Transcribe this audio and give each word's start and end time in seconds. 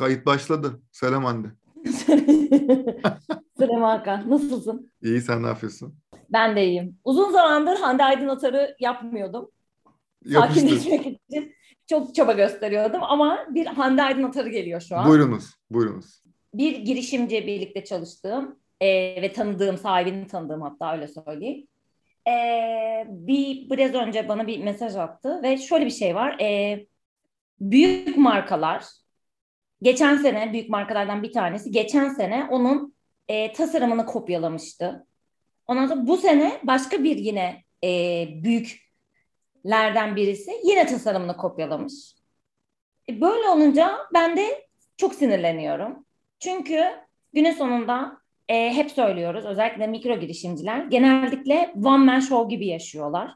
Kayıt 0.00 0.26
başladı. 0.26 0.80
Selam 0.92 1.24
Hande. 1.24 1.48
Selam 3.58 3.82
Hakan. 3.82 4.30
Nasılsın? 4.30 4.90
İyi 5.02 5.20
sen 5.20 5.42
ne 5.42 5.46
yapıyorsun? 5.46 5.94
Ben 6.30 6.56
de 6.56 6.66
iyiyim. 6.66 6.98
Uzun 7.04 7.32
zamandır 7.32 7.76
Hande 7.76 8.04
Aydın 8.04 8.28
Atar'ı 8.28 8.76
yapmıyordum. 8.80 9.50
Yapıştır. 10.24 10.60
Sakinleşmek 10.60 11.06
için 11.28 11.54
çok 11.86 12.14
çaba 12.14 12.32
gösteriyordum 12.32 13.02
ama 13.02 13.38
bir 13.50 13.66
Hande 13.66 14.02
Aydın 14.02 14.22
Atar'ı 14.22 14.48
geliyor 14.48 14.80
şu 14.80 14.96
an. 14.96 15.08
Buyurunuz, 15.08 15.54
buyurunuz. 15.70 16.22
Bir 16.54 16.76
girişimci 16.76 17.46
birlikte 17.46 17.84
çalıştığım 17.84 18.58
e, 18.80 18.88
ve 19.22 19.32
tanıdığım, 19.32 19.78
sahibini 19.78 20.26
tanıdığım 20.26 20.62
hatta 20.62 20.92
öyle 20.92 21.08
söyleyeyim. 21.08 21.66
E, 22.28 22.32
bir 23.08 23.70
biraz 23.70 23.94
önce 23.94 24.28
bana 24.28 24.46
bir 24.46 24.64
mesaj 24.64 24.96
attı 24.96 25.40
ve 25.42 25.56
şöyle 25.56 25.86
bir 25.86 25.90
şey 25.90 26.14
var. 26.14 26.36
E, 26.40 26.80
büyük 27.60 28.16
markalar 28.16 28.99
geçen 29.82 30.16
sene 30.16 30.52
büyük 30.52 30.70
markalardan 30.70 31.22
bir 31.22 31.32
tanesi 31.32 31.70
geçen 31.70 32.08
sene 32.08 32.48
onun 32.50 32.94
e, 33.28 33.52
tasarımını 33.52 34.06
kopyalamıştı. 34.06 35.06
Ondan 35.66 35.86
sonra 35.86 36.06
bu 36.06 36.16
sene 36.16 36.60
başka 36.62 37.04
bir 37.04 37.16
yine 37.16 37.64
e, 37.84 37.88
büyüklerden 38.44 40.16
birisi 40.16 40.52
yine 40.64 40.86
tasarımını 40.86 41.36
kopyalamış. 41.36 42.14
E, 43.08 43.20
böyle 43.20 43.48
olunca 43.48 43.98
ben 44.14 44.36
de 44.36 44.68
çok 44.96 45.14
sinirleniyorum. 45.14 46.04
Çünkü 46.40 46.84
günün 47.32 47.52
sonunda 47.52 48.20
e, 48.48 48.74
hep 48.74 48.90
söylüyoruz 48.90 49.44
özellikle 49.44 49.86
mikro 49.86 50.20
girişimciler 50.20 50.84
genellikle 50.84 51.74
one 51.84 52.04
man 52.04 52.20
show 52.20 52.56
gibi 52.56 52.66
yaşıyorlar. 52.66 53.30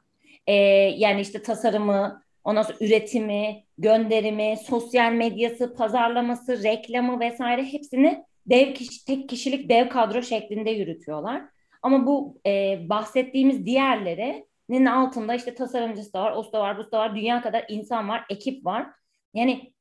E, 0.46 0.54
yani 0.96 1.20
işte 1.20 1.42
tasarımı, 1.42 2.22
ondan 2.44 2.62
sonra 2.62 2.78
üretimi, 2.80 3.63
gönderimi, 3.78 4.56
sosyal 4.66 5.12
medyası, 5.12 5.74
pazarlaması, 5.74 6.62
reklamı 6.62 7.20
vesaire 7.20 7.64
hepsini 7.64 8.24
dev 8.46 8.74
kişi, 8.74 9.04
tek 9.04 9.28
kişilik 9.28 9.68
dev 9.68 9.88
kadro 9.88 10.22
şeklinde 10.22 10.70
yürütüyorlar. 10.70 11.42
Ama 11.82 12.06
bu 12.06 12.40
e, 12.46 12.80
bahsettiğimiz 12.88 13.66
diğerlerinin 13.66 14.86
altında 14.86 15.34
işte 15.34 15.54
tasarımcısı 15.54 16.12
da 16.12 16.22
var, 16.22 16.32
osu 16.32 16.52
da 16.52 16.60
var, 16.60 16.78
busu 16.78 16.92
da 16.92 16.98
var, 16.98 17.16
dünya 17.16 17.42
kadar 17.42 17.64
insan 17.68 18.08
var, 18.08 18.24
ekip 18.30 18.64
var. 18.64 18.86
Yani 19.34 19.72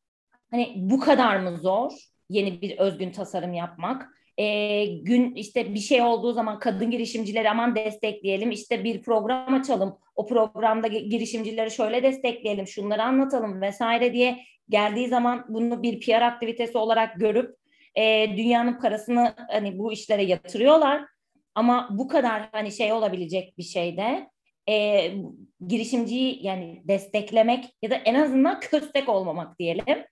hani 0.52 0.74
bu 0.76 1.00
kadar 1.00 1.40
mı 1.40 1.58
zor 1.58 1.92
yeni 2.30 2.62
bir 2.62 2.78
özgün 2.78 3.12
tasarım 3.12 3.54
yapmak? 3.54 4.10
E, 4.38 4.86
gün 4.86 5.36
işte 5.36 5.74
bir 5.74 5.80
şey 5.80 6.02
olduğu 6.02 6.34
zaman 6.34 6.60
kadın 6.60 6.92
girişimcileri 6.92 7.50
aman 7.50 7.76
destekleyelim 7.76 8.52
işte 8.52 8.84
bir 8.84 9.02
program 9.02 9.54
açalım 9.54 9.98
o 10.16 10.26
programda 10.28 10.88
girişimcileri 10.88 11.72
şöyle 11.72 12.04
destekleyelim 12.04 12.68
şunları 12.68 13.04
anlatalım 13.04 13.62
vesaire 13.62 14.14
diye 14.14 14.40
geldiği 14.70 15.08
zaman 15.08 15.46
bunu 15.50 15.84
bir 15.84 16.00
PR 16.00 16.22
aktivitesi 16.22 16.78
olarak 16.78 17.20
görüp 17.20 17.56
e, 17.96 18.38
dünyanın 18.38 18.80
parasını 18.80 19.34
hani 19.52 19.80
bu 19.80 19.94
işlere 19.94 20.24
yatırıyorlar. 20.24 21.06
Ama 21.56 21.90
bu 21.92 22.08
kadar 22.08 22.50
hani 22.52 22.72
şey 22.72 22.94
olabilecek 22.94 23.58
bir 23.58 23.64
şeyde 23.64 24.30
e, 24.70 25.08
girişimciyi 25.68 26.46
yani 26.46 26.82
desteklemek 26.88 27.66
ya 27.82 27.92
da 27.92 27.96
en 27.96 28.16
azından 28.16 28.60
köstek 28.60 29.10
olmamak 29.10 29.60
diyelim 29.60 30.06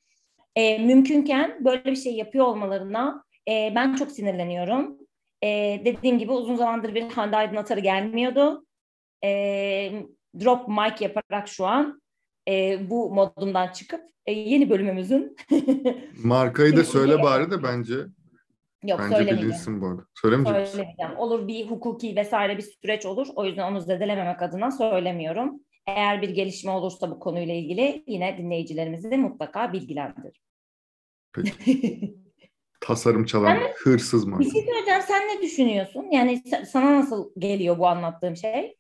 e, 0.56 0.78
mümkünken 0.78 1.66
böyle 1.66 1.86
bir 1.86 1.96
şey 1.96 2.16
yapıyor 2.16 2.46
olmalarına 2.46 3.24
e, 3.50 3.74
ben 3.76 3.96
çok 3.96 4.12
sinirleniyorum. 4.12 4.98
E, 5.44 5.82
dediğim 5.86 6.20
gibi 6.20 6.32
uzun 6.32 6.56
zamandır 6.56 6.96
bir 6.96 7.10
Hande 7.10 7.38
Aydın 7.38 7.56
Atarı 7.56 7.80
gelmiyordu. 7.80 8.66
E, 9.24 9.30
drop 10.40 10.68
mic 10.68 10.96
yaparak 11.06 11.48
şu 11.48 11.66
an 11.66 12.02
e, 12.48 12.80
bu 12.90 13.14
modumdan 13.14 13.68
çıkıp 13.68 14.02
e, 14.26 14.32
yeni 14.32 14.70
bölümümüzün 14.70 15.36
Markayı 16.24 16.78
da 16.78 16.84
söyle 16.84 17.24
bari 17.24 17.52
de 17.52 17.64
bence. 17.64 17.96
Yok 18.84 19.00
Bence 19.12 19.32
bilinsin 19.32 19.82
bu 19.82 19.88
arada. 19.88 20.02
Söylemeyecek 20.22 20.56
misin? 20.62 20.72
Söylemeyeceğim. 20.72 21.18
Olur 21.18 21.48
bir 21.48 21.66
hukuki 21.66 22.16
vesaire 22.16 22.58
bir 22.58 22.62
süreç 22.62 23.06
olur. 23.06 23.28
O 23.36 23.46
yüzden 23.46 23.72
onu 23.72 23.82
zedelememek 23.82 24.42
adına 24.42 24.72
söylemiyorum. 24.72 25.60
Eğer 25.88 26.22
bir 26.22 26.30
gelişme 26.30 26.72
olursa 26.72 27.12
bu 27.12 27.20
konuyla 27.20 27.54
ilgili 27.54 28.04
yine 28.08 28.38
dinleyicilerimizi 28.38 29.18
mutlaka 29.18 29.74
bilgilendir. 29.74 30.42
Peki. 31.34 32.16
Tasarım 32.82 33.26
çalan 33.26 33.58
Ben- 33.58 33.74
hırsız 33.78 34.26
mı? 34.26 34.40
Bir 34.40 34.52
şey 34.52 34.66
söyleyeceğim. 34.66 35.02
Sen 35.08 35.22
ne 35.28 35.42
düşünüyorsun? 35.42 36.06
Yani 36.12 36.44
sa- 36.46 36.66
sana 36.66 37.00
nasıl 37.00 37.30
geliyor 37.38 37.78
bu 37.78 37.88
anlattığım 37.88 38.36
şey? 38.36 38.78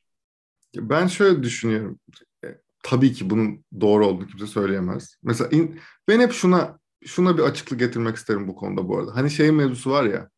Ben 0.75 1.07
şöyle 1.07 1.43
düşünüyorum. 1.43 1.99
E, 2.45 2.47
Tabii 2.83 3.13
ki 3.13 3.29
bunun 3.29 3.65
doğru 3.81 4.07
olduğunu 4.07 4.27
kimse 4.27 4.47
söyleyemez. 4.47 5.15
Mesela 5.23 5.49
in- 5.49 5.79
ben 6.07 6.19
hep 6.19 6.31
şuna 6.31 6.79
şuna 7.05 7.37
bir 7.37 7.43
açıklık 7.43 7.79
getirmek 7.79 8.15
isterim 8.15 8.47
bu 8.47 8.55
konuda 8.55 8.87
bu 8.87 8.97
arada. 8.97 9.15
Hani 9.15 9.29
şey 9.31 9.51
mevzusu 9.51 9.91
var 9.91 10.03
ya, 10.03 10.29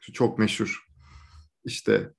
şu 0.00 0.12
çok 0.12 0.38
meşhur. 0.38 0.86
İşte 1.64 2.10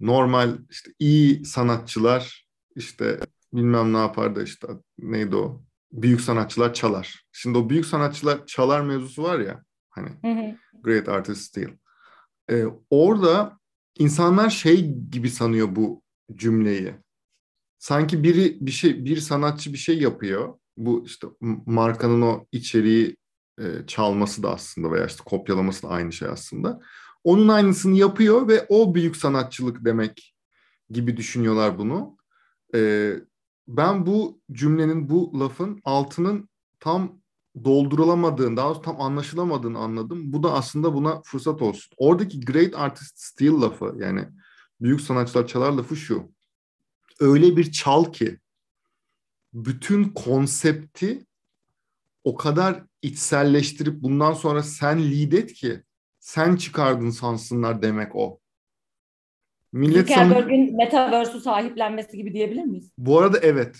normal 0.00 0.58
işte 0.70 0.90
iyi 0.98 1.44
sanatçılar 1.44 2.46
işte 2.76 3.18
bilmem 3.52 3.92
ne 3.92 3.98
yapar 3.98 4.36
da 4.36 4.42
işte 4.42 4.66
neydi 4.98 5.36
o? 5.36 5.62
Büyük 5.92 6.20
sanatçılar 6.20 6.74
çalar. 6.74 7.24
Şimdi 7.32 7.58
o 7.58 7.68
büyük 7.68 7.86
sanatçılar 7.86 8.46
çalar 8.46 8.80
mevzusu 8.80 9.22
var 9.22 9.38
ya 9.38 9.62
hani. 9.92 10.08
Great 10.82 11.08
Artist 11.08 11.42
Steal. 11.42 11.70
Ee, 12.50 12.64
orada 12.90 13.58
insanlar 13.98 14.50
şey 14.50 14.94
gibi 15.10 15.30
sanıyor 15.30 15.76
bu 15.76 16.02
cümleyi. 16.34 16.94
Sanki 17.78 18.22
biri 18.22 18.58
bir 18.60 18.70
şey, 18.70 19.04
bir 19.04 19.16
sanatçı 19.16 19.72
bir 19.72 19.78
şey 19.78 19.98
yapıyor. 19.98 20.58
Bu 20.76 21.04
işte 21.06 21.26
markanın 21.66 22.22
o 22.22 22.46
içeriği 22.52 23.16
e, 23.58 23.64
çalması 23.86 24.42
da 24.42 24.52
aslında 24.52 24.92
veya 24.92 25.06
işte 25.06 25.22
kopyalaması 25.24 25.82
da 25.82 25.88
aynı 25.88 26.12
şey 26.12 26.28
aslında. 26.28 26.80
Onun 27.24 27.48
aynısını 27.48 27.96
yapıyor 27.96 28.48
ve 28.48 28.66
o 28.68 28.94
büyük 28.94 29.16
sanatçılık 29.16 29.84
demek 29.84 30.34
gibi 30.90 31.16
düşünüyorlar 31.16 31.78
bunu. 31.78 32.16
Ee, 32.74 33.14
ben 33.68 34.06
bu 34.06 34.40
cümlenin, 34.52 35.08
bu 35.08 35.40
lafın 35.40 35.80
altının 35.84 36.48
tam 36.80 37.21
doldurulamadığını, 37.64 38.56
daha 38.56 38.68
doğrusu 38.68 38.82
tam 38.82 39.00
anlaşılamadığını 39.00 39.78
anladım. 39.78 40.32
Bu 40.32 40.42
da 40.42 40.52
aslında 40.52 40.94
buna 40.94 41.22
fırsat 41.22 41.62
olsun. 41.62 41.94
Oradaki 41.96 42.40
great 42.40 42.74
artist 42.74 43.18
steal 43.18 43.62
lafı 43.62 43.94
yani 43.98 44.28
büyük 44.80 45.00
sanatçılar 45.00 45.46
çalar 45.46 45.72
lafı 45.72 45.96
şu. 45.96 46.32
Öyle 47.20 47.56
bir 47.56 47.72
çal 47.72 48.04
ki 48.12 48.38
bütün 49.54 50.04
konsepti 50.04 51.26
o 52.24 52.34
kadar 52.36 52.82
içselleştirip 53.02 54.02
bundan 54.02 54.32
sonra 54.32 54.62
sen 54.62 55.10
lead 55.10 55.32
et 55.32 55.52
ki 55.52 55.82
sen 56.20 56.56
çıkardın 56.56 57.10
sansınlar 57.10 57.82
demek 57.82 58.16
o. 58.16 58.38
Millet 59.72 60.08
Zuckerberg'in 60.08 60.76
Metaverse'ü 60.76 61.40
sahiplenmesi 61.40 62.16
gibi 62.16 62.32
diyebilir 62.32 62.64
miyiz? 62.64 62.92
bu 62.98 63.18
arada 63.18 63.38
evet. 63.38 63.76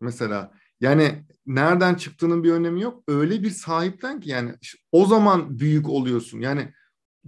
Mesela 0.00 0.52
yani 0.82 1.24
nereden 1.46 1.94
çıktığının 1.94 2.44
bir 2.44 2.52
önemi 2.52 2.82
yok. 2.82 3.04
Öyle 3.08 3.42
bir 3.42 3.50
sahiplen 3.50 4.20
ki 4.20 4.30
yani 4.30 4.54
o 4.92 5.06
zaman 5.06 5.58
büyük 5.58 5.88
oluyorsun. 5.88 6.40
Yani 6.40 6.72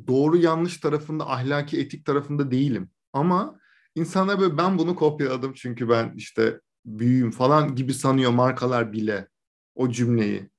doğru 0.06 0.36
yanlış 0.36 0.78
tarafında, 0.80 1.30
ahlaki 1.30 1.80
etik 1.80 2.06
tarafında 2.06 2.50
değilim. 2.50 2.90
Ama 3.12 3.60
insanlar 3.94 4.40
böyle 4.40 4.58
ben 4.58 4.78
bunu 4.78 4.94
kopyaladım 4.96 5.52
çünkü 5.54 5.88
ben 5.88 6.12
işte 6.16 6.60
büyüğüm 6.86 7.30
falan 7.30 7.74
gibi 7.74 7.94
sanıyor 7.94 8.30
markalar 8.30 8.92
bile 8.92 9.28
o 9.74 9.90
cümleyi. 9.90 10.50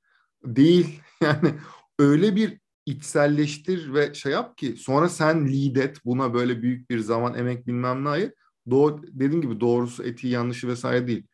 Değil. 0.45 1.01
Yani 1.21 1.55
öyle 1.99 2.35
bir 2.35 2.59
içselleştir 2.85 3.93
ve 3.93 4.13
şey 4.13 4.31
yap 4.31 4.57
ki 4.57 4.75
sonra 4.77 5.09
sen 5.09 5.47
lead 5.47 5.75
et 5.75 5.97
buna 6.05 6.33
böyle 6.33 6.61
büyük 6.61 6.89
bir 6.89 6.99
zaman 6.99 7.33
emek 7.37 7.67
bilmem 7.67 8.03
ne 8.03 8.09
ayır. 8.09 8.33
Doğru, 8.69 9.01
dediğim 9.07 9.41
gibi 9.41 9.59
doğrusu 9.59 10.03
etiği 10.03 10.33
yanlışı 10.33 10.67
vesaire 10.67 11.07
değil. 11.07 11.27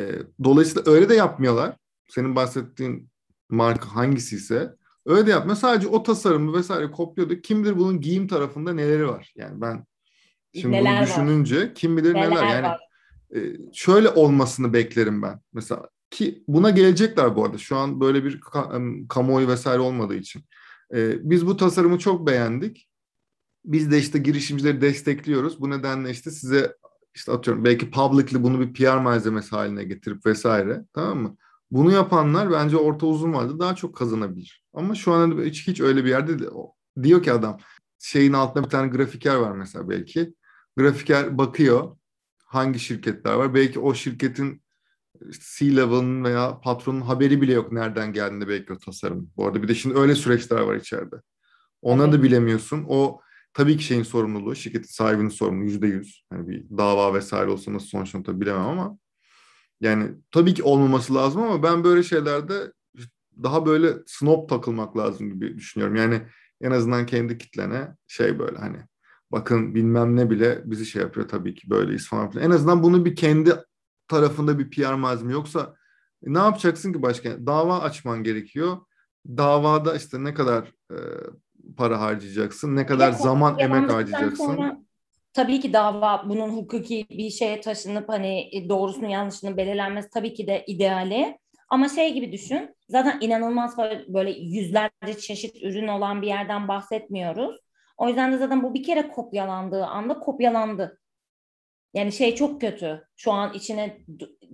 Ee, 0.00 0.12
dolayısıyla 0.44 0.92
öyle 0.92 1.08
de 1.08 1.14
yapmıyorlar. 1.14 1.76
Senin 2.08 2.36
bahsettiğin 2.36 3.08
marka 3.50 3.94
hangisi 3.96 4.36
ise 4.36 4.74
öyle 5.06 5.26
de 5.26 5.30
yapmıyor. 5.30 5.56
Sadece 5.56 5.88
o 5.88 6.02
tasarımı 6.02 6.58
vesaire 6.58 6.90
kopyaladı. 6.90 7.42
Kim 7.42 7.64
bilir 7.64 7.78
bunun 7.78 8.00
giyim 8.00 8.28
tarafında 8.28 8.72
neleri 8.72 9.08
var. 9.08 9.32
Yani 9.36 9.60
ben 9.60 9.84
şimdi 10.54 10.76
Neler 10.76 10.92
bunu 10.92 11.00
var? 11.00 11.06
düşününce 11.06 11.72
kim 11.74 11.96
bilir 11.96 12.14
neler, 12.14 12.30
Neler 12.30 12.46
yani 12.46 12.66
var? 12.66 12.80
e, 13.34 13.38
şöyle 13.72 14.08
olmasını 14.08 14.72
beklerim 14.72 15.22
ben. 15.22 15.40
Mesela 15.52 15.88
ki 16.10 16.44
buna 16.48 16.70
gelecekler 16.70 17.36
bu 17.36 17.44
arada. 17.44 17.58
Şu 17.58 17.76
an 17.76 18.00
böyle 18.00 18.24
bir 18.24 18.40
ka- 18.40 19.08
kamuoyu 19.08 19.48
vesaire 19.48 19.80
olmadığı 19.80 20.14
için. 20.16 20.42
E, 20.94 21.30
biz 21.30 21.46
bu 21.46 21.56
tasarımı 21.56 21.98
çok 21.98 22.26
beğendik. 22.26 22.88
Biz 23.64 23.90
de 23.90 23.98
işte 23.98 24.18
girişimcileri 24.18 24.80
destekliyoruz. 24.80 25.60
Bu 25.60 25.70
nedenle 25.70 26.10
işte 26.10 26.30
size 26.30 26.76
işte 27.14 27.32
atıyorum 27.32 27.64
belki 27.64 27.90
publicly 27.90 28.42
bunu 28.42 28.60
bir 28.60 28.74
PR 28.74 28.96
malzemesi 28.96 29.50
haline 29.50 29.84
getirip 29.84 30.26
vesaire 30.26 30.84
tamam 30.92 31.18
mı? 31.18 31.36
Bunu 31.70 31.92
yapanlar 31.92 32.50
bence 32.50 32.76
orta 32.76 33.06
uzun 33.06 33.32
vadede 33.32 33.58
daha 33.58 33.76
çok 33.76 33.96
kazanabilir. 33.96 34.64
Ama 34.74 34.94
şu 34.94 35.12
an 35.12 35.44
hiç, 35.44 35.68
hiç 35.68 35.80
öyle 35.80 36.04
bir 36.04 36.10
yerde 36.10 36.38
diyor 37.02 37.22
ki 37.22 37.32
adam 37.32 37.58
şeyin 37.98 38.32
altında 38.32 38.64
bir 38.64 38.70
tane 38.70 38.88
grafiker 38.88 39.34
var 39.34 39.52
mesela 39.52 39.88
belki. 39.88 40.34
Grafiker 40.76 41.38
bakıyor 41.38 41.96
hangi 42.44 42.78
şirketler 42.78 43.34
var. 43.34 43.54
Belki 43.54 43.80
o 43.80 43.94
şirketin 43.94 44.62
C-level'ın 45.30 46.24
veya 46.24 46.60
patronun 46.60 47.00
haberi 47.00 47.42
bile 47.42 47.52
yok 47.52 47.72
nereden 47.72 48.12
geldiğinde 48.12 48.48
belki 48.48 48.72
o 48.72 48.78
tasarım. 48.78 49.30
Bu 49.36 49.46
arada 49.46 49.62
bir 49.62 49.68
de 49.68 49.74
şimdi 49.74 49.98
öyle 49.98 50.14
süreçler 50.14 50.60
var 50.60 50.76
içeride. 50.76 51.16
Ona 51.82 52.12
da 52.12 52.22
bilemiyorsun. 52.22 52.84
O 52.88 53.20
tabii 53.54 53.76
ki 53.76 53.84
şeyin 53.84 54.02
sorumluluğu, 54.02 54.56
şirketin 54.56 54.88
sahibinin 54.88 55.28
sorumluluğu 55.28 55.64
yüzde 55.64 55.86
yüz. 55.86 56.24
Yani 56.32 56.48
bir 56.48 56.78
dava 56.78 57.14
vesaire 57.14 57.50
olsa 57.50 57.72
nasıl 57.72 57.86
sonuçlanır 57.86 58.24
tabii 58.24 58.40
bilemem 58.40 58.62
ama 58.62 58.98
yani 59.80 60.10
tabii 60.30 60.54
ki 60.54 60.62
olmaması 60.62 61.14
lazım 61.14 61.42
ama 61.42 61.62
ben 61.62 61.84
böyle 61.84 62.02
şeylerde 62.02 62.72
daha 63.42 63.66
böyle 63.66 63.94
snob 64.06 64.48
takılmak 64.48 64.96
lazım 64.96 65.30
gibi 65.30 65.58
düşünüyorum. 65.58 65.96
Yani 65.96 66.22
en 66.60 66.70
azından 66.70 67.06
kendi 67.06 67.38
kitlene 67.38 67.96
şey 68.08 68.38
böyle 68.38 68.58
hani 68.58 68.78
bakın 69.32 69.74
bilmem 69.74 70.16
ne 70.16 70.30
bile 70.30 70.62
bizi 70.64 70.86
şey 70.86 71.02
yapıyor 71.02 71.28
tabii 71.28 71.54
ki 71.54 71.70
böyleyiz 71.70 72.08
falan 72.08 72.30
filan. 72.30 72.46
En 72.46 72.50
azından 72.50 72.82
bunu 72.82 73.04
bir 73.04 73.16
kendi 73.16 73.52
tarafında 74.08 74.58
bir 74.58 74.70
PR 74.70 74.94
malzeme 74.94 75.32
yoksa 75.32 75.74
ne 76.22 76.38
yapacaksın 76.38 76.92
ki 76.92 77.02
başka? 77.02 77.46
Dava 77.46 77.80
açman 77.80 78.22
gerekiyor. 78.22 78.78
Davada 79.26 79.96
işte 79.96 80.24
ne 80.24 80.34
kadar 80.34 80.72
e, 80.92 80.96
para 81.76 82.00
harcayacaksın, 82.00 82.76
ne 82.76 82.86
kadar 82.86 83.12
zaman 83.12 83.58
emek 83.58 83.90
harcayacaksın. 83.90 84.46
Sonra, 84.46 84.76
tabii 85.32 85.60
ki 85.60 85.72
dava 85.72 86.24
bunun 86.28 86.48
hukuki 86.48 87.06
bir 87.10 87.30
şeye 87.30 87.60
taşınıp 87.60 88.08
hani 88.08 88.48
e, 88.52 88.68
doğrusunu 88.68 89.10
yanlışını 89.10 89.56
belirlenmesi 89.56 90.10
tabii 90.10 90.34
ki 90.34 90.46
de 90.46 90.64
ideali. 90.66 91.38
Ama 91.68 91.88
şey 91.88 92.14
gibi 92.14 92.32
düşün, 92.32 92.76
zaten 92.88 93.18
inanılmaz 93.20 93.78
böyle 94.08 94.30
yüzlerce 94.30 95.18
çeşit 95.20 95.62
ürün 95.62 95.88
olan 95.88 96.22
bir 96.22 96.26
yerden 96.26 96.68
bahsetmiyoruz. 96.68 97.60
O 97.96 98.08
yüzden 98.08 98.32
de 98.32 98.38
zaten 98.38 98.62
bu 98.62 98.74
bir 98.74 98.82
kere 98.82 99.08
kopyalandığı 99.08 99.84
anda 99.84 100.18
kopyalandı. 100.18 101.00
Yani 101.94 102.12
şey 102.12 102.34
çok 102.34 102.60
kötü. 102.60 103.06
Şu 103.16 103.32
an 103.32 103.54
içine 103.54 103.98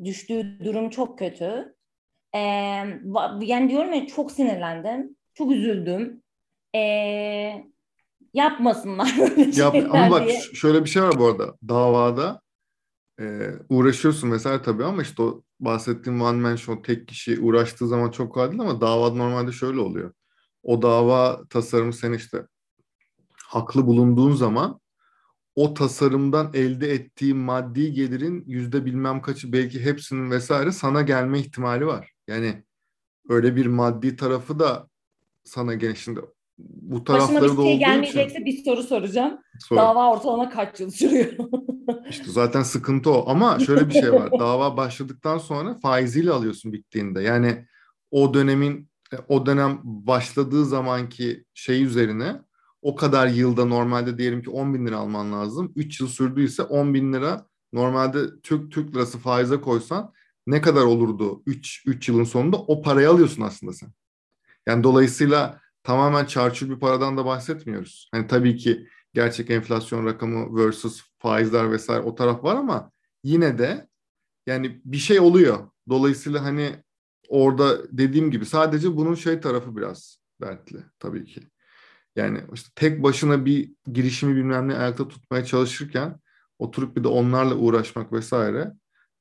düştüğü 0.04 0.64
durum 0.64 0.90
çok 0.90 1.19
kötü. 1.19 1.74
Ee, 2.34 2.38
yani 3.40 3.70
diyorum 3.70 3.92
ya 3.92 4.06
çok 4.06 4.32
sinirlendim. 4.32 5.16
Çok 5.34 5.52
üzüldüm. 5.52 6.22
Ee, 6.74 7.66
yapmasınlar 8.34 9.14
böyle 9.18 9.60
Yap, 9.60 9.74
Ama 9.90 10.10
bak 10.10 10.28
diye. 10.28 10.40
şöyle 10.40 10.84
bir 10.84 10.90
şey 10.90 11.02
var 11.02 11.18
bu 11.18 11.26
arada. 11.26 11.56
Davada 11.68 12.40
e, 13.20 13.50
uğraşıyorsun 13.68 14.30
mesela 14.30 14.62
tabii 14.62 14.84
ama 14.84 15.02
işte 15.02 15.22
o 15.22 15.42
bahsettiğim 15.60 16.22
one 16.22 16.40
man 16.40 16.56
show 16.56 16.94
tek 16.94 17.08
kişi 17.08 17.40
uğraştığı 17.40 17.88
zaman 17.88 18.10
çok 18.10 18.34
kolay 18.34 18.50
değil 18.50 18.60
ama 18.60 18.80
davada 18.80 19.14
normalde 19.14 19.52
şöyle 19.52 19.80
oluyor. 19.80 20.12
O 20.62 20.82
dava 20.82 21.44
tasarımı 21.50 21.92
sen 21.92 22.12
işte 22.12 22.46
haklı 23.44 23.86
bulunduğun 23.86 24.32
zaman 24.32 24.80
o 25.54 25.74
tasarımdan 25.74 26.50
elde 26.54 26.92
ettiği 26.92 27.34
maddi 27.34 27.92
gelirin 27.92 28.44
yüzde 28.46 28.84
bilmem 28.84 29.22
kaçı 29.22 29.52
belki 29.52 29.84
hepsinin 29.84 30.30
vesaire 30.30 30.72
sana 30.72 31.02
gelme 31.02 31.38
ihtimali 31.40 31.86
var. 31.86 32.12
Yani 32.28 32.64
öyle 33.28 33.56
bir 33.56 33.66
maddi 33.66 34.16
tarafı 34.16 34.58
da 34.58 34.88
sana 35.44 35.74
gel 35.74 35.94
şimdi 35.94 36.20
bu 36.58 37.05
tarafları 37.05 37.43
Başıma 37.43 37.62
bir 37.62 37.69
şey 37.69 37.79
gelmeyecekse 37.79 38.35
için, 38.35 38.44
bir 38.44 38.64
soru 38.64 38.82
soracağım. 38.82 39.38
Sor. 39.61 39.76
Dava 39.76 40.12
ortalama 40.12 40.50
kaç 40.50 40.81
yıl 40.81 40.91
sürüyor? 40.91 41.32
İşte 42.11 42.25
zaten 42.26 42.62
sıkıntı 42.62 43.11
o. 43.11 43.31
Ama 43.31 43.58
şöyle 43.58 43.88
bir 43.88 43.94
şey 43.94 44.12
var. 44.12 44.31
Dava 44.38 44.76
başladıktan 44.76 45.38
sonra 45.38 45.75
faiziyle 45.75 46.31
alıyorsun 46.31 46.73
bittiğinde. 46.73 47.23
Yani 47.23 47.67
o 48.11 48.35
dönemin 48.35 48.88
o 49.29 49.47
dönem 49.47 49.81
başladığı 49.85 50.64
zamanki 50.64 51.44
şey 51.55 51.82
üzerine 51.82 52.41
o 52.82 52.97
kadar 52.97 53.26
yılda 53.26 53.64
normalde 53.64 54.19
diyelim 54.19 54.43
ki 54.43 54.50
10 54.50 54.75
bin 54.75 54.87
lira 54.87 54.97
alman 54.97 55.32
lazım. 55.32 55.73
3 55.76 56.00
yıl 56.00 56.08
sürdüyse 56.08 56.62
10 56.62 56.94
bin 56.94 57.12
lira 57.12 57.47
normalde 57.73 58.41
Türk 58.43 58.73
Türk 58.73 58.94
lirası 58.94 59.19
faize 59.19 59.61
koysan 59.61 60.12
ne 60.47 60.61
kadar 60.61 60.82
olurdu 60.82 61.43
3 61.47 61.82
3 61.87 62.08
yılın 62.08 62.25
sonunda 62.25 62.56
o 62.56 62.82
parayı 62.82 63.11
alıyorsun 63.11 63.43
aslında 63.43 63.73
sen. 63.73 63.88
Yani 64.67 64.85
dolayısıyla 64.85 65.61
tamamen 65.86 66.24
çarçur 66.24 66.70
bir 66.70 66.80
paradan 66.80 67.16
da 67.16 67.24
bahsetmiyoruz. 67.24 68.08
Hani 68.12 68.26
tabii 68.26 68.56
ki 68.56 68.88
gerçek 69.14 69.50
enflasyon 69.50 70.06
rakamı 70.06 70.56
versus 70.56 71.02
faizler 71.18 71.72
vesaire 71.72 72.02
o 72.02 72.14
taraf 72.14 72.44
var 72.44 72.56
ama 72.56 72.90
yine 73.24 73.58
de 73.58 73.88
yani 74.46 74.80
bir 74.84 74.96
şey 74.96 75.20
oluyor. 75.20 75.70
Dolayısıyla 75.88 76.44
hani 76.44 76.84
orada 77.28 77.98
dediğim 77.98 78.30
gibi 78.30 78.46
sadece 78.46 78.96
bunun 78.96 79.14
şey 79.14 79.40
tarafı 79.40 79.76
biraz 79.76 80.18
dertli 80.40 80.78
tabii 80.98 81.24
ki. 81.24 81.40
Yani 82.16 82.40
işte 82.54 82.70
tek 82.74 83.02
başına 83.02 83.44
bir 83.44 83.72
girişimi 83.92 84.36
bilmem 84.36 84.68
ne 84.68 84.76
ayakta 84.76 85.08
tutmaya 85.08 85.44
çalışırken 85.44 86.20
oturup 86.58 86.96
bir 86.96 87.04
de 87.04 87.08
onlarla 87.08 87.54
uğraşmak 87.54 88.12
vesaire 88.12 88.72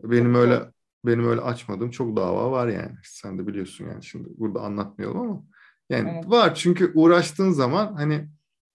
benim 0.04 0.36
öyle 0.36 0.72
benim 1.06 1.28
öyle 1.28 1.42
açmadığım 1.42 1.92
çok 1.92 2.18
dava 2.18 2.52
var 2.52 2.68
yani. 2.68 2.96
Sen 3.04 3.40
de 3.40 3.48
biliyorsun 3.48 3.86
yani 3.86 4.04
şimdi 4.04 4.30
burada 4.38 4.62
anlatmayalım 4.62 5.18
ama 5.18 5.44
yani 5.90 6.10
evet. 6.14 6.30
var 6.30 6.56
çünkü 6.56 6.92
uğraştığın 6.96 7.52
zaman 7.52 7.94
hani 7.94 8.30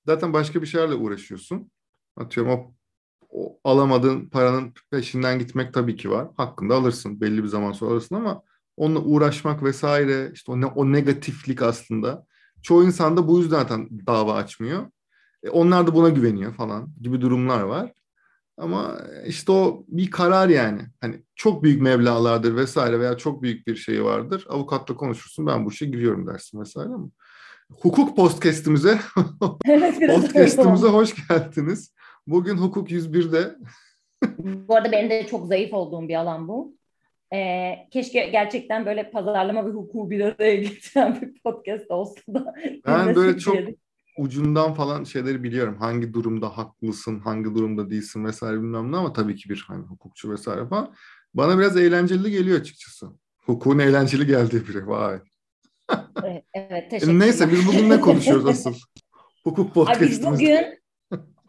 zaten 0.07 0.33
başka 0.33 0.63
bir 0.63 0.67
şeylerle 0.67 0.95
uğraşıyorsun. 0.95 1.71
Atıyorum 2.17 2.53
o, 2.53 2.75
o 3.29 3.61
alamadığın 3.65 4.29
paranın 4.29 4.75
peşinden 4.91 5.39
gitmek 5.39 5.75
tabii 5.75 5.97
ki 5.97 6.11
var. 6.11 6.29
Hakkında 6.37 6.75
alırsın. 6.75 7.21
Belli 7.21 7.43
bir 7.43 7.49
zaman 7.49 7.73
sonra 7.73 7.93
alırsın 7.93 8.15
ama 8.15 8.43
onunla 8.77 9.01
uğraşmak 9.01 9.63
vesaire 9.63 10.31
işte 10.35 10.53
o, 10.53 10.61
ne, 10.61 10.67
o 10.67 10.93
negatiflik 10.93 11.63
aslında 11.63 12.27
Çoğu 12.63 12.85
insan 12.85 13.17
da 13.17 13.29
bu 13.29 13.39
yüzden 13.39 13.59
zaten 13.59 13.89
dava 14.07 14.35
açmıyor. 14.35 14.87
E, 15.43 15.51
onlar 15.51 15.87
da 15.87 15.95
buna 15.95 16.09
güveniyor 16.09 16.55
falan 16.55 16.93
gibi 17.01 17.21
durumlar 17.21 17.61
var. 17.61 17.93
Ama 18.61 18.99
işte 19.27 19.53
o 19.53 19.85
bir 19.89 20.11
karar 20.11 20.49
yani. 20.49 20.83
Hani 21.01 21.17
çok 21.37 21.63
büyük 21.63 21.83
meblalardır 21.83 22.57
vesaire 22.57 23.01
veya 23.01 23.17
çok 23.17 23.43
büyük 23.43 23.67
bir 23.67 23.77
şey 23.77 24.05
vardır. 24.05 24.47
Avukatla 24.49 24.97
konuşursun 24.97 25.47
ben 25.47 25.67
bu 25.67 25.71
işe 25.71 25.87
giriyorum 25.87 26.27
dersin 26.27 26.61
vesaire 26.61 26.89
ama. 26.89 27.11
Hukuk 27.83 28.17
podcast'imize 28.17 28.99
podcast'imize 30.09 30.89
hoş 30.89 31.29
geldiniz. 31.29 31.95
Bugün 32.27 32.57
Hukuk 32.57 32.91
101'de. 32.91 33.55
bu 34.39 34.77
arada 34.77 34.93
benim 34.93 35.11
de 35.11 35.27
çok 35.27 35.47
zayıf 35.47 35.75
olduğum 35.75 36.09
bir 36.09 36.15
alan 36.15 36.49
bu. 36.49 36.75
E, 37.33 37.73
keşke 37.91 38.27
gerçekten 38.27 38.87
böyle 38.87 39.11
pazarlama 39.11 39.67
ve 39.67 39.71
hukuku 39.71 40.11
bir 40.11 40.21
araya 40.21 40.55
getiren 40.63 41.21
bir 41.21 41.43
podcast 41.43 41.91
olsa 41.91 42.21
da. 42.35 42.55
Ben 42.87 43.15
böyle 43.15 43.39
çok 43.39 43.57
ucundan 44.19 44.75
falan 44.75 45.05
şeyleri 45.05 45.43
biliyorum. 45.43 45.77
Hangi 45.79 46.15
durumda 46.15 46.59
haklısın, 46.59 47.21
hangi 47.21 47.45
durumda 47.45 47.91
değilsin 47.91 48.25
vesaire 48.25 48.57
bilmem 48.57 48.93
ne 48.93 48.97
ama 48.97 49.13
tabii 49.13 49.37
ki 49.37 49.49
bir 49.49 49.65
hani 49.69 49.85
hukukçu 49.85 50.31
vesaire 50.31 50.69
falan. 50.69 50.95
Bana 51.35 51.59
biraz 51.59 51.77
eğlenceli 51.77 52.31
geliyor 52.31 52.61
açıkçası. 52.61 53.07
Hukukun 53.39 53.79
eğlenceli 53.79 54.27
geldiği 54.27 54.69
biri. 54.69 54.87
Vay. 54.87 55.19
evet, 56.25 56.45
evet 56.55 56.91
teşekkürler. 56.91 57.19
Neyse 57.19 57.53
biz 57.53 57.67
bugün 57.67 57.91
ne 57.91 58.01
konuşuyoruz 58.01 58.47
asıl? 58.47 58.75
Hukuk 59.45 59.75
podcastimizde. 59.75 60.27
Biz 60.27 60.33
bugün 60.33 60.81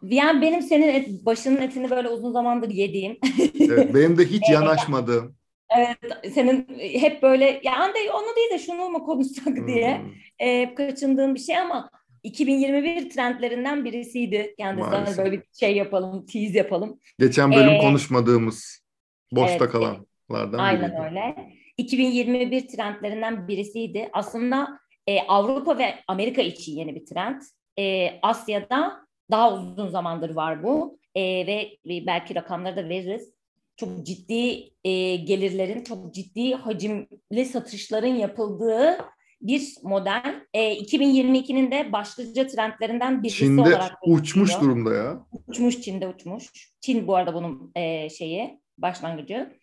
yani 0.02 0.42
benim 0.42 0.62
senin 0.62 0.88
et, 0.88 1.26
başının 1.26 1.60
etini 1.60 1.90
böyle 1.90 2.08
uzun 2.08 2.32
zamandır 2.32 2.70
yediğim. 2.70 3.18
evet, 3.60 3.94
benim 3.94 4.18
de 4.18 4.24
hiç 4.24 4.42
yanaşmadığım. 4.50 5.34
Evet, 5.76 5.98
senin 6.34 6.66
hep 6.78 7.22
böyle 7.22 7.60
ya 7.64 7.76
ande 7.76 7.98
onu 8.14 8.36
değil 8.36 8.50
de 8.50 8.58
şunu 8.58 8.88
mu 8.88 9.04
konuşsak 9.04 9.66
diye 9.66 9.98
hmm. 9.98 10.48
e, 10.48 10.74
kaçındığın 10.74 11.34
bir 11.34 11.40
şey 11.40 11.58
ama 11.58 11.90
2021 12.22 13.10
trendlerinden 13.10 13.84
birisiydi. 13.84 14.54
Kendisinden 14.58 15.06
böyle 15.16 15.32
bir 15.32 15.42
şey 15.60 15.76
yapalım, 15.76 16.26
tease 16.26 16.58
yapalım. 16.58 17.00
Geçen 17.18 17.52
bölüm 17.52 17.68
ee, 17.68 17.78
konuşmadığımız, 17.78 18.84
boşta 19.32 19.64
evet, 19.64 19.72
kalanlardan 19.72 20.58
Aynen 20.58 20.90
biriydi. 20.90 21.02
öyle. 21.04 21.52
2021 21.76 22.68
trendlerinden 22.68 23.48
birisiydi. 23.48 24.10
Aslında 24.12 24.78
e, 25.06 25.20
Avrupa 25.20 25.78
ve 25.78 25.94
Amerika 26.08 26.42
için 26.42 26.72
yeni 26.72 26.94
bir 26.94 27.06
trend. 27.06 27.42
E, 27.78 28.10
Asya'da 28.22 29.06
daha 29.30 29.54
uzun 29.54 29.88
zamandır 29.88 30.30
var 30.30 30.62
bu. 30.62 30.98
E, 31.14 31.22
ve, 31.22 31.70
ve 31.86 32.06
belki 32.06 32.34
rakamları 32.34 32.76
da 32.76 32.88
veririz 32.88 33.32
çok 33.76 34.06
ciddi 34.06 34.70
e, 34.84 35.16
gelirlerin, 35.16 35.84
çok 35.84 36.14
ciddi 36.14 36.54
hacimli 36.54 37.44
satışların 37.44 38.14
yapıldığı 38.14 38.98
bir 39.42 39.74
model. 39.82 40.46
E, 40.54 40.76
2022'nin 40.76 41.70
de 41.70 41.92
başlıca 41.92 42.46
trendlerinden 42.46 43.22
birisi 43.22 43.38
Çin'de 43.38 43.60
olarak 43.60 43.98
uçmuş 44.06 44.60
durumda 44.60 44.94
ya. 44.94 45.26
Uçmuş 45.48 45.80
Çin'de 45.80 46.08
uçmuş. 46.08 46.72
Çin 46.80 47.06
bu 47.06 47.16
arada 47.16 47.34
bunun 47.34 47.72
e, 47.74 48.10
şeyi 48.10 48.60
başlangıcı. 48.78 49.58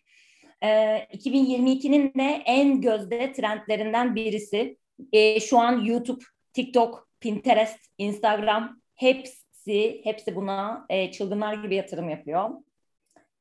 E, 0.61 0.67
2022'nin 1.13 2.13
de 2.13 2.43
en 2.45 2.81
gözde 2.81 3.33
trendlerinden 3.33 4.15
birisi. 4.15 4.77
E, 5.13 5.39
şu 5.39 5.59
an 5.59 5.83
YouTube, 5.85 6.23
TikTok, 6.53 7.09
Pinterest, 7.19 7.79
Instagram 7.97 8.81
hepsi 8.95 10.01
hepsi 10.03 10.35
buna 10.35 10.85
e, 10.89 11.11
çılgınlar 11.11 11.53
gibi 11.53 11.75
yatırım 11.75 12.09
yapıyor 12.09 12.49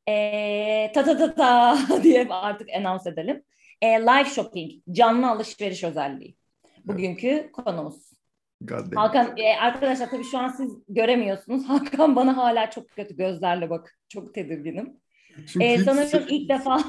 e, 0.08 0.90
ta 0.94 1.04
ta 1.04 1.18
ta 1.18 1.34
ta 1.34 1.78
diye 2.02 2.28
artık 2.30 2.68
anons 2.76 3.06
edelim. 3.06 3.42
E, 3.82 3.86
live 3.86 4.24
shopping, 4.24 4.72
canlı 4.92 5.30
alışveriş 5.30 5.84
özelliği. 5.84 6.36
Bugünkü 6.84 7.28
evet. 7.28 7.52
konumuz. 7.52 8.08
Hakan, 8.94 9.36
e, 9.36 9.56
arkadaşlar 9.56 10.10
tabii 10.10 10.24
şu 10.24 10.38
an 10.38 10.48
siz 10.48 10.72
göremiyorsunuz. 10.88 11.64
Hakan 11.68 12.16
bana 12.16 12.36
hala 12.36 12.70
çok 12.70 12.88
kötü 12.90 13.16
gözlerle 13.16 13.70
bak. 13.70 13.98
Çok 14.08 14.34
tedirginim. 14.34 14.96
Çünkü 15.46 15.66
e, 15.66 15.78
sanırım 15.78 16.24
ilk 16.28 16.48
defa 16.48 16.78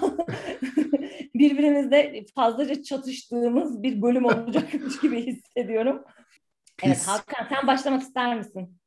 birbirimizle 1.36 2.26
fazlaca 2.36 2.84
çatıştığımız 2.84 3.84
bir 3.84 4.02
bölüm 4.02 4.26
olacakmış 4.26 5.00
gibi 5.00 5.26
hissediyorum. 5.26 6.04
Evet 6.84 6.98
Pis. 6.98 7.08
Hakan 7.08 7.48
sen 7.50 7.68
başlamak 7.68 8.02
ister 8.02 8.38
misin? 8.38 8.78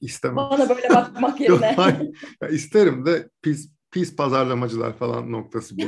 İstemem. 0.00 0.36
Bana 0.36 0.68
böyle 0.68 0.90
bakmak 0.90 1.40
Yok, 1.48 1.62
yerine. 1.62 1.76
hayır. 1.76 2.36
Ya 2.42 2.48
isterim 2.48 3.06
de 3.06 3.28
pis 3.42 3.70
pis 3.90 4.16
pazarlamacılar 4.16 4.92
falan 4.92 5.32
noktası 5.32 5.76
bu. 5.78 5.82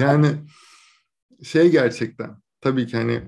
Yani 0.00 0.26
şey 1.42 1.70
gerçekten 1.70 2.36
tabii 2.60 2.86
ki 2.86 2.96
hani 2.96 3.22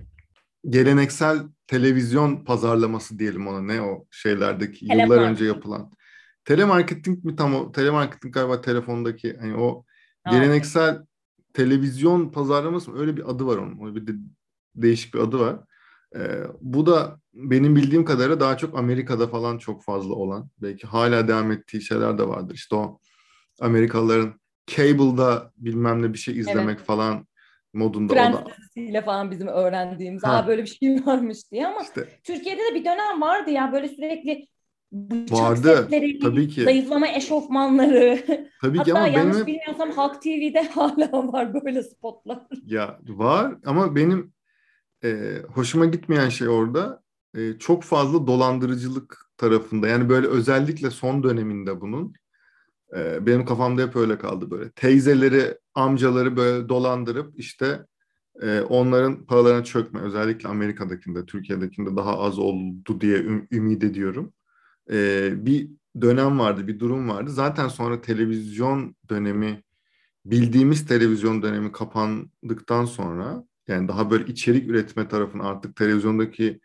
geleneksel 0.68 1.38
televizyon 1.66 2.44
pazarlaması 2.44 3.18
diyelim 3.18 3.46
ona 3.46 3.60
ne 3.60 3.82
o 3.82 4.06
şeylerdeki 4.10 4.86
yıllar 4.86 5.18
önce 5.18 5.44
yapılan. 5.44 5.92
Telemarketing 6.44 7.24
mi 7.24 7.36
tam 7.36 7.54
o? 7.54 7.72
Telemarketing 7.72 8.34
galiba 8.34 8.60
telefondaki 8.60 9.36
hani 9.40 9.56
o 9.56 9.84
geleneksel 10.30 11.02
televizyon 11.52 12.28
pazarlaması 12.28 12.90
mı? 12.90 13.00
Öyle 13.00 13.16
bir 13.16 13.30
adı 13.30 13.46
var 13.46 13.56
onun. 13.56 13.86
Öyle 13.86 13.96
bir 13.96 14.06
de, 14.06 14.12
değişik 14.74 15.14
bir 15.14 15.18
adı 15.18 15.38
var. 15.38 15.56
Ee, 16.16 16.42
bu 16.60 16.86
da 16.86 17.20
benim 17.34 17.76
bildiğim 17.76 18.04
kadarıyla 18.04 18.40
daha 18.40 18.56
çok 18.56 18.78
Amerika'da 18.78 19.28
falan 19.28 19.58
çok 19.58 19.84
fazla 19.84 20.14
olan. 20.14 20.50
Belki 20.62 20.86
hala 20.86 21.28
devam 21.28 21.52
ettiği 21.52 21.82
şeyler 21.82 22.18
de 22.18 22.28
vardır. 22.28 22.54
İşte 22.54 22.76
o 22.76 22.98
Amerikalıların 23.60 24.40
cable'da 24.66 25.52
bilmem 25.56 26.02
ne 26.02 26.12
bir 26.12 26.18
şey 26.18 26.38
izlemek 26.38 26.76
Evet. 26.76 26.86
falan 26.86 27.26
modunda. 27.76 28.12
Friends 28.14 28.38
dizisiyle 28.58 29.02
falan 29.02 29.30
bizim 29.30 29.48
öğrendiğimiz. 29.48 30.24
Ha. 30.24 30.36
Aa 30.36 30.46
böyle 30.46 30.62
bir 30.62 30.68
şey 30.68 31.06
varmış 31.06 31.38
diye 31.52 31.66
ama 31.66 31.82
İşte 31.82 32.08
Türkiye'de 32.24 32.60
de 32.60 32.74
bir 32.74 32.84
dönem 32.84 33.20
vardı 33.20 33.50
ya 33.50 33.72
böyle 33.72 33.88
sürekli 33.88 34.46
bıçak 34.92 35.38
Vardı, 35.38 35.76
setleri, 35.82 36.18
tabii 36.18 36.48
ki. 36.48 36.64
zayıflama 36.64 37.08
eşofmanları. 37.08 38.18
tabii 38.60 38.82
ki 38.82 38.92
Hatta 38.92 38.98
ama 38.98 39.08
yanlış 39.08 39.34
benim 39.34 39.46
bilmiyorsam 39.46 39.90
Halk 39.90 40.22
TV'de 40.22 40.62
hala 40.74 41.32
var 41.32 41.64
böyle 41.64 41.82
spotlar. 41.82 42.38
Ya 42.66 42.98
var 43.06 43.54
ama 43.66 43.96
benim 43.96 44.32
e, 45.04 45.38
hoşuma 45.54 45.84
gitmeyen 45.86 46.28
şey 46.28 46.48
orada 46.48 47.02
e, 47.36 47.58
çok 47.58 47.82
fazla 47.82 48.26
dolandırıcılık 48.26 49.30
tarafında. 49.36 49.88
Yani 49.88 50.08
böyle 50.08 50.26
özellikle 50.26 50.90
son 50.90 51.22
döneminde 51.22 51.80
bunun 51.80 52.14
e, 52.96 53.26
benim 53.26 53.44
kafamda 53.44 53.82
hep 53.82 53.96
öyle 53.96 54.18
kaldı 54.18 54.50
böyle. 54.50 54.70
Teyzeleri, 54.70 55.58
amcaları 55.74 56.36
böyle 56.36 56.68
dolandırıp 56.68 57.38
işte 57.38 57.86
e, 58.42 58.60
onların 58.60 59.26
paralarına 59.26 59.64
çökme. 59.64 60.00
Özellikle 60.00 60.48
Amerika'dakinde, 60.48 61.26
Türkiye'dekinde 61.26 61.96
daha 61.96 62.18
az 62.18 62.38
oldu 62.38 63.00
diye 63.00 63.18
üm- 63.18 63.46
ümit 63.52 63.84
ediyorum. 63.84 64.32
E, 64.90 65.30
bir 65.46 65.68
dönem 66.00 66.38
vardı, 66.38 66.68
bir 66.68 66.80
durum 66.80 67.08
vardı. 67.08 67.30
Zaten 67.30 67.68
sonra 67.68 68.00
televizyon 68.00 68.96
dönemi 69.10 69.62
bildiğimiz 70.24 70.86
televizyon 70.86 71.42
dönemi 71.42 71.72
kapandıktan 71.72 72.84
sonra 72.84 73.44
yani 73.68 73.88
daha 73.88 74.10
böyle 74.10 74.26
içerik 74.26 74.70
üretme 74.70 75.08
tarafına 75.08 75.42
artık 75.44 75.76
televizyondaki 75.76 76.60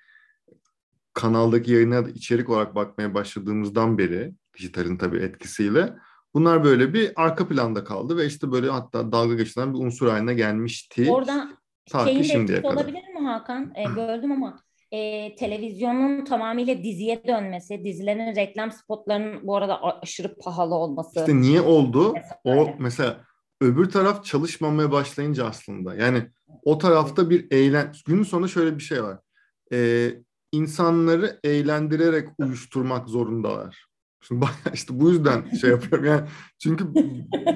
kanaldaki 1.14 1.72
yayına 1.72 2.00
içerik 2.00 2.50
olarak 2.50 2.76
bakmaya 2.76 3.14
başladığımızdan 3.14 3.98
beri 3.98 4.34
dijitalin 4.58 4.98
tabii 4.98 5.18
etkisiyle 5.18 5.94
bunlar 6.34 6.64
böyle 6.64 6.94
bir 6.94 7.12
arka 7.16 7.48
planda 7.48 7.84
kaldı 7.84 8.18
ve 8.18 8.26
işte 8.26 8.52
böyle 8.52 8.70
hatta 8.70 9.12
dalga 9.12 9.36
geçilen 9.36 9.74
bir 9.74 9.80
unsur 9.80 10.08
haline 10.10 10.34
gelmişti. 10.34 11.12
Orada 11.12 11.50
Ta 11.90 12.06
şeyin 12.06 12.22
şimdiye 12.22 12.62
kadar. 12.62 12.74
olabilir 12.74 13.08
mi 13.08 13.28
Hakan? 13.28 13.74
E, 13.76 13.96
böldüm 13.96 14.32
ama 14.32 14.60
e, 14.92 15.36
televizyonun 15.36 16.26
tamamıyla 16.26 16.84
diziye 16.84 17.28
dönmesi, 17.28 17.84
dizilerin 17.84 18.36
reklam 18.36 18.72
spotlarının 18.72 19.48
bu 19.48 19.56
arada 19.56 20.02
aşırı 20.02 20.36
pahalı 20.36 20.76
olması. 20.76 21.20
İşte 21.20 21.42
niye 21.42 21.62
oldu? 21.62 22.14
O 22.44 22.70
mesela 22.80 23.18
öbür 23.62 23.90
taraf 23.90 24.26
çalışmamaya 24.26 24.92
başlayınca 24.92 25.46
aslında. 25.46 25.96
Yani 25.96 26.24
o 26.64 26.78
tarafta 26.78 27.30
bir 27.30 27.52
eğlen... 27.52 27.92
Günün 28.06 28.24
sonunda 28.24 28.48
şöyle 28.48 28.78
bir 28.78 28.84
şey 28.84 29.04
var. 29.04 29.18
Ee, 29.74 30.10
insanları 30.52 31.40
eğlendirerek 31.44 32.30
uyuşturmak 32.38 33.10
zorundalar. 33.10 33.86
Şimdi 34.22 34.46
işte 34.74 35.00
bu 35.00 35.10
yüzden 35.10 35.50
şey 35.50 35.70
yapıyorum. 35.70 36.06
Yani 36.06 36.28
çünkü 36.60 36.86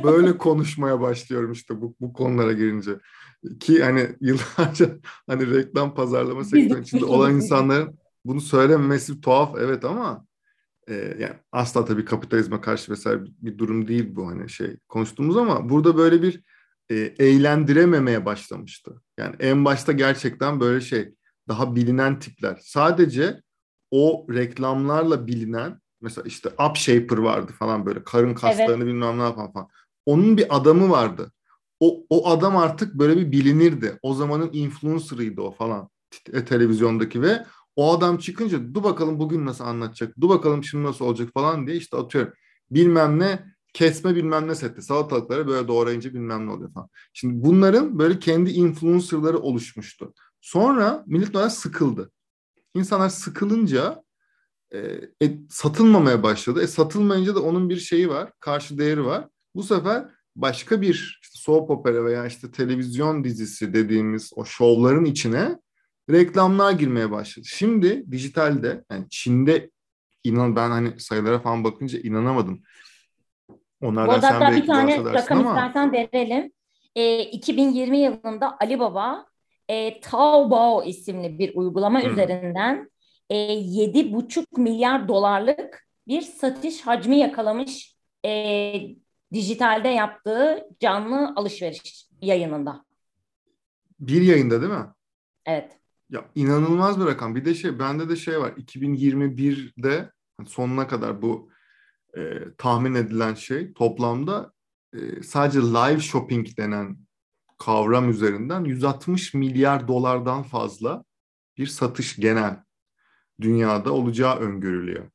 böyle 0.03 0.37
konuşmaya 0.37 1.01
başlıyorum 1.01 1.51
işte 1.51 1.81
bu, 1.81 1.95
bu 1.99 2.13
konulara 2.13 2.53
girince. 2.53 2.91
Ki 3.59 3.83
hani 3.83 4.09
yıllarca 4.21 4.89
hani 5.27 5.51
reklam 5.51 5.95
pazarlama 5.95 6.41
Biz 6.41 6.51
de 6.51 6.59
sektörü 6.59 6.81
içinde 6.81 7.05
olan 7.05 7.35
insanların 7.35 7.99
bunu 8.25 8.41
söylememesi 8.41 9.21
tuhaf 9.21 9.55
evet 9.59 9.85
ama 9.85 10.25
e, 10.87 10.93
yani 11.19 11.33
asla 11.51 11.85
tabii 11.85 12.05
kapitalizme 12.05 12.61
karşı 12.61 12.91
vesaire 12.91 13.23
bir, 13.23 13.33
bir 13.41 13.57
durum 13.57 13.87
değil 13.87 14.15
bu 14.15 14.27
hani 14.27 14.49
şey 14.49 14.77
konuştuğumuz 14.87 15.37
ama 15.37 15.69
burada 15.69 15.97
böyle 15.97 16.21
bir 16.21 16.43
e, 16.89 16.95
eğlendirememeye 16.95 18.25
başlamıştı. 18.25 19.01
Yani 19.19 19.35
en 19.39 19.65
başta 19.65 19.91
gerçekten 19.91 20.59
böyle 20.59 20.81
şey 20.81 21.13
daha 21.47 21.75
bilinen 21.75 22.19
tipler. 22.19 22.59
Sadece 22.61 23.41
o 23.91 24.27
reklamlarla 24.29 25.27
bilinen 25.27 25.79
mesela 26.05 26.27
işte 26.27 26.49
Up 26.49 26.75
Shaper 26.75 27.17
vardı 27.17 27.51
falan 27.59 27.85
böyle 27.85 28.03
karın 28.03 28.33
kaslarını 28.33 28.85
bilmem 28.85 29.17
ne 29.17 29.21
yapan 29.21 29.53
falan. 29.53 29.67
Onun 30.05 30.37
bir 30.37 30.57
adamı 30.57 30.89
vardı. 30.89 31.31
O, 31.79 32.05
o 32.09 32.29
adam 32.29 32.57
artık 32.57 32.93
böyle 32.93 33.17
bir 33.17 33.31
bilinirdi. 33.31 33.99
O 34.01 34.13
zamanın 34.13 34.49
influencer'ıydı 34.53 35.41
o 35.41 35.51
falan 35.51 35.89
t- 36.11 36.45
televizyondaki 36.45 37.21
ve 37.21 37.45
o 37.75 37.97
adam 37.97 38.17
çıkınca 38.17 38.73
dur 38.73 38.83
bakalım 38.83 39.19
bugün 39.19 39.45
nasıl 39.45 39.63
anlatacak, 39.63 40.13
dur 40.21 40.29
bakalım 40.29 40.63
şimdi 40.63 40.83
nasıl 40.83 41.05
olacak 41.05 41.29
falan 41.33 41.67
diye 41.67 41.77
işte 41.77 41.97
atıyorum 41.97 42.33
bilmem 42.71 43.19
ne 43.19 43.45
kesme 43.73 44.15
bilmem 44.15 44.47
ne 44.47 44.55
setti. 44.55 44.81
Salatalıkları 44.81 45.47
böyle 45.47 45.67
doğrayınca 45.67 46.13
bilmem 46.13 46.47
ne 46.47 46.51
oluyor 46.51 46.73
falan. 46.73 46.89
Şimdi 47.13 47.43
bunların 47.45 47.99
böyle 47.99 48.19
kendi 48.19 48.51
influencerları 48.51 49.39
oluşmuştu. 49.39 50.13
Sonra 50.41 51.03
millet 51.07 51.51
sıkıldı. 51.51 52.11
İnsanlar 52.75 53.09
sıkılınca 53.09 54.03
e, 54.75 55.25
e, 55.25 55.31
satılmamaya 55.49 56.23
başladı. 56.23 56.63
E, 56.63 56.67
satılmayınca 56.67 57.35
da 57.35 57.41
onun 57.41 57.69
bir 57.69 57.77
şeyi 57.77 58.09
var, 58.09 58.31
karşı 58.39 58.77
değeri 58.77 59.05
var. 59.05 59.27
Bu 59.55 59.63
sefer 59.63 60.05
başka 60.35 60.81
bir 60.81 61.19
işte 61.21 61.39
soap 61.39 61.69
opera 61.69 62.05
veya 62.05 62.25
işte 62.25 62.51
televizyon 62.51 63.23
dizisi 63.23 63.73
dediğimiz 63.73 64.31
o 64.35 64.45
şovların 64.45 65.05
içine 65.05 65.59
reklamlar 66.09 66.71
girmeye 66.71 67.11
başladı. 67.11 67.45
Şimdi 67.49 68.11
dijitalde 68.11 68.83
yani 68.91 69.05
Çin'de 69.09 69.69
inan 70.23 70.55
ben 70.55 70.69
hani 70.69 70.99
sayılara 70.99 71.39
falan 71.39 71.63
bakınca 71.63 71.99
inanamadım. 71.99 72.61
Onlardan 73.81 74.19
sen 74.19 74.55
bir 74.55 74.67
tane 74.67 75.03
rakam 75.03 75.39
ama 75.39 75.49
istersen 75.49 75.91
verelim. 75.91 76.51
E, 76.95 77.19
2020 77.19 77.97
yılında 77.97 78.57
Alibaba 78.61 79.25
e, 79.69 79.99
Taobao 79.99 80.83
isimli 80.83 81.39
bir 81.39 81.55
uygulama 81.55 82.03
Hı. 82.03 82.07
üzerinden 82.09 82.89
e, 83.29 83.35
7,5 83.35 84.45
milyar 84.57 85.07
dolarlık 85.07 85.87
bir 86.07 86.21
satış 86.21 86.81
hacmi 86.81 87.17
yakalamış 87.17 87.95
e, 88.25 88.81
dijitalde 89.33 89.87
yaptığı 89.87 90.67
canlı 90.79 91.33
alışveriş 91.35 92.07
yayınında. 92.21 92.85
bir 93.99 94.21
yayında 94.21 94.61
değil 94.61 94.73
mi? 94.73 94.85
Evet. 95.45 95.79
Ya 96.09 96.25
inanılmaz 96.35 96.99
bir 96.99 97.05
rakam. 97.05 97.35
Bir 97.35 97.45
de 97.45 97.53
şey 97.53 97.79
bende 97.79 98.09
de 98.09 98.15
şey 98.15 98.39
var. 98.39 98.51
2021'de 98.51 100.11
sonuna 100.45 100.87
kadar 100.87 101.21
bu 101.21 101.49
e, 102.17 102.21
tahmin 102.57 102.95
edilen 102.95 103.33
şey 103.33 103.73
toplamda 103.73 104.53
e, 104.93 105.23
sadece 105.23 105.59
live 105.59 105.99
shopping 105.99 106.47
denen 106.57 106.97
kavram 107.57 108.09
üzerinden 108.09 108.63
160 108.63 109.33
milyar 109.33 109.87
dolardan 109.87 110.43
fazla 110.43 111.03
bir 111.57 111.67
satış 111.67 112.15
genel 112.15 112.64
dünyada 113.41 113.91
olacağı 113.91 114.35
öngörülüyor. 114.39 115.09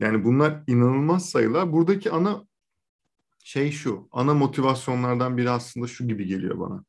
Yani 0.00 0.24
bunlar 0.24 0.62
inanılmaz 0.66 1.30
sayılar. 1.30 1.72
Buradaki 1.72 2.10
ana 2.10 2.44
şey 3.44 3.70
şu, 3.70 4.08
ana 4.12 4.34
motivasyonlardan 4.34 5.36
biri 5.36 5.50
aslında 5.50 5.86
şu 5.86 6.08
gibi 6.08 6.26
geliyor 6.26 6.58
bana. 6.58 6.84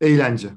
Eğlence. 0.00 0.48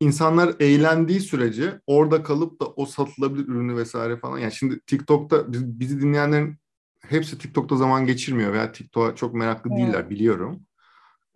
İnsanlar 0.00 0.54
eğlendiği 0.60 1.20
sürece 1.20 1.80
orada 1.86 2.22
kalıp 2.22 2.60
da 2.60 2.66
o 2.66 2.86
satılabilir 2.86 3.48
ürünü 3.48 3.76
vesaire 3.76 4.16
falan. 4.16 4.38
Yani 4.38 4.52
şimdi 4.52 4.80
TikTok'ta 4.80 5.52
biz- 5.52 5.80
bizi 5.80 6.00
dinleyenlerin 6.00 6.56
hepsi 7.00 7.38
TikTok'ta 7.38 7.76
zaman 7.76 8.06
geçirmiyor 8.06 8.52
veya 8.52 8.72
TikTok'a 8.72 9.14
çok 9.16 9.34
meraklı 9.34 9.70
Evet. 9.70 9.78
değiller 9.78 10.10
biliyorum. 10.10 10.66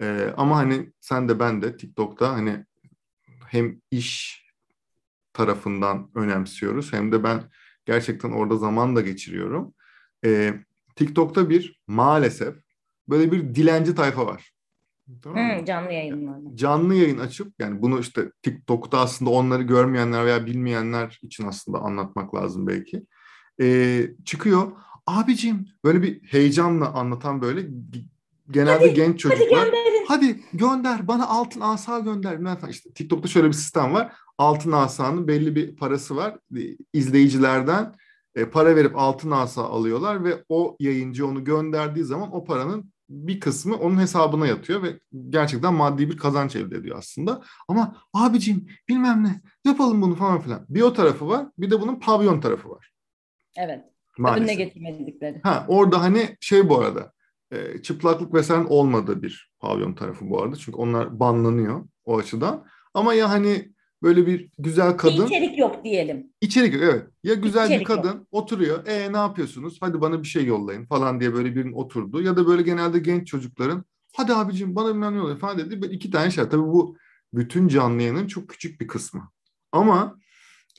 Ee, 0.00 0.35
ama 0.37 0.57
hani 0.57 0.92
sen 1.00 1.28
de 1.28 1.40
ben 1.40 1.62
de 1.62 1.76
TikTok'ta 1.76 2.33
hani 2.33 2.66
hem 3.47 3.80
iş 3.90 4.45
tarafından 5.38 6.11
önemsiyoruz 6.14 6.92
hem 6.92 7.12
de 7.12 7.25
ben 7.25 7.42
gerçekten 7.87 8.30
orada 8.30 8.57
zaman 8.57 8.97
da 8.97 9.00
geçiriyorum. 9.00 9.75
Ee, 10.25 10.54
TikTok'ta 10.97 11.50
bir 11.50 11.80
maalesef 11.87 12.54
böyle 13.09 13.33
bir 13.33 13.54
dilenci 13.54 13.95
tayfa 13.95 14.26
var. 14.26 14.52
Tamam 15.23 15.45
mı? 15.45 15.61
Hı, 15.61 15.64
canlı 15.64 15.92
yayınlarda. 15.92 16.57
canlı 16.57 16.95
yayın 16.95 17.18
açıp 17.18 17.52
yani 17.59 17.83
bunu 17.83 18.00
işte 18.00 18.33
TikTok'ta 18.42 18.99
aslında 18.99 19.30
onları 19.30 19.62
görmeyenler 19.62 20.25
veya 20.26 20.47
bilmeyenler 20.47 21.18
için 21.23 21.47
aslında 21.47 21.78
anlatmak 21.78 22.35
lazım 22.35 22.66
belki. 22.66 23.02
Ee, 23.61 24.11
çıkıyor. 24.25 24.73
Abicim 25.07 25.66
böyle 25.85 26.02
bir 26.02 26.23
heyecanla 26.23 26.92
anlatan 26.92 27.42
böyle 27.42 27.68
genelde 28.50 28.88
genç 28.88 29.25
Hadi 29.25 29.37
çocuklar. 29.37 29.68
Hadi 30.09 30.41
gönder 30.53 31.09
bana 31.09 31.29
altın 31.29 31.61
asa 31.61 31.99
gönder. 31.99 32.69
İşte 32.69 32.93
TikTok'ta 32.93 33.29
şöyle 33.29 33.49
bir 33.49 33.53
sistem 33.53 33.95
var. 33.95 34.12
Altın 34.38 34.73
asanın 34.73 35.29
belli 35.29 35.57
bir 35.57 35.77
parası 35.77 36.17
var. 36.17 36.38
İzleyicilerden 36.93 37.95
e, 38.35 38.45
para 38.45 38.77
verip 38.77 38.99
altın 38.99 39.31
asa 39.31 39.62
alıyorlar 39.62 40.25
ve 40.25 40.45
o 40.49 40.77
yayıncı 40.81 41.27
onu 41.27 41.45
gönderdiği 41.45 42.05
zaman 42.05 42.35
o 42.35 42.45
paranın 42.45 42.93
bir 43.09 43.41
kısmı 43.41 43.77
onun 43.77 44.00
hesabına 44.00 44.47
yatıyor 44.47 44.83
ve 44.83 45.00
gerçekten 45.29 45.75
maddi 45.75 46.11
bir 46.11 46.17
kazanç 46.17 46.57
elde 46.57 46.77
ediyor 46.77 46.99
aslında. 46.99 47.43
Ama 47.69 47.97
abicim 48.15 48.67
bilmem 48.88 49.25
ne 49.25 49.41
yapalım 49.71 50.03
bunu 50.03 50.15
falan 50.15 50.41
filan. 50.41 50.67
Bir 50.69 50.83
o 50.83 50.93
tarafı 50.93 51.29
var 51.29 51.47
bir 51.59 51.71
de 51.71 51.81
bunun 51.81 52.00
pavyon 52.00 52.41
tarafı 52.41 52.71
var. 52.71 52.91
Evet. 53.57 53.85
Maalesef. 54.19 54.49
Önüne 54.49 54.65
getirmedikleri. 54.65 55.41
Ha, 55.43 55.65
orada 55.69 56.00
hani 56.00 56.37
şey 56.41 56.69
bu 56.69 56.79
arada 56.79 57.12
e, 57.50 57.83
çıplaklık 57.83 58.35
vesaire 58.35 58.64
olmadığı 58.69 59.23
bir 59.23 59.52
pavyon 59.61 59.95
tarafı 59.95 60.31
bu 60.31 60.43
arada. 60.43 60.57
Çünkü 60.57 60.78
onlar 60.78 61.21
banlanıyor 61.21 61.88
o 62.05 62.19
açıdan. 62.19 62.64
Ama 62.95 63.14
ya 63.14 63.31
hani 63.31 63.73
böyle 64.02 64.26
bir 64.26 64.50
güzel 64.59 64.97
kadın. 64.97 65.26
İçerik 65.26 65.59
yok 65.59 65.85
diyelim. 65.85 66.26
İçerik 66.40 66.75
yok 66.75 66.83
evet. 66.85 67.07
Ya 67.23 67.35
güzel 67.35 67.64
İçerik 67.64 67.81
bir 67.81 67.85
kadın 67.85 68.09
yok. 68.09 68.26
oturuyor. 68.31 68.87
E 68.87 69.12
ne 69.12 69.17
yapıyorsunuz? 69.17 69.78
Hadi 69.81 70.00
bana 70.00 70.23
bir 70.23 70.28
şey 70.28 70.45
yollayın 70.45 70.87
falan 70.87 71.21
diye 71.21 71.35
böyle 71.35 71.57
birinin 71.57 71.73
oturdu. 71.73 72.23
Ya 72.23 72.37
da 72.37 72.47
böyle 72.47 72.62
genelde 72.62 72.99
genç 72.99 73.26
çocukların 73.26 73.85
hadi 74.17 74.35
abicim 74.35 74.76
bana 74.76 75.12
bir 75.12 75.17
yollayın 75.17 75.38
falan 75.38 75.59
dedi. 75.59 75.83
Böyle 75.83 75.95
iki 75.95 76.11
tane 76.11 76.31
şey. 76.31 76.45
Tabii 76.45 76.62
bu 76.62 76.97
bütün 77.35 77.69
canlı 77.69 78.02
yayının 78.02 78.26
çok 78.26 78.49
küçük 78.49 78.81
bir 78.81 78.87
kısmı. 78.87 79.31
Ama 79.73 80.19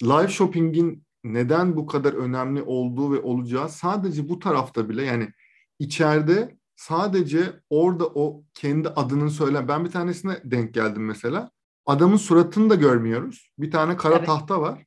live 0.03 0.27
shopping'in 0.27 1.03
neden 1.23 1.75
bu 1.75 1.85
kadar 1.85 2.13
önemli 2.13 2.61
olduğu 2.61 3.13
ve 3.13 3.19
olacağı 3.19 3.69
sadece 3.69 4.29
bu 4.29 4.39
tarafta 4.39 4.89
bile 4.89 5.03
yani 5.03 5.29
içeride 5.79 6.58
sadece 6.79 7.53
orada 7.69 8.05
o 8.05 8.43
kendi 8.53 8.89
adının 8.89 9.27
söylen. 9.27 9.67
Ben 9.67 9.85
bir 9.85 9.91
tanesine 9.91 10.37
denk 10.43 10.73
geldim 10.73 11.05
mesela. 11.05 11.51
Adamın 11.85 12.17
suratını 12.17 12.69
da 12.69 12.75
görmüyoruz. 12.75 13.51
Bir 13.57 13.71
tane 13.71 13.97
kara 13.97 14.15
evet. 14.15 14.25
tahta 14.25 14.61
var. 14.61 14.83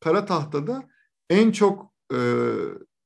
Kara 0.00 0.24
tahtada 0.24 0.82
en 1.30 1.50
çok 1.50 1.92
e, 2.12 2.18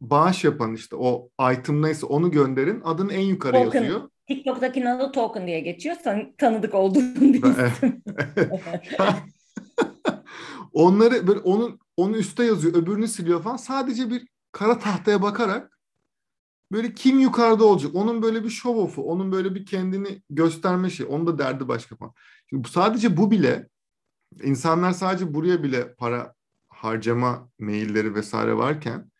bağış 0.00 0.44
yapan 0.44 0.74
işte 0.74 0.96
o 0.96 1.30
item 1.52 1.82
neyse 1.82 2.06
onu 2.06 2.30
gönderin. 2.30 2.80
Adın 2.84 3.08
en 3.08 3.20
yukarı 3.20 3.64
token. 3.64 3.82
yazıyor. 3.82 4.08
TikTok'takinin 4.26 4.86
adı 4.86 5.12
token 5.12 5.46
diye 5.46 5.60
geçiyor. 5.60 5.96
Tan 6.04 6.32
tanıdık 6.38 6.74
olduğum 6.74 7.00
bir 7.20 7.42
isim. 7.42 8.02
Onları 10.72 11.26
böyle 11.26 11.40
onun 11.40 11.80
onu 11.96 12.16
üstte 12.16 12.44
yazıyor, 12.44 12.74
öbürünü 12.74 13.08
siliyor 13.08 13.42
falan. 13.42 13.56
Sadece 13.56 14.10
bir 14.10 14.28
kara 14.52 14.78
tahtaya 14.78 15.22
bakarak 15.22 15.77
böyle 16.72 16.94
kim 16.94 17.18
yukarıda 17.18 17.64
olacak? 17.64 17.94
Onun 17.94 18.22
böyle 18.22 18.44
bir 18.44 18.50
show 18.50 18.80
off'u, 18.80 19.02
onun 19.02 19.32
böyle 19.32 19.54
bir 19.54 19.66
kendini 19.66 20.22
gösterme 20.30 20.90
şey. 20.90 21.06
Onun 21.10 21.26
da 21.26 21.38
derdi 21.38 21.68
başka 21.68 21.96
falan. 21.96 22.12
Şimdi 22.50 22.68
sadece 22.68 23.16
bu 23.16 23.30
bile 23.30 23.68
insanlar 24.42 24.92
sadece 24.92 25.34
buraya 25.34 25.62
bile 25.62 25.94
para 25.94 26.34
harcama 26.68 27.50
mailleri 27.58 28.14
vesaire 28.14 28.56
varken 28.56 29.10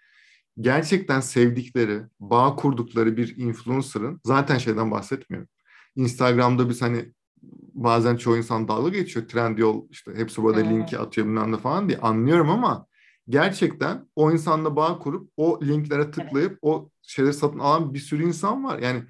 gerçekten 0.61 1.21
sevdikleri, 1.21 2.03
bağ 2.21 2.57
kurdukları 2.57 3.17
bir 3.17 3.37
influencer'ın 3.37 4.21
zaten 4.25 4.59
şeyden 4.59 4.91
bahsetmiyorum. 4.91 5.49
Instagram'da 5.97 6.69
biz 6.69 6.83
hani 6.83 7.13
bazen 7.75 8.17
çoğu 8.17 8.37
insan 8.37 8.69
dalga 8.69 8.89
geçiyor. 8.89 9.29
Trendyol 9.29 9.87
işte 9.91 10.15
hepsi 10.15 10.43
burada 10.43 10.61
hmm. 10.61 10.71
linki 10.71 10.99
atıyor 10.99 11.27
bilmem 11.27 11.53
ne 11.53 11.57
falan 11.57 11.89
diye 11.89 11.99
anlıyorum 11.99 12.51
ama 12.51 12.87
gerçekten 13.29 14.07
o 14.17 14.33
insanla 14.33 14.77
bağ 14.77 14.99
kurup 14.99 15.33
o 15.37 15.61
linklere 15.63 16.11
tıklayıp 16.11 16.51
evet. 16.51 16.59
o 16.63 16.91
şeyleri 17.03 17.35
satın 17.35 17.59
alan 17.59 17.95
bir 17.95 17.99
sürü 17.99 18.27
insan 18.27 18.65
var. 18.65 18.79
Yani 18.79 19.03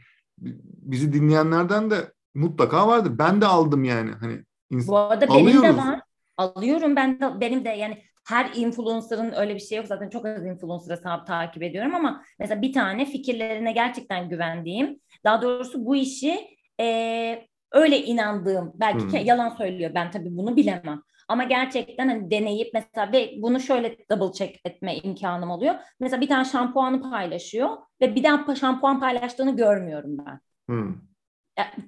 bizi 0.82 1.12
dinleyenlerden 1.12 1.90
de 1.90 2.12
mutlaka 2.34 2.88
vardır. 2.88 3.18
Ben 3.18 3.40
de 3.40 3.46
aldım 3.46 3.84
yani. 3.84 4.10
Hani 4.10 4.42
Bu 4.70 4.98
arada 4.98 5.26
alıyoruz. 5.26 5.62
benim 5.62 5.62
de 5.62 5.76
var. 5.76 6.00
Alıyorum 6.36 6.96
ben 6.96 7.20
de 7.20 7.40
benim 7.40 7.64
de 7.64 7.68
yani 7.68 8.02
her 8.28 8.50
influencer'ın 8.54 9.32
öyle 9.36 9.54
bir 9.54 9.60
şey 9.60 9.78
yok 9.78 9.86
zaten 9.86 10.08
çok 10.08 10.26
az 10.26 10.46
influencer 10.46 10.96
hesabı 10.96 11.24
takip 11.24 11.62
ediyorum 11.62 11.94
ama 11.94 12.24
mesela 12.38 12.62
bir 12.62 12.72
tane 12.72 13.06
fikirlerine 13.06 13.72
gerçekten 13.72 14.28
güvendiğim 14.28 15.00
daha 15.24 15.42
doğrusu 15.42 15.86
bu 15.86 15.96
işi 15.96 16.40
e, 16.80 17.48
öyle 17.72 18.02
inandığım 18.02 18.72
belki 18.74 19.18
hmm. 19.18 19.26
yalan 19.26 19.48
söylüyor 19.48 19.90
ben 19.94 20.10
tabii 20.10 20.36
bunu 20.36 20.56
bilemem 20.56 21.02
ama 21.28 21.44
gerçekten 21.44 22.08
hani 22.08 22.30
deneyip 22.30 22.70
mesela 22.74 23.12
ve 23.12 23.34
bunu 23.36 23.60
şöyle 23.60 23.96
double 24.10 24.32
check 24.32 24.60
etme 24.64 24.96
imkanım 24.96 25.50
oluyor. 25.50 25.74
Mesela 26.00 26.20
bir 26.20 26.28
tane 26.28 26.44
şampuanı 26.44 27.10
paylaşıyor 27.10 27.76
ve 28.00 28.14
bir 28.14 28.24
daha 28.24 28.54
şampuan 28.54 29.00
paylaştığını 29.00 29.56
görmüyorum 29.56 30.16
ben. 30.26 30.40
Hmm. 30.66 30.94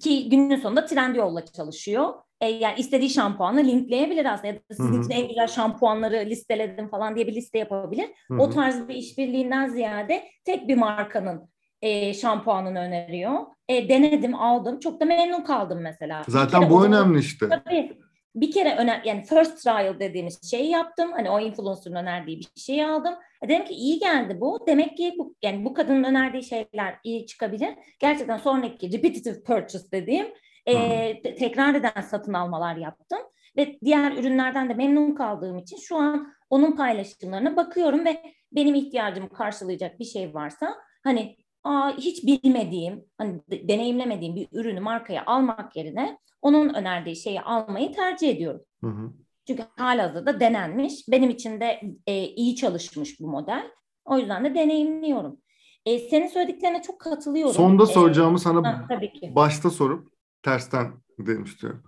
Ki 0.01 0.29
günün 0.29 0.57
sonunda 0.57 0.87
Trendyol'la 0.87 1.45
çalışıyor. 1.45 2.15
E, 2.41 2.49
yani 2.49 2.75
istediği 2.79 3.11
şampuanı 3.11 3.65
linkleyebilir 3.65 4.25
aslında. 4.25 4.47
Ya 4.47 4.55
da 4.55 4.61
sizin 4.71 4.93
Hı-hı. 4.93 5.01
için 5.01 5.11
en 5.11 5.29
güzel 5.29 5.47
şampuanları 5.47 6.27
listeledim 6.27 6.89
falan 6.89 7.17
diye 7.17 7.27
bir 7.27 7.35
liste 7.35 7.59
yapabilir. 7.59 8.11
Hı-hı. 8.29 8.39
O 8.39 8.51
tarz 8.51 8.89
bir 8.89 8.95
işbirliğinden 8.95 9.69
ziyade 9.69 10.25
tek 10.45 10.69
bir 10.69 10.77
markanın 10.77 11.51
e, 11.83 12.15
şampuanını 12.15 12.79
öneriyor. 12.79 13.35
E, 13.69 13.89
denedim, 13.89 14.35
aldım. 14.35 14.79
Çok 14.79 15.01
da 15.01 15.05
memnun 15.05 15.45
kaldım 15.45 15.81
mesela. 15.83 16.23
Zaten 16.29 16.71
bu 16.71 16.87
önemli 16.87 17.19
işte. 17.19 17.49
Tabii 17.49 17.99
bir 18.35 18.51
kere 18.51 18.77
öner 18.77 19.03
yani 19.05 19.23
first 19.23 19.63
trial 19.63 20.01
dediğimiz 20.01 20.51
şeyi 20.51 20.71
yaptım. 20.71 21.13
Hani 21.13 21.31
o 21.31 21.41
influencer'ın 21.41 21.97
önerdiği 21.97 22.39
bir 22.39 22.61
şeyi 22.61 22.87
aldım. 22.87 23.15
E 23.43 23.49
dedim 23.49 23.65
ki 23.65 23.75
iyi 23.75 23.99
geldi 23.99 24.41
bu. 24.41 24.65
Demek 24.67 24.97
ki 24.97 25.15
bu 25.19 25.35
yani 25.43 25.65
bu 25.65 25.75
kadının 25.75 26.05
önerdiği 26.05 26.43
şeyler 26.43 26.95
iyi 27.05 27.27
çıkabilir. 27.27 27.75
Gerçekten 27.99 28.37
sonraki 28.37 28.93
repetitive 28.93 29.43
purchase 29.43 29.93
dediğim 29.93 30.27
e, 30.67 31.23
tekrar 31.23 31.75
eden 31.75 32.01
satın 32.01 32.33
almalar 32.33 32.77
yaptım. 32.77 33.19
Ve 33.57 33.79
diğer 33.85 34.13
ürünlerden 34.13 34.69
de 34.69 34.75
memnun 34.75 35.15
kaldığım 35.15 35.59
için 35.59 35.77
şu 35.77 35.97
an 35.97 36.33
onun 36.51 36.73
paylaşımlarına 36.73 37.57
bakıyorum 37.57 38.05
ve 38.05 38.23
benim 38.53 38.75
ihtiyacımı 38.75 39.29
karşılayacak 39.29 40.01
bir 40.01 40.05
şey 40.05 40.35
varsa 40.35 40.77
hani 41.05 41.37
aa, 41.65 41.97
hiç 41.97 42.27
bilmediğim, 42.27 43.05
hani 43.19 43.41
deneyimlemediğim 43.51 44.37
bir 44.37 44.49
ürünü 44.53 44.81
markaya 44.81 45.27
almak 45.27 45.77
yerine 45.77 46.19
onun 46.43 46.75
önerdiği 46.75 47.17
şeyi 47.17 47.41
almayı 47.41 47.93
tercih 47.93 48.29
ediyorum. 48.29 48.61
Hı 48.81 48.87
hı. 48.87 49.13
Çünkü 49.47 49.63
halihazırda 49.77 50.41
denenmiş. 50.41 51.09
Benim 51.09 51.31
için 51.31 51.61
de 51.61 51.81
e, 52.07 52.25
iyi 52.25 52.57
çalışmış 52.57 53.21
bu 53.21 53.29
model. 53.29 53.71
O 54.05 54.19
yüzden 54.19 54.45
de 54.45 54.55
deneyimliyorum. 54.55 55.41
E, 55.87 55.99
senin 55.99 56.29
söylediklerine 56.29 56.83
çok 56.83 57.01
katılıyorum. 57.01 57.55
Sonda 57.55 57.83
e, 57.83 57.87
soracağımı 57.87 58.37
e, 58.37 58.41
sana 58.41 58.69
ha, 58.69 58.87
tabii 58.89 59.13
ki. 59.13 59.33
başta 59.35 59.71
sorup 59.71 60.13
tersten 60.43 60.93
dedim 61.19 61.45
istiyorum. 61.45 61.83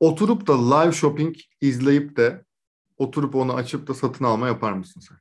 Oturup 0.00 0.46
da 0.46 0.76
live 0.76 0.92
shopping 0.92 1.36
izleyip 1.60 2.16
de 2.16 2.44
oturup 2.98 3.34
onu 3.34 3.54
açıp 3.54 3.88
da 3.88 3.94
satın 3.94 4.24
alma 4.24 4.46
yapar 4.46 4.72
mısın 4.72 5.00
sen? 5.00 5.18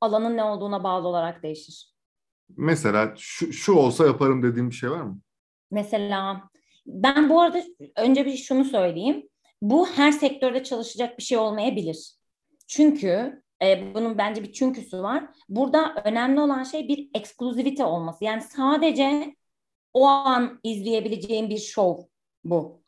Alanın 0.00 0.36
ne 0.36 0.44
olduğuna 0.44 0.84
bağlı 0.84 1.08
olarak 1.08 1.42
değişir. 1.42 1.95
Mesela 2.56 3.14
şu, 3.16 3.52
şu 3.52 3.72
olsa 3.72 4.06
yaparım 4.06 4.42
dediğim 4.42 4.70
bir 4.70 4.74
şey 4.74 4.90
var 4.90 5.02
mı? 5.02 5.18
Mesela 5.70 6.42
ben 6.86 7.28
bu 7.28 7.40
arada 7.40 7.62
önce 7.96 8.26
bir 8.26 8.36
şunu 8.36 8.64
söyleyeyim. 8.64 9.28
Bu 9.62 9.88
her 9.88 10.12
sektörde 10.12 10.64
çalışacak 10.64 11.18
bir 11.18 11.22
şey 11.22 11.38
olmayabilir. 11.38 12.14
Çünkü 12.66 13.42
e, 13.62 13.94
bunun 13.94 14.18
bence 14.18 14.42
bir 14.42 14.52
çünküsü 14.52 14.98
var. 15.02 15.24
Burada 15.48 16.02
önemli 16.04 16.40
olan 16.40 16.62
şey 16.62 16.88
bir 16.88 17.10
ekskluzivite 17.14 17.84
olması. 17.84 18.24
Yani 18.24 18.42
sadece 18.42 19.36
o 19.94 20.06
an 20.06 20.60
izleyebileceğim 20.62 21.50
bir 21.50 21.58
show 21.58 22.08
bu. 22.44 22.82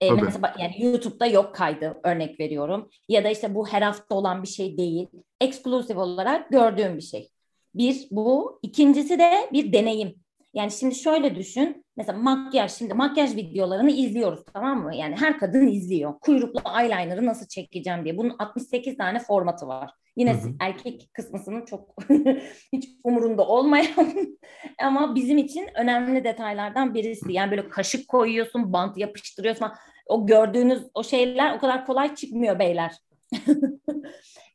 E, 0.00 0.10
mesela 0.10 0.54
yani 0.58 0.82
YouTube'da 0.82 1.26
yok 1.26 1.54
kaydı 1.54 2.00
örnek 2.04 2.40
veriyorum. 2.40 2.90
Ya 3.08 3.24
da 3.24 3.28
işte 3.28 3.54
bu 3.54 3.68
her 3.68 3.82
hafta 3.82 4.14
olan 4.14 4.42
bir 4.42 4.48
şey 4.48 4.76
değil. 4.78 5.08
Eksklusif 5.40 5.96
olarak 5.96 6.50
gördüğüm 6.50 6.96
bir 6.96 7.02
şey. 7.02 7.30
Bir 7.74 8.06
bu. 8.10 8.58
İkincisi 8.62 9.18
de 9.18 9.48
bir 9.52 9.72
deneyim. 9.72 10.14
Yani 10.54 10.70
şimdi 10.70 10.94
şöyle 10.94 11.34
düşün. 11.34 11.84
Mesela 11.96 12.18
makyaj, 12.18 12.72
şimdi 12.72 12.94
makyaj 12.94 13.36
videolarını 13.36 13.90
izliyoruz 13.90 14.44
tamam 14.54 14.82
mı? 14.82 14.96
Yani 14.96 15.16
her 15.16 15.38
kadın 15.38 15.66
izliyor. 15.66 16.14
Kuyruklu 16.20 16.60
eyeliner'ı 16.80 17.26
nasıl 17.26 17.46
çekeceğim 17.46 18.04
diye. 18.04 18.16
Bunun 18.16 18.36
68 18.38 18.96
tane 18.96 19.18
formatı 19.18 19.66
var. 19.66 19.90
Yine 20.16 20.32
hı 20.32 20.36
hı. 20.36 20.52
erkek 20.60 21.10
kısmısının 21.12 21.64
çok 21.64 21.96
hiç 22.72 22.88
umurunda 23.04 23.46
olmayan 23.46 24.14
ama 24.82 25.14
bizim 25.14 25.38
için 25.38 25.68
önemli 25.74 26.24
detaylardan 26.24 26.94
birisi. 26.94 27.32
Yani 27.32 27.50
böyle 27.50 27.68
kaşık 27.68 28.08
koyuyorsun, 28.08 28.72
bant 28.72 28.98
yapıştırıyorsun. 28.98 29.66
O 30.06 30.26
gördüğünüz 30.26 30.82
o 30.94 31.04
şeyler 31.04 31.56
o 31.56 31.58
kadar 31.58 31.86
kolay 31.86 32.14
çıkmıyor 32.14 32.58
beyler. 32.58 32.92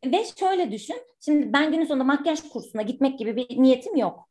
Ve 0.05 0.25
şöyle 0.39 0.71
düşün. 0.71 0.97
Şimdi 1.25 1.53
ben 1.53 1.71
günün 1.71 1.85
sonunda 1.85 2.03
makyaj 2.03 2.41
kursuna 2.41 2.81
gitmek 2.81 3.19
gibi 3.19 3.35
bir 3.35 3.61
niyetim 3.61 3.95
yok. 3.95 4.29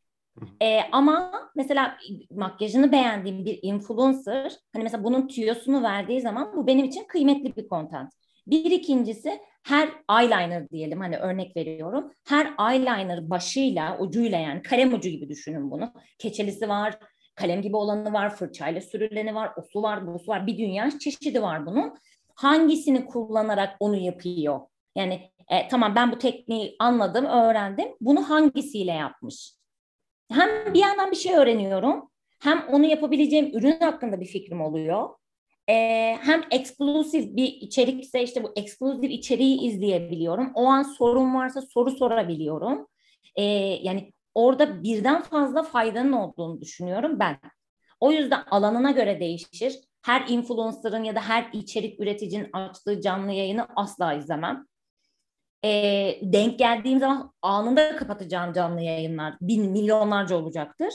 Ee, 0.62 0.80
ama 0.92 1.32
mesela 1.56 1.96
makyajını 2.30 2.92
beğendiğim 2.92 3.44
bir 3.44 3.58
influencer 3.62 4.56
hani 4.72 4.82
mesela 4.82 5.04
bunun 5.04 5.28
tüyosunu 5.28 5.82
verdiği 5.82 6.20
zaman 6.20 6.56
bu 6.56 6.66
benim 6.66 6.84
için 6.84 7.04
kıymetli 7.04 7.56
bir 7.56 7.68
content. 7.68 8.12
Bir 8.46 8.70
ikincisi 8.70 9.40
her 9.62 9.88
eyeliner 10.20 10.70
diyelim 10.70 11.00
hani 11.00 11.16
örnek 11.16 11.56
veriyorum. 11.56 12.12
Her 12.28 12.70
eyeliner 12.70 13.30
başıyla 13.30 13.98
ucuyla 13.98 14.38
yani 14.38 14.62
kalem 14.62 14.94
ucu 14.94 15.08
gibi 15.08 15.28
düşünün 15.28 15.70
bunu. 15.70 15.92
Keçelisi 16.18 16.68
var, 16.68 16.98
kalem 17.34 17.62
gibi 17.62 17.76
olanı 17.76 18.12
var, 18.12 18.36
fırçayla 18.36 18.80
sürüleni 18.80 19.34
var, 19.34 19.52
o 19.56 19.62
su 19.62 19.82
var, 19.82 20.06
bu 20.06 20.18
su 20.18 20.30
var. 20.30 20.46
Bir 20.46 20.58
dünya 20.58 20.98
çeşidi 20.98 21.42
var 21.42 21.66
bunun. 21.66 21.94
Hangisini 22.34 23.06
kullanarak 23.06 23.76
onu 23.80 23.96
yapıyor? 23.96 24.60
Yani 24.96 25.30
e, 25.48 25.68
tamam 25.68 25.94
ben 25.94 26.12
bu 26.12 26.18
tekniği 26.18 26.76
anladım, 26.78 27.24
öğrendim. 27.24 27.88
Bunu 28.00 28.30
hangisiyle 28.30 28.92
yapmış? 28.92 29.52
Hem 30.32 30.74
bir 30.74 30.80
yandan 30.80 31.10
bir 31.10 31.16
şey 31.16 31.34
öğreniyorum, 31.34 32.10
hem 32.40 32.68
onu 32.68 32.86
yapabileceğim 32.86 33.58
ürün 33.58 33.80
hakkında 33.80 34.20
bir 34.20 34.26
fikrim 34.26 34.60
oluyor. 34.60 35.08
Ee, 35.68 36.18
hem 36.20 36.42
eksklusif 36.50 37.36
bir 37.36 37.46
içerikse 37.46 38.22
işte 38.22 38.42
bu 38.44 38.52
eksklusif 38.56 39.10
içeriği 39.10 39.60
izleyebiliyorum. 39.60 40.50
O 40.54 40.66
an 40.66 40.82
sorun 40.82 41.34
varsa 41.34 41.60
soru 41.62 41.90
sorabiliyorum. 41.90 42.86
Ee, 43.36 43.42
yani 43.82 44.12
orada 44.34 44.82
birden 44.82 45.22
fazla 45.22 45.62
faydanın 45.62 46.12
olduğunu 46.12 46.60
düşünüyorum 46.60 47.18
ben. 47.18 47.38
O 48.00 48.12
yüzden 48.12 48.42
alanına 48.50 48.90
göre 48.90 49.20
değişir. 49.20 49.80
Her 50.02 50.28
influencer'ın 50.28 51.04
ya 51.04 51.14
da 51.14 51.20
her 51.20 51.48
içerik 51.52 52.00
üreticinin 52.00 52.48
açtığı 52.52 53.00
canlı 53.00 53.32
yayını 53.32 53.66
asla 53.76 54.14
izlemem. 54.14 54.66
E, 55.64 55.70
denk 56.22 56.58
geldiğim 56.58 57.00
zaman 57.00 57.32
anında 57.42 57.96
kapatacağım 57.96 58.52
canlı 58.52 58.80
yayınlar 58.80 59.34
bin 59.40 59.70
milyonlarca 59.70 60.36
olacaktır. 60.36 60.94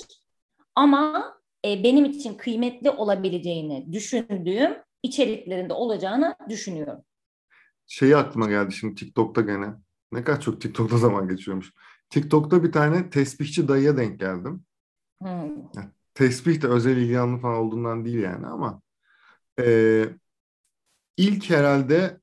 Ama 0.76 1.34
e, 1.66 1.84
benim 1.84 2.06
için 2.06 2.38
kıymetli 2.38 2.90
olabileceğini 2.90 3.94
düşündüğüm 3.94 4.78
içeriklerinde 5.04 5.74
olacağını 5.74 6.36
düşünüyorum. 6.50 7.00
Şeyi 7.88 8.18
aklıma 8.18 8.50
geldi 8.50 8.74
şimdi 8.74 8.96
TikTok'ta 8.96 9.42
gene. 9.42 9.68
Ne 10.12 10.24
kadar 10.24 10.42
çok 10.42 10.62
TikTok'ta 10.62 10.98
zaman 11.08 11.28
geçiyormuş. 11.28 11.74
TikTok'ta 12.10 12.64
bir 12.64 12.72
tane 12.72 13.10
tesbihçi 13.10 13.68
dayıya 13.68 13.98
denk 13.98 14.20
geldim. 14.20 14.66
Hmm. 15.22 15.52
Tesbih 16.14 16.62
de 16.62 16.68
özel 16.68 16.98
ilgi 16.98 17.20
alanı 17.20 17.42
falan 17.42 17.58
olduğundan 17.58 18.06
değil 18.06 18.20
yani 18.20 18.48
ama 18.48 18.82
e, 19.60 20.06
ilk 21.18 21.50
herhalde 21.50 22.20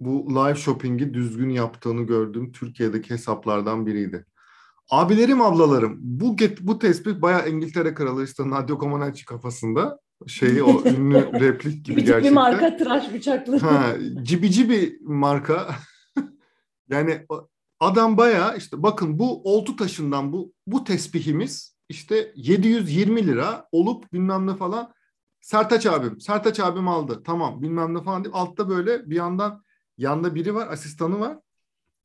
bu 0.00 0.30
live 0.30 0.54
shopping'i 0.54 1.14
düzgün 1.14 1.48
yaptığını 1.48 2.02
gördüğüm 2.02 2.52
Türkiye'deki 2.52 3.10
hesaplardan 3.10 3.86
biriydi. 3.86 4.26
Abilerim, 4.90 5.40
ablalarım 5.40 5.98
bu 6.00 6.36
get, 6.36 6.60
bu 6.60 6.78
tespit 6.78 7.22
bayağı 7.22 7.48
İngiltere 7.48 7.94
Kralı 7.94 8.24
işte 8.24 8.50
Nadia 8.50 8.78
Comaneci 8.78 9.24
kafasında 9.24 9.98
şeyi 10.26 10.62
o 10.62 10.84
ünlü 10.84 11.40
replik 11.40 11.84
gibi 11.84 12.04
gerçekten. 12.04 12.24
bir 12.24 12.34
marka 12.34 12.76
tıraş 12.76 13.14
bıçaklı. 13.14 13.58
Ha, 13.58 13.94
cibici 14.22 14.70
bir 14.70 15.00
marka. 15.00 15.74
yani 16.88 17.26
adam 17.80 18.16
bayağı 18.16 18.56
işte 18.56 18.82
bakın 18.82 19.18
bu 19.18 19.42
oltu 19.54 19.76
taşından 19.76 20.32
bu 20.32 20.52
bu 20.66 20.84
tespihimiz 20.84 21.76
işte 21.88 22.32
720 22.36 23.26
lira 23.26 23.68
olup 23.72 24.12
bilmem 24.12 24.46
ne 24.46 24.54
falan. 24.54 24.92
Sertaç 25.40 25.86
abim, 25.86 26.20
Sertaç 26.20 26.60
abim 26.60 26.88
aldı. 26.88 27.22
Tamam 27.24 27.62
bilmem 27.62 27.94
ne 27.94 28.02
falan 28.02 28.24
deyip 28.24 28.36
altta 28.36 28.68
böyle 28.68 29.10
bir 29.10 29.16
yandan 29.16 29.62
Yanında 30.00 30.34
biri 30.34 30.54
var, 30.54 30.68
asistanı 30.68 31.20
var. 31.20 31.38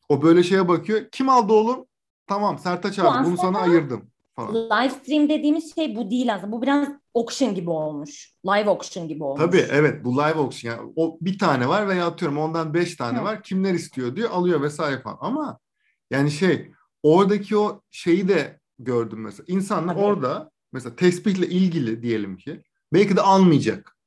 O 0.10 0.21
böyle 0.21 0.43
şeye 0.43 0.67
bakıyor. 0.67 1.01
Kim 1.12 1.29
aldı 1.29 1.53
oğlum? 1.53 1.86
Tamam 2.27 2.60
Sertaç 2.60 2.99
abi 2.99 3.25
bunu 3.27 3.38
sana 3.38 3.60
ayırdım 3.60 4.12
falan. 4.36 4.55
Live 4.55 4.89
stream 4.89 5.29
dediğimiz 5.29 5.75
şey 5.75 5.95
bu 5.95 6.12
değil 6.12 6.36
aslında. 6.36 6.51
Bu 6.51 6.62
biraz 6.62 6.88
auction 7.15 7.55
gibi 7.55 7.69
olmuş. 7.69 8.34
Live 8.45 8.69
auction 8.69 9.08
gibi 9.08 9.23
olmuş. 9.23 9.41
Tabii 9.41 9.65
evet 9.71 10.05
bu 10.05 10.13
live 10.13 10.39
auction. 10.39 10.71
Yani 10.71 10.93
o 10.95 11.17
bir 11.21 11.39
tane 11.39 11.67
var 11.69 11.88
veya 11.88 12.08
atıyorum 12.08 12.38
ondan 12.38 12.73
beş 12.73 12.95
tane 12.95 13.19
Hı. 13.19 13.23
var. 13.23 13.43
Kimler 13.43 13.73
istiyor 13.73 14.15
diyor 14.15 14.29
alıyor 14.29 14.62
vesaire 14.62 15.01
falan. 15.01 15.17
Ama 15.21 15.60
yani 16.12 16.31
şey 16.31 16.71
oradaki 17.03 17.58
o 17.58 17.81
şeyi 17.91 18.27
de 18.27 18.60
gördüm 18.79 19.21
mesela. 19.21 19.45
İnsanlar 19.47 19.93
Tabii. 19.93 20.05
orada 20.05 20.51
mesela 20.71 20.95
tespihle 20.95 21.47
ilgili 21.47 22.01
diyelim 22.01 22.38
ki 22.38 22.63
belki 22.93 23.15
de 23.15 23.21
almayacak. 23.21 23.97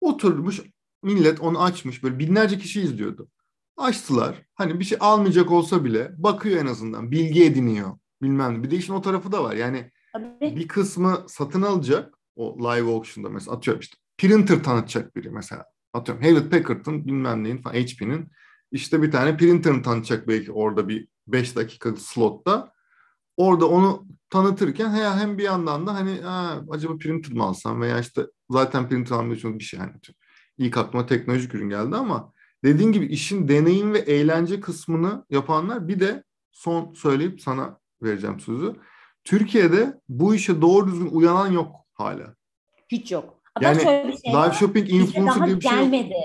Oturmuş 0.00 0.60
millet 1.04 1.40
onu 1.40 1.62
açmış 1.62 2.02
böyle 2.02 2.18
binlerce 2.18 2.58
kişi 2.58 2.80
izliyordu. 2.80 3.28
Açtılar. 3.76 4.42
Hani 4.54 4.80
bir 4.80 4.84
şey 4.84 4.98
almayacak 5.00 5.50
olsa 5.50 5.84
bile 5.84 6.10
bakıyor 6.16 6.60
en 6.60 6.66
azından. 6.66 7.10
Bilgi 7.10 7.44
ediniyor. 7.44 7.98
Bilmem. 8.22 8.62
Bir 8.62 8.70
de 8.70 8.76
işin 8.76 8.92
o 8.92 9.02
tarafı 9.02 9.32
da 9.32 9.44
var. 9.44 9.54
Yani 9.54 9.90
Tabii. 10.12 10.56
bir 10.56 10.68
kısmı 10.68 11.24
satın 11.28 11.62
alacak 11.62 12.14
o 12.36 12.58
live 12.58 12.90
auction'da 12.92 13.28
mesela 13.28 13.56
atıyorum 13.56 13.80
işte 13.80 13.96
printer 14.18 14.62
tanıtacak 14.62 15.16
biri 15.16 15.30
mesela. 15.30 15.64
Atıyorum 15.92 16.24
Hewlett 16.24 16.50
Packard'ın 16.50 17.06
bilmem 17.06 17.44
neyin 17.44 17.58
falan 17.58 17.74
HP'nin 17.74 18.30
işte 18.72 19.02
bir 19.02 19.10
tane 19.10 19.36
printer'ını 19.36 19.82
tanıtacak 19.82 20.28
belki 20.28 20.52
orada 20.52 20.88
bir 20.88 21.08
5 21.26 21.56
dakika 21.56 21.96
slotta. 21.96 22.72
Orada 23.36 23.68
onu 23.68 24.06
tanıtırken 24.30 24.90
hem 24.90 25.38
bir 25.38 25.42
yandan 25.42 25.86
da 25.86 25.94
hani 25.94 26.20
acaba 26.70 26.96
printer 26.96 27.32
mı 27.32 27.44
alsam 27.44 27.80
veya 27.80 28.00
işte 28.00 28.26
zaten 28.50 28.88
printer 28.88 29.16
almayı 29.16 29.58
bir 29.58 29.64
şey 29.64 29.80
hani 29.80 29.92
ilk 30.58 30.76
aklıma 30.76 31.06
teknolojik 31.06 31.54
ürün 31.54 31.68
geldi 31.68 31.96
ama 31.96 32.32
dediğin 32.64 32.92
gibi 32.92 33.06
işin 33.06 33.48
deneyim 33.48 33.92
ve 33.92 33.98
eğlence 33.98 34.60
kısmını 34.60 35.24
yapanlar 35.30 35.88
bir 35.88 36.00
de 36.00 36.24
son 36.52 36.94
söyleyip 36.94 37.40
sana 37.40 37.78
vereceğim 38.02 38.40
sözü. 38.40 38.76
Türkiye'de 39.24 40.00
bu 40.08 40.34
işe 40.34 40.60
doğru 40.62 40.86
düzgün 40.86 41.10
uyanan 41.10 41.52
yok 41.52 41.76
hala. 41.94 42.34
Hiç 42.88 43.12
yok. 43.12 43.40
Yani 43.60 43.82
şöyle 43.82 44.08
bir 44.08 44.12
şey 44.12 44.32
live 44.32 44.38
var. 44.38 44.52
shopping 44.52 44.90
influencer 44.90 45.46
gibi 45.46 45.60
bir 45.60 45.68
şey 45.68 45.70
gelmedi. 45.70 46.12
yok. 46.12 46.22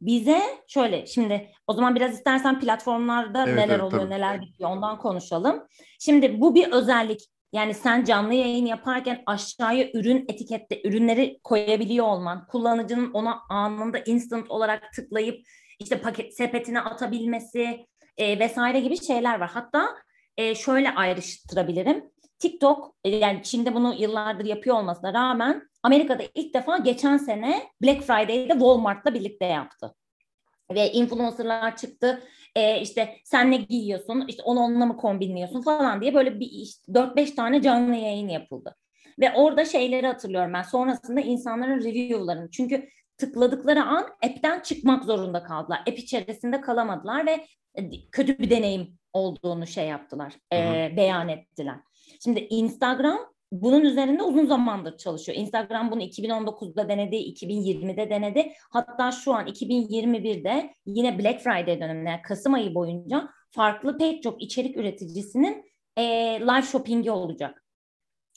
Bize 0.00 0.42
şöyle 0.68 1.06
şimdi 1.06 1.48
o 1.66 1.72
zaman 1.72 1.94
biraz 1.94 2.12
istersen 2.12 2.60
platformlarda 2.60 3.44
evet, 3.46 3.56
neler 3.56 3.68
evet, 3.68 3.82
oluyor 3.82 4.02
tabii. 4.02 4.10
neler 4.10 4.40
bitiyor 4.40 4.70
ondan 4.70 4.98
konuşalım. 4.98 5.62
Şimdi 5.98 6.40
bu 6.40 6.54
bir 6.54 6.72
özellik 6.72 7.20
yani 7.56 7.74
sen 7.74 8.04
canlı 8.04 8.34
yayın 8.34 8.66
yaparken 8.66 9.22
aşağıya 9.26 9.88
ürün 9.94 10.24
etikette 10.28 10.82
ürünleri 10.84 11.40
koyabiliyor 11.44 12.06
olman, 12.06 12.46
kullanıcının 12.46 13.12
ona 13.12 13.40
anında 13.48 13.98
instant 13.98 14.50
olarak 14.50 14.92
tıklayıp 14.92 15.46
işte 15.78 16.00
paket 16.00 16.36
sepetine 16.36 16.80
atabilmesi 16.80 17.86
e, 18.16 18.38
vesaire 18.38 18.80
gibi 18.80 18.96
şeyler 18.96 19.40
var. 19.40 19.50
Hatta 19.54 19.88
e, 20.36 20.54
şöyle 20.54 20.90
ayrıştırabilirim. 20.90 22.04
TikTok 22.38 22.94
e, 23.04 23.10
yani 23.10 23.42
Çin'de 23.42 23.74
bunu 23.74 23.94
yıllardır 23.98 24.44
yapıyor 24.44 24.76
olmasına 24.76 25.14
rağmen 25.14 25.62
Amerika'da 25.82 26.22
ilk 26.34 26.54
defa 26.54 26.78
geçen 26.78 27.16
sene 27.16 27.62
Black 27.82 28.02
Friday'de 28.02 28.52
Walmart'la 28.52 29.14
birlikte 29.14 29.46
yaptı. 29.46 29.94
Ve 30.74 30.92
influencerlar 30.92 31.76
çıktı 31.76 32.22
e, 32.54 32.80
işte 32.80 33.16
sen 33.24 33.50
ne 33.50 33.56
giyiyorsun 33.56 34.24
işte 34.28 34.42
onu 34.42 34.60
onunla 34.60 34.86
mı 34.86 34.96
kombinliyorsun 34.96 35.62
falan 35.62 36.00
diye 36.00 36.14
böyle 36.14 36.40
bir 36.40 36.48
işte 36.50 36.92
4-5 36.92 37.34
tane 37.34 37.62
canlı 37.62 37.94
yayın 37.94 38.28
yapıldı. 38.28 38.76
Ve 39.20 39.32
orada 39.34 39.64
şeyleri 39.64 40.06
hatırlıyorum 40.06 40.52
ben 40.52 40.62
sonrasında 40.62 41.20
insanların 41.20 41.78
review'larını 41.84 42.50
çünkü 42.50 42.88
tıkladıkları 43.18 43.82
an 43.82 44.02
app'ten 44.02 44.60
çıkmak 44.60 45.04
zorunda 45.04 45.42
kaldılar. 45.42 45.78
App 45.78 45.98
içerisinde 45.98 46.60
kalamadılar 46.60 47.26
ve 47.26 47.46
e, 47.74 48.10
kötü 48.12 48.38
bir 48.38 48.50
deneyim 48.50 48.98
olduğunu 49.12 49.66
şey 49.66 49.88
yaptılar, 49.88 50.32
e, 50.52 50.92
beyan 50.96 51.28
ettiler. 51.28 51.76
Şimdi 52.24 52.40
Instagram 52.40 53.18
bunun 53.52 53.80
üzerinde 53.80 54.22
uzun 54.22 54.46
zamandır 54.46 54.96
çalışıyor. 54.96 55.38
Instagram 55.38 55.90
bunu 55.90 56.02
2019'da 56.02 56.88
denedi, 56.88 57.16
2020'de 57.16 58.10
denedi. 58.10 58.52
Hatta 58.70 59.12
şu 59.12 59.34
an 59.34 59.46
2021'de 59.46 60.74
yine 60.86 61.18
Black 61.18 61.40
Friday 61.40 61.80
döneminde 61.80 62.22
Kasım 62.24 62.54
ayı 62.54 62.74
boyunca 62.74 63.28
farklı 63.50 63.98
pek 63.98 64.22
çok 64.22 64.42
içerik 64.42 64.76
üreticisinin 64.76 65.64
e, 65.96 66.02
live 66.40 66.62
shopping'i 66.62 67.10
olacak. 67.10 67.64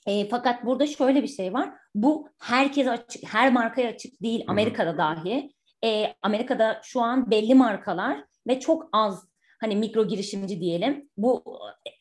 E, 0.08 0.28
fakat 0.30 0.66
burada 0.66 0.88
şöyle 0.88 1.24
bir 1.24 1.28
şey 1.28 1.54
var. 1.54 1.74
Bu 1.96 2.30
herkese 2.42 2.92
açık, 2.92 3.24
her 3.34 3.54
markaya 3.54 3.90
açık 3.90 4.22
değil. 4.22 4.44
Amerika'da 4.48 4.98
dahi. 4.98 5.52
E, 5.86 6.14
Amerika'da 6.22 6.82
şu 6.84 7.02
an 7.02 7.32
belli 7.32 7.56
markalar 7.56 8.24
ve 8.48 8.60
çok 8.60 8.90
az 8.94 9.30
hani 9.60 9.76
mikro 9.76 10.08
girişimci 10.08 10.60
diyelim. 10.60 11.10
Bu 11.18 11.44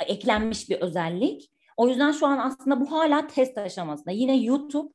eklenmiş 0.07 0.71
bir 0.71 0.81
özellik. 0.81 1.51
O 1.79 1.89
yüzden 1.89 2.13
şu 2.13 2.27
an 2.27 2.39
aslında 2.39 2.81
bu 2.81 2.93
hala 2.93 3.27
test 3.27 3.59
aşamasında. 3.59 4.11
Yine 4.11 4.37
YouTube 4.37 4.93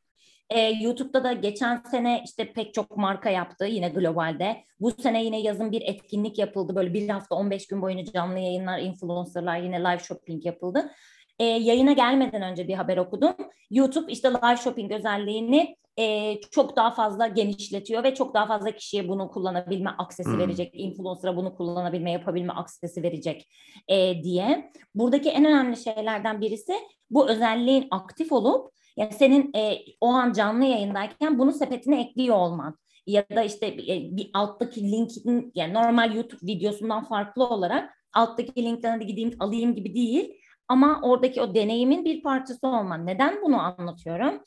ee, 0.49 0.59
YouTube'da 0.59 1.23
da 1.23 1.33
geçen 1.33 1.83
sene 1.91 2.21
işte 2.25 2.53
pek 2.53 2.73
çok 2.73 2.97
marka 2.97 3.29
yaptı 3.29 3.65
yine 3.65 3.89
globalde. 3.89 4.63
Bu 4.79 4.91
sene 4.91 5.23
yine 5.23 5.41
yazın 5.41 5.71
bir 5.71 5.81
etkinlik 5.81 6.37
yapıldı. 6.39 6.75
Böyle 6.75 6.93
bir 6.93 7.09
hafta 7.09 7.35
15 7.35 7.67
gün 7.67 7.81
boyunca 7.81 8.11
canlı 8.11 8.39
yayınlar, 8.39 8.79
influencerlar 8.79 9.57
yine 9.57 9.79
live 9.79 9.99
shopping 9.99 10.45
yapıldı. 10.45 10.91
Ee, 11.39 11.43
yayına 11.43 11.93
gelmeden 11.93 12.41
önce 12.41 12.67
bir 12.67 12.73
haber 12.73 12.97
okudum. 12.97 13.33
YouTube 13.71 14.11
işte 14.11 14.29
live 14.29 14.57
shopping 14.57 14.91
özelliğini 14.91 15.75
e, 15.99 16.36
çok 16.41 16.75
daha 16.75 16.91
fazla 16.91 17.27
genişletiyor 17.27 18.03
ve 18.03 18.15
çok 18.15 18.34
daha 18.34 18.47
fazla 18.47 18.71
kişiye 18.71 19.08
bunu 19.08 19.32
kullanabilme 19.32 19.89
aksesi 19.89 20.29
hmm. 20.29 20.39
verecek. 20.39 20.71
Influencer'a 20.73 21.36
bunu 21.38 21.56
kullanabilme, 21.56 22.12
yapabilme 22.12 22.53
aksesi 22.53 23.03
verecek 23.03 23.49
e, 23.88 24.23
diye. 24.23 24.71
Buradaki 24.95 25.29
en 25.29 25.45
önemli 25.45 25.77
şeylerden 25.77 26.41
birisi 26.41 26.73
bu 27.10 27.29
özelliğin 27.29 27.88
aktif 27.91 28.32
olup 28.32 28.73
yani 28.97 29.13
senin 29.13 29.51
e, 29.56 29.77
o 30.01 30.08
an 30.08 30.34
canlı 30.34 30.65
yayındayken 30.65 31.39
bunu 31.39 31.51
sepetine 31.51 32.01
ekliyor 32.01 32.36
olman 32.36 32.77
ya 33.08 33.25
da 33.36 33.43
işte 33.43 33.67
e, 33.67 34.17
bir 34.17 34.29
alttaki 34.34 34.91
linkin 34.91 35.51
yani 35.56 35.73
normal 35.73 36.15
YouTube 36.15 36.47
videosundan 36.47 37.03
farklı 37.03 37.47
olarak 37.47 37.89
alttaki 38.13 38.63
linkten 38.63 38.91
hadi 38.91 39.06
gideyim 39.06 39.36
alayım 39.39 39.75
gibi 39.75 39.95
değil 39.95 40.34
ama 40.67 40.99
oradaki 41.03 41.41
o 41.41 41.56
deneyimin 41.56 42.06
bir 42.06 42.23
parçası 42.23 42.67
olman. 42.67 43.06
Neden 43.06 43.41
bunu 43.41 43.60
anlatıyorum? 43.60 44.41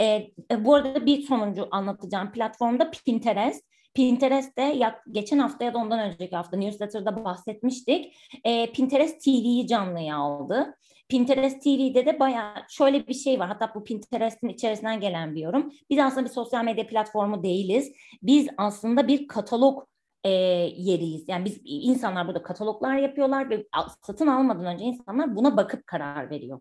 E, 0.00 0.04
e, 0.50 0.64
bu 0.64 0.74
arada 0.74 1.06
bir 1.06 1.22
sonuncu 1.22 1.68
anlatacağım 1.70 2.32
platformda 2.32 2.90
Pinterest. 2.90 3.70
Pinterest'te 3.94 4.62
ya, 4.62 5.00
geçen 5.10 5.38
hafta 5.38 5.64
ya 5.64 5.74
da 5.74 5.78
ondan 5.78 6.00
önceki 6.00 6.36
hafta 6.36 6.56
newsletter'da 6.56 7.24
bahsetmiştik. 7.24 8.16
E, 8.44 8.72
Pinterest 8.72 9.24
TV'yi 9.24 9.66
canlıya 9.66 10.16
aldı. 10.16 10.74
Pinterest 11.08 11.62
TV'de 11.62 12.06
de 12.06 12.20
bayağı 12.20 12.54
şöyle 12.68 13.06
bir 13.06 13.14
şey 13.14 13.40
var. 13.40 13.48
Hatta 13.48 13.72
bu 13.74 13.84
Pinterest'in 13.84 14.48
içerisinden 14.48 15.00
gelen 15.00 15.34
bir 15.34 15.40
yorum. 15.40 15.72
Biz 15.90 15.98
aslında 15.98 16.24
bir 16.24 16.32
sosyal 16.32 16.64
medya 16.64 16.86
platformu 16.86 17.42
değiliz. 17.42 17.92
Biz 18.22 18.48
aslında 18.56 19.08
bir 19.08 19.28
katalog 19.28 19.84
e, 20.24 20.30
yeriyiz. 20.76 21.28
Yani 21.28 21.44
biz 21.44 21.60
insanlar 21.64 22.26
burada 22.26 22.42
kataloglar 22.42 22.96
yapıyorlar 22.96 23.50
ve 23.50 23.66
satın 24.02 24.26
almadan 24.26 24.64
önce 24.64 24.84
insanlar 24.84 25.36
buna 25.36 25.56
bakıp 25.56 25.86
karar 25.86 26.30
veriyor. 26.30 26.60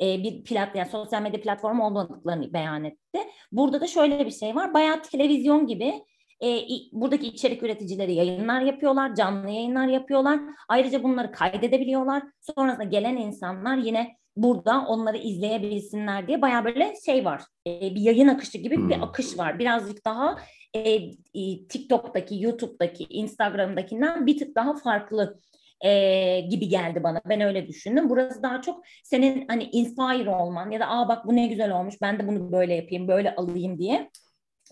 E, 0.00 0.22
bir 0.22 0.44
plat, 0.44 0.76
yani 0.76 0.88
sosyal 0.88 1.22
medya 1.22 1.40
platformu 1.40 1.86
olmadıklarını 1.86 2.52
beyan 2.52 2.84
etti. 2.84 3.18
Burada 3.52 3.80
da 3.80 3.86
şöyle 3.86 4.26
bir 4.26 4.30
şey 4.30 4.54
var. 4.54 4.74
Bayağı 4.74 5.02
televizyon 5.02 5.66
gibi 5.66 5.94
e, 6.42 6.58
buradaki 6.92 7.26
içerik 7.26 7.62
üreticileri 7.62 8.14
yayınlar 8.14 8.60
yapıyorlar, 8.60 9.14
canlı 9.14 9.50
yayınlar 9.50 9.86
yapıyorlar. 9.86 10.40
Ayrıca 10.68 11.02
bunları 11.02 11.32
kaydedebiliyorlar. 11.32 12.22
Sonrasında 12.40 12.84
gelen 12.84 13.16
insanlar 13.16 13.76
yine 13.76 14.16
burada 14.36 14.84
onları 14.88 15.16
izleyebilsinler 15.16 16.28
diye 16.28 16.42
baya 16.42 16.64
böyle 16.64 16.94
şey 17.06 17.24
var. 17.24 17.42
E, 17.66 17.80
bir 17.80 18.00
yayın 18.00 18.28
akışı 18.28 18.58
gibi 18.58 18.76
hmm. 18.76 18.88
bir 18.88 19.02
akış 19.02 19.38
var. 19.38 19.58
Birazcık 19.58 20.04
daha 20.04 20.38
e, 20.74 20.80
e, 21.34 21.66
TikTok'taki, 21.68 22.42
YouTube'daki, 22.42 23.04
Instagram'dakinden 23.04 24.26
bir 24.26 24.38
tık 24.38 24.56
daha 24.56 24.74
farklı 24.74 25.40
e, 25.84 26.40
gibi 26.40 26.68
geldi 26.68 27.02
bana. 27.02 27.20
Ben 27.28 27.40
öyle 27.40 27.68
düşündüm. 27.68 28.10
Burası 28.10 28.42
daha 28.42 28.62
çok 28.62 28.84
senin 29.04 29.48
hani 29.48 29.64
inspire 29.64 30.30
olman 30.30 30.70
ya 30.70 30.80
da 30.80 30.88
aa 30.88 31.08
bak 31.08 31.26
bu 31.26 31.36
ne 31.36 31.46
güzel 31.46 31.80
olmuş 31.80 31.94
ben 32.02 32.18
de 32.18 32.28
bunu 32.28 32.52
böyle 32.52 32.74
yapayım, 32.74 33.08
böyle 33.08 33.34
alayım 33.34 33.78
diye 33.78 34.10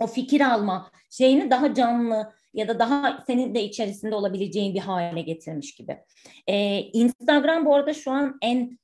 o 0.01 0.07
fikir 0.07 0.41
alma 0.41 0.91
şeyini 1.11 1.51
daha 1.51 1.75
canlı 1.75 2.33
ya 2.55 2.69
da 2.69 2.79
daha 2.79 3.25
senin 3.27 3.55
de 3.55 3.63
içerisinde 3.63 4.15
olabileceğin 4.15 4.75
bir 4.75 4.81
hale 4.81 5.21
getirmiş 5.23 5.75
gibi. 5.75 5.99
Ee, 6.47 6.79
Instagram 6.81 7.67
bu 7.67 7.75
arada 7.75 7.95
şu 7.95 8.11
an 8.11 8.39
en 8.43 8.79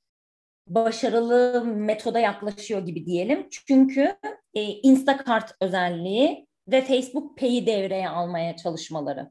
başarılı 0.67 1.65
metoda 1.65 2.21
yaklaşıyor 2.21 2.87
gibi 2.87 3.07
diyelim. 3.07 3.49
Çünkü 3.51 4.17
e, 4.55 4.63
Instacart 4.63 5.55
özelliği 5.61 6.47
ve 6.69 6.83
Facebook 6.83 7.39
Pay'i 7.39 7.67
devreye 7.67 8.09
almaya 8.09 8.57
çalışmaları. 8.57 9.31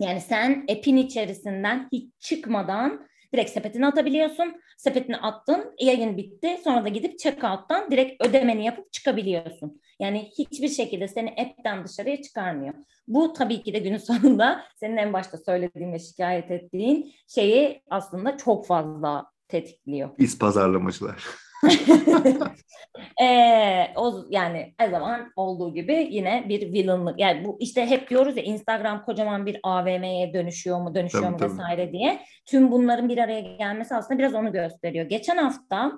Yani 0.00 0.20
sen 0.20 0.66
app'in 0.70 0.96
içerisinden 0.96 1.88
hiç 1.92 2.12
çıkmadan 2.18 3.08
direkt 3.32 3.50
sepetine 3.50 3.86
atabiliyorsun. 3.86 4.60
Sepetine 4.76 5.16
attın, 5.16 5.74
yayın 5.80 6.16
bitti. 6.16 6.58
Sonra 6.64 6.84
da 6.84 6.88
gidip 6.88 7.18
checkout'tan 7.18 7.90
direkt 7.90 8.26
ödemeni 8.26 8.64
yapıp 8.64 8.92
çıkabiliyorsun. 8.92 9.80
Yani 10.00 10.30
hiçbir 10.38 10.68
şekilde 10.68 11.08
seni 11.08 11.30
app'ten 11.30 11.84
dışarıya 11.84 12.22
çıkarmıyor. 12.22 12.74
Bu 13.08 13.32
tabii 13.32 13.62
ki 13.62 13.74
de 13.74 13.78
günün 13.78 13.98
sonunda 13.98 14.64
senin 14.76 14.96
en 14.96 15.12
başta 15.12 15.38
söylediğin 15.38 15.92
ve 15.92 15.98
şikayet 15.98 16.50
ettiğin 16.50 17.14
şeyi 17.28 17.82
aslında 17.90 18.36
çok 18.36 18.66
fazla 18.66 19.26
tetikliyor. 19.48 20.10
Biz 20.18 20.38
pazarlamacılar. 20.38 21.24
ee, 23.22 23.92
o 23.96 24.24
yani 24.30 24.74
her 24.78 24.88
zaman 24.88 25.32
olduğu 25.36 25.74
gibi 25.74 26.08
yine 26.10 26.44
bir 26.48 26.72
villainlık. 26.72 27.20
Yani 27.20 27.44
bu 27.44 27.56
işte 27.60 27.86
hep 27.86 28.10
diyoruz 28.10 28.36
ya 28.36 28.42
Instagram 28.42 29.04
kocaman 29.04 29.46
bir 29.46 29.60
AVM'ye 29.62 30.34
dönüşüyor 30.34 30.80
mu, 30.80 30.94
dönüşüyor 30.94 31.24
tabii, 31.24 31.32
mu 31.32 31.38
tabii. 31.38 31.52
vesaire 31.52 31.92
diye. 31.92 32.20
Tüm 32.46 32.70
bunların 32.70 33.08
bir 33.08 33.18
araya 33.18 33.40
gelmesi 33.40 33.94
aslında 33.94 34.18
biraz 34.18 34.34
onu 34.34 34.52
gösteriyor. 34.52 35.06
Geçen 35.06 35.36
hafta 35.36 35.92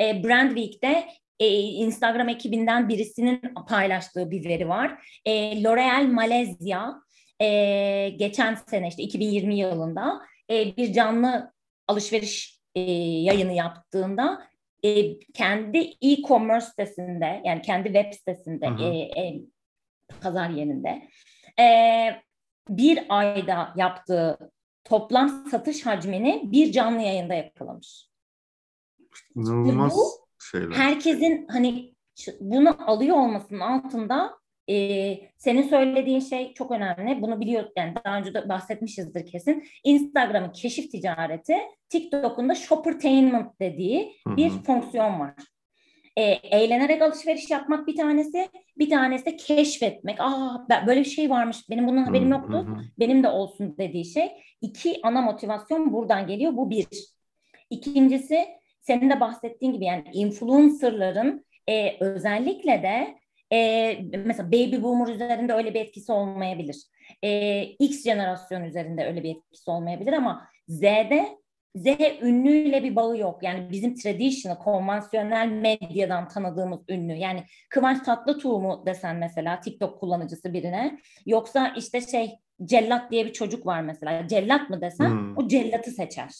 e, 0.00 0.24
Brand 0.24 0.48
Week'te 0.48 1.04
e, 1.40 1.48
Instagram 1.58 2.28
ekibinden 2.28 2.88
birisinin 2.88 3.40
paylaştığı 3.68 4.30
bir 4.30 4.48
veri 4.48 4.68
var. 4.68 5.18
E, 5.24 5.62
L'Oreal 5.62 6.06
Malezya 6.06 6.94
e, 7.40 8.08
geçen 8.08 8.54
sene 8.54 8.88
işte 8.88 9.02
2020 9.02 9.58
yılında 9.58 10.20
e, 10.50 10.76
bir 10.76 10.92
canlı 10.92 11.52
alışveriş 11.88 12.60
e, 12.74 12.80
yayını 13.00 13.52
yaptığında 13.52 14.53
e, 14.84 15.18
kendi 15.18 15.78
e-commerce 16.02 16.66
sitesinde 16.66 17.42
yani 17.44 17.62
kendi 17.62 17.92
web 17.92 18.12
sitesinde 18.12 18.66
e, 18.80 19.20
e, 19.20 19.40
pazar 20.20 20.50
yerinde 20.50 21.08
e, 21.60 21.66
bir 22.68 23.04
ayda 23.08 23.72
yaptığı 23.76 24.38
toplam 24.84 25.46
satış 25.50 25.86
hacmini 25.86 26.42
bir 26.52 26.72
canlı 26.72 27.00
yayında 27.00 27.34
yakalamış. 27.34 28.08
İnanılmaz 29.36 29.92
bu, 29.92 30.04
şeyler. 30.50 30.70
Herkesin 30.70 31.46
hani 31.48 31.94
bunu 32.40 32.90
alıyor 32.90 33.16
olmasının 33.16 33.60
altında 33.60 34.38
e, 34.70 35.18
senin 35.36 35.62
söylediğin 35.62 36.20
şey 36.20 36.54
çok 36.54 36.70
önemli. 36.70 37.22
Bunu 37.22 37.40
biliyor 37.40 37.64
yani 37.76 37.94
daha 38.04 38.18
önce 38.18 38.34
de 38.34 38.48
bahsetmişizdir 38.48 39.26
kesin. 39.26 39.64
Instagram'ın 39.84 40.52
keşif 40.52 40.90
ticareti, 40.90 41.56
TikTok'un 41.88 42.48
da 42.48 42.54
shoppertainment 42.54 43.60
dediği 43.60 44.12
Hı-hı. 44.26 44.36
bir 44.36 44.50
fonksiyon 44.50 45.20
var. 45.20 45.34
E, 46.16 46.22
eğlenerek 46.22 47.02
alışveriş 47.02 47.50
yapmak 47.50 47.86
bir 47.86 47.96
tanesi, 47.96 48.48
bir 48.78 48.90
tanesi 48.90 49.26
de 49.26 49.36
keşfetmek. 49.36 50.20
Aa 50.20 50.66
böyle 50.86 51.00
bir 51.00 51.04
şey 51.04 51.30
varmış, 51.30 51.70
benim 51.70 51.88
bunun 51.88 52.04
haberim 52.04 52.30
yoktu, 52.30 52.52
Hı-hı. 52.52 52.80
benim 52.98 53.22
de 53.22 53.28
olsun 53.28 53.74
dediği 53.78 54.04
şey. 54.04 54.28
İki 54.60 55.00
ana 55.02 55.22
motivasyon 55.22 55.92
buradan 55.92 56.26
geliyor, 56.26 56.56
bu 56.56 56.70
bir. 56.70 56.86
İkincisi 57.70 58.46
senin 58.80 59.10
de 59.10 59.20
bahsettiğin 59.20 59.72
gibi 59.72 59.84
yani 59.84 60.04
influencerların 60.12 61.44
e, 61.68 61.96
özellikle 62.00 62.82
de 62.82 63.23
e, 63.52 63.98
mesela 64.24 64.52
baby 64.52 64.82
boomer 64.82 65.14
üzerinde 65.14 65.52
öyle 65.52 65.74
bir 65.74 65.80
etkisi 65.80 66.12
olmayabilir. 66.12 66.76
E, 67.22 67.62
X 67.62 68.04
jenerasyon 68.04 68.62
üzerinde 68.62 69.06
öyle 69.06 69.22
bir 69.22 69.36
etkisi 69.36 69.70
olmayabilir 69.70 70.12
ama 70.12 70.48
Z'de 70.68 71.44
Z 71.76 71.86
ünlüyle 72.22 72.82
bir 72.82 72.96
bağı 72.96 73.18
yok. 73.18 73.42
Yani 73.42 73.70
bizim 73.70 73.94
traditional, 73.94 74.58
konvansiyonel 74.58 75.48
medyadan 75.48 76.28
tanıdığımız 76.28 76.80
ünlü. 76.88 77.12
Yani 77.12 77.44
Kıvanç 77.70 78.02
Tatlıtuğ 78.02 78.60
mu 78.60 78.82
desen 78.86 79.16
mesela 79.16 79.60
TikTok 79.60 80.00
kullanıcısı 80.00 80.52
birine. 80.52 80.98
Yoksa 81.26 81.72
işte 81.76 82.00
şey 82.00 82.30
Cellat 82.64 83.10
diye 83.10 83.26
bir 83.26 83.32
çocuk 83.32 83.66
var 83.66 83.80
mesela. 83.80 84.28
Cellat 84.28 84.70
mı 84.70 84.80
desen 84.80 85.10
hmm. 85.10 85.36
o 85.36 85.48
cellatı 85.48 85.90
seçer. 85.90 86.30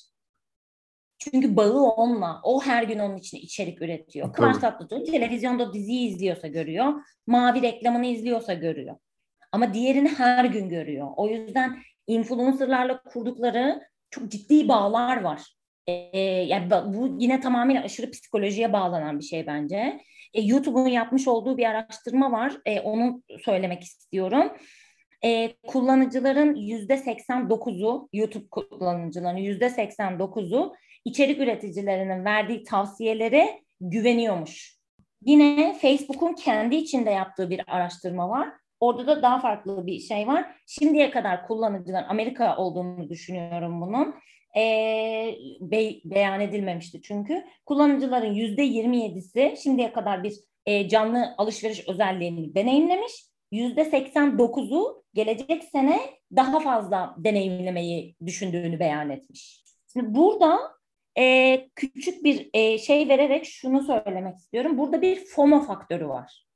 Çünkü 1.19 1.57
bağı 1.57 1.83
onunla. 1.83 2.41
O 2.43 2.63
her 2.63 2.83
gün 2.83 2.99
onun 2.99 3.17
için 3.17 3.39
içerik 3.39 3.83
üretiyor. 3.83 4.27
Tabii. 4.27 4.37
Kıvanç 4.37 4.59
Tatlıtuğ 4.59 5.05
televizyonda 5.05 5.73
diziyi 5.73 6.09
izliyorsa 6.09 6.49
görüyor. 6.49 6.93
Mavi 7.27 7.63
reklamını 7.63 8.07
izliyorsa 8.07 8.55
görüyor. 8.55 8.97
Ama 9.53 9.75
diğerini 9.75 10.09
her 10.09 10.45
gün 10.45 10.69
görüyor. 10.69 11.09
O 11.17 11.29
yüzden 11.29 11.77
influencerlarla 12.07 13.03
kurdukları 13.03 13.81
çok 14.11 14.31
ciddi 14.31 14.69
bağlar 14.69 15.21
var. 15.21 15.43
Ee, 15.87 16.19
yani 16.21 16.71
bu 16.71 17.17
yine 17.19 17.41
tamamen 17.41 17.83
aşırı 17.83 18.11
psikolojiye 18.11 18.73
bağlanan 18.73 19.19
bir 19.19 19.25
şey 19.25 19.47
bence. 19.47 20.01
Ee, 20.35 20.41
YouTube'un 20.41 20.89
yapmış 20.89 21.29
olduğu 21.29 21.57
bir 21.57 21.67
araştırma 21.67 22.33
var. 22.33 22.53
Ee, 22.67 22.81
onu 22.81 23.23
söylemek 23.45 23.83
istiyorum. 23.83 24.53
Ee, 25.25 25.55
kullanıcıların 25.67 26.55
yüzde 26.55 26.95
89'u, 26.95 28.09
YouTube 28.13 28.49
kullanıcılarının 28.51 29.41
yüzde 29.41 29.67
89'u 29.67 30.75
içerik 31.05 31.41
üreticilerinin 31.41 32.25
verdiği 32.25 32.65
tavsiyelere 32.65 33.61
güveniyormuş. 33.81 34.79
Yine 35.23 35.79
Facebook'un 35.83 36.33
kendi 36.33 36.77
içinde 36.77 37.11
yaptığı 37.11 37.51
bir 37.51 37.61
araştırma 37.67 38.29
var. 38.29 38.49
Orada 38.81 39.07
da 39.07 39.23
daha 39.23 39.41
farklı 39.41 39.87
bir 39.87 40.01
şey 40.01 40.27
var. 40.27 40.47
Şimdiye 40.67 41.11
kadar 41.11 41.47
kullanıcılar 41.47 42.05
Amerika 42.09 42.57
olduğunu 42.57 43.09
düşünüyorum 43.09 43.81
bunun. 43.81 44.15
E, 44.57 44.63
be, 45.61 45.93
beyan 46.05 46.41
edilmemişti 46.41 47.03
çünkü. 47.03 47.45
Kullanıcıların 47.67 48.33
yüzde 48.35 48.67
27'si 48.67 49.57
şimdiye 49.63 49.93
kadar 49.93 50.23
bir 50.23 50.35
e, 50.67 50.89
canlı 50.89 51.35
alışveriş 51.39 51.89
özelliğini 51.89 52.55
deneyimlemiş. 52.55 53.13
Yüzde 53.53 53.83
89'u 53.83 55.05
gelecek 55.15 55.65
sene 55.65 56.01
daha 56.37 56.61
fazla 56.61 57.15
deneyimlemeyi 57.19 58.17
düşündüğünü 58.27 58.81
beyan 58.81 59.11
etmiş. 59.11 59.65
Şimdi 59.93 60.15
burada 60.15 60.59
e, 61.19 61.69
küçük 61.75 62.25
bir 62.25 62.51
e, 62.55 62.79
şey 62.79 63.09
vererek 63.09 63.45
şunu 63.45 63.83
söylemek 63.83 64.37
istiyorum. 64.37 64.79
Burada 64.79 65.03
bir 65.03 65.25
FOMO 65.25 65.61
faktörü 65.61 66.09
var 66.09 66.47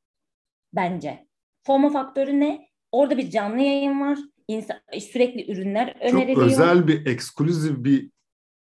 bence. 0.73 1.27
FOMO 1.63 1.91
faktörü 1.91 2.41
ne? 2.41 2.69
Orada 2.93 3.19
bir 3.19 3.31
canlı 3.31 3.61
yayın 3.61 4.01
var. 4.01 4.19
İnsan, 4.49 4.77
sürekli 5.01 5.53
ürünler 5.53 5.97
öneriliyor. 6.01 6.37
Çok 6.37 6.47
özel 6.47 6.89
bir, 6.89 7.07
ekskluzif 7.07 7.85
bir 7.85 8.11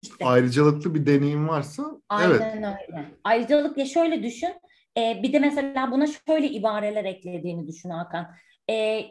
işte. 0.01 0.25
ayrıcalıklı 0.25 0.95
bir 0.95 1.05
deneyim 1.05 1.47
varsa 1.47 1.83
Aynen 2.09 2.63
evet. 2.63 2.89
öyle. 2.89 3.05
Ayrıcalık 3.23 3.77
ya 3.77 3.85
şöyle 3.85 4.23
düşün. 4.23 4.53
E, 4.97 5.19
bir 5.23 5.33
de 5.33 5.39
mesela 5.39 5.91
buna 5.91 6.07
şöyle 6.27 6.49
ibareler 6.49 7.05
eklediğini 7.05 7.67
düşün 7.67 7.89
Hakan. 7.89 8.35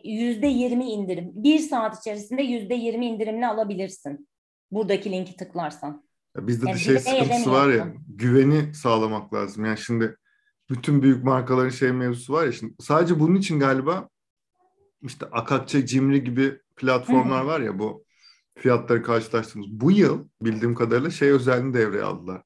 Yüzde 0.04 0.46
yirmi 0.46 0.84
indirim. 0.84 1.30
Bir 1.34 1.58
saat 1.58 1.98
içerisinde 1.98 2.42
yüzde 2.42 2.74
yirmi 2.74 3.06
indirimli 3.06 3.46
alabilirsin. 3.46 4.28
Buradaki 4.70 5.10
linki 5.12 5.36
tıklarsan. 5.36 6.04
Bizde 6.36 6.68
yani 6.68 6.76
de 6.76 6.80
şey 6.80 6.98
sıkıntısı 6.98 7.52
var 7.52 7.68
ya 7.68 7.94
güveni 8.08 8.74
sağlamak 8.74 9.34
lazım. 9.34 9.64
Yani 9.64 9.78
şimdi 9.78 10.16
bütün 10.70 11.02
büyük 11.02 11.24
markaların 11.24 11.68
şey 11.68 11.92
mevzusu 11.92 12.32
var 12.32 12.46
ya 12.46 12.52
şimdi 12.52 12.74
sadece 12.80 13.20
bunun 13.20 13.34
için 13.34 13.60
galiba 13.60 14.08
işte 15.02 15.26
Akakçe, 15.26 15.86
Cimri 15.86 16.24
gibi 16.24 16.60
platformlar 16.76 17.42
var 17.42 17.60
ya 17.60 17.78
bu 17.78 18.04
fiyatları 18.58 19.02
karşılaştığımız. 19.02 19.68
Bu 19.70 19.90
yıl 19.90 20.28
bildiğim 20.42 20.74
kadarıyla 20.74 21.10
şey 21.10 21.30
özelliğini 21.30 21.74
devreye 21.74 22.02
aldılar. 22.02 22.42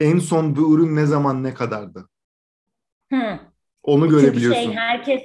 En 0.00 0.18
son 0.18 0.56
bu 0.56 0.74
ürün 0.74 0.96
ne 0.96 1.06
zaman 1.06 1.44
ne 1.44 1.54
kadardı? 1.54 2.08
Hı. 3.12 3.38
Onu 3.82 4.08
görebiliyorsun. 4.08 4.62
Çünkü 4.62 4.74
şey 4.74 4.82
herkes 4.82 5.22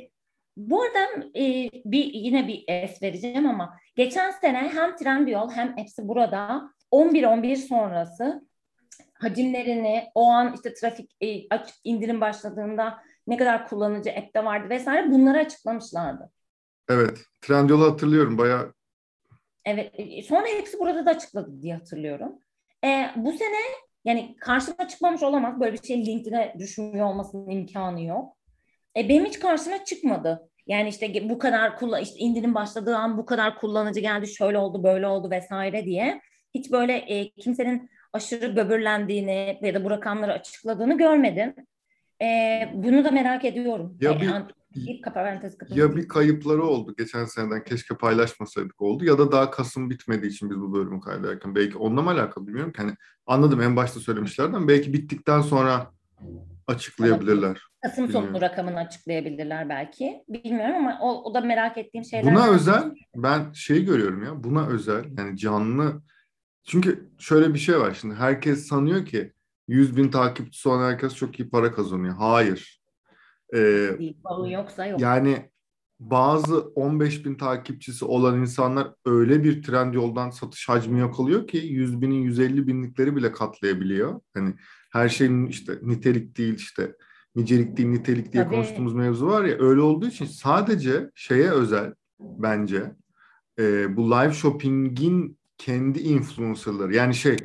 bu 0.58 0.84
arada 0.84 1.28
e, 1.36 1.70
bir 1.86 2.06
yine 2.14 2.48
bir 2.48 2.64
es 2.68 3.02
vereceğim 3.02 3.48
ama 3.48 3.78
geçen 3.96 4.32
sene 4.32 4.58
hem 4.58 4.96
Trendyol 4.96 5.52
hem 5.52 5.78
hepsi 5.78 6.08
burada 6.08 6.72
11-11 6.92 7.56
sonrası 7.56 8.48
hacimlerini 9.14 10.04
o 10.16 10.26
an 10.26 10.54
işte 10.54 10.74
trafik 10.74 11.16
e, 11.22 11.28
indirim 11.84 12.22
başladığında 12.22 12.98
ne 13.28 13.38
kadar 13.38 13.68
kullanıcı 13.68 14.12
app'te 14.12 14.46
vardı 14.46 14.70
vesaire 14.70 15.12
bunları 15.12 15.40
açıklamışlardı. 15.40 16.32
Evet. 16.90 17.20
Trendyol'u 17.42 17.92
hatırlıyorum. 17.92 18.38
Bayağı 18.38 18.74
Evet. 19.66 19.92
E, 19.94 20.24
sonra 20.24 20.48
hepsi 20.48 20.80
burada 20.80 21.06
da 21.06 21.10
açıkladı 21.12 21.62
diye 21.62 21.76
hatırlıyorum. 21.76 22.40
E, 22.84 23.10
bu 23.16 23.32
sene 23.32 23.58
yani 24.06 24.36
karşıma 24.40 24.88
çıkmamış 24.88 25.24
olamaz. 25.24 25.60
Böyle 25.60 25.74
bir 25.74 25.88
şey 25.88 26.06
LinkedIn'e 26.06 26.56
düşmüyor 26.60 27.08
olmasının 27.08 27.50
imkanı 27.50 28.04
yok. 28.04 28.38
E, 28.98 29.10
benim 29.10 29.26
hiç 29.26 29.40
karşıma 29.40 29.86
çıkmadı. 29.86 30.50
Yani 30.68 30.90
işte 30.90 31.30
bu 31.30 31.40
kadar 31.40 31.78
kullan 31.78 32.02
işte 32.02 32.20
indirim 32.20 32.56
başladığı 32.56 32.96
an 32.96 33.18
bu 33.18 33.26
kadar 33.26 33.58
kullanıcı 33.58 34.00
geldi, 34.00 34.28
şöyle 34.28 34.58
oldu, 34.58 34.84
böyle 34.84 35.08
oldu 35.08 35.32
vesaire 35.32 35.86
diye 35.86 36.22
hiç 36.54 36.72
böyle 36.72 36.94
e, 36.94 37.30
kimsenin 37.30 37.90
aşırı 38.14 38.56
böbürlendiğini 38.56 39.60
ya 39.62 39.74
da 39.74 39.84
bu 39.84 39.90
rakamları 39.90 40.34
açıkladığını 40.34 40.98
görmedim. 40.98 41.54
E, 42.22 42.28
bunu 42.74 43.04
da 43.04 43.12
merak 43.12 43.46
ediyorum. 43.46 43.98
Ya 44.02 44.12
e, 44.12 44.22
bir, 44.22 44.34
bir 44.76 45.02
parantez 45.02 45.58
Ya 45.70 45.96
bir 45.96 46.08
kayıpları 46.08 46.64
oldu 46.64 46.96
geçen 46.98 47.26
seneden 47.26 47.64
keşke 47.64 47.96
paylaşmasaydık 47.96 48.82
oldu 48.82 49.06
ya 49.06 49.18
da 49.18 49.32
daha 49.32 49.52
Kasım 49.52 49.90
bitmediği 49.90 50.32
için 50.32 50.50
biz 50.50 50.62
bu 50.62 50.74
bölümü 50.74 51.02
kaydederken 51.02 51.56
belki 51.56 51.78
onunla 51.78 52.02
mı 52.02 52.12
alakalı 52.12 52.48
bilmiyorum 52.48 52.72
ki. 52.72 52.82
Hani 52.82 52.96
anladım 53.26 53.62
en 53.62 53.76
başta 53.76 54.00
söylemişlerden 54.00 54.68
belki 54.68 54.94
bittikten 54.94 55.42
sonra 55.42 55.92
açıklayabilirler. 56.68 57.62
Kasım 57.82 58.10
sonu 58.10 58.42
rakamını 58.42 58.80
açıklayabilirler 58.80 59.70
belki. 59.70 60.24
Bilmiyorum 60.30 60.76
ama 60.76 61.00
o, 61.02 61.24
o 61.24 61.34
da 61.34 61.42
merak 61.42 61.78
ettiğim 61.78 62.06
şeyler. 62.06 62.34
Buna 62.34 62.50
özel 62.50 62.92
ben 63.16 63.54
şey 63.54 63.86
görüyorum 63.86 64.24
ya 64.24 64.44
buna 64.44 64.68
özel 64.68 65.06
yani 65.18 65.38
canlı 65.38 66.02
çünkü 66.64 67.10
şöyle 67.20 67.54
bir 67.54 67.60
şey 67.60 67.80
var 67.80 67.98
şimdi 68.02 68.16
herkes 68.16 68.68
sanıyor 68.68 69.06
ki 69.06 69.34
100 69.68 69.98
bin 69.98 70.10
takipçisi 70.10 70.70
olan 70.70 70.92
herkes 70.92 71.16
çok 71.16 71.40
iyi 71.40 71.50
para 71.50 71.72
kazanıyor. 71.72 72.16
Hayır. 72.16 72.82
Ee, 73.54 73.98
yoksa 74.50 74.86
yok. 74.86 75.02
Yani 75.02 75.52
bazı 76.00 76.60
15 76.60 77.26
bin 77.26 77.36
takipçisi 77.36 78.06
olan 78.06 78.40
insanlar 78.40 78.94
öyle 79.06 79.44
bir 79.44 79.64
trend 79.64 79.94
yoldan 79.94 80.30
satış 80.30 80.70
hacmi 80.70 81.00
yakalıyor 81.00 81.48
ki 81.48 81.58
100 81.58 82.02
binin 82.02 82.22
150 82.22 82.68
binlikleri 82.68 83.16
bile 83.16 83.32
katlayabiliyor. 83.32 84.22
Hani 84.34 84.54
her 84.92 85.10
şeyin 85.10 85.48
işte 85.48 85.74
nitelik 85.82 86.38
değil 86.38 86.56
işte 86.56 86.96
nicelik 87.36 87.78
değil 87.78 87.90
nitelik 87.90 88.34
diye 88.34 88.44
Tabii. 88.44 88.56
konuştuğumuz 88.56 88.94
mevzu 88.94 89.28
var 89.28 89.44
ya 89.44 89.58
öyle 89.60 89.82
olduğu 89.82 90.08
için 90.08 90.26
sadece 90.26 91.10
şeye 91.16 91.52
özel 91.52 91.94
bence 92.20 92.96
e, 93.60 93.98
bu 93.98 94.12
live 94.12 94.34
shopping'in 94.34 95.41
kendi 95.66 96.00
influencerları 96.00 96.96
yani 96.96 97.16
şey 97.16 97.38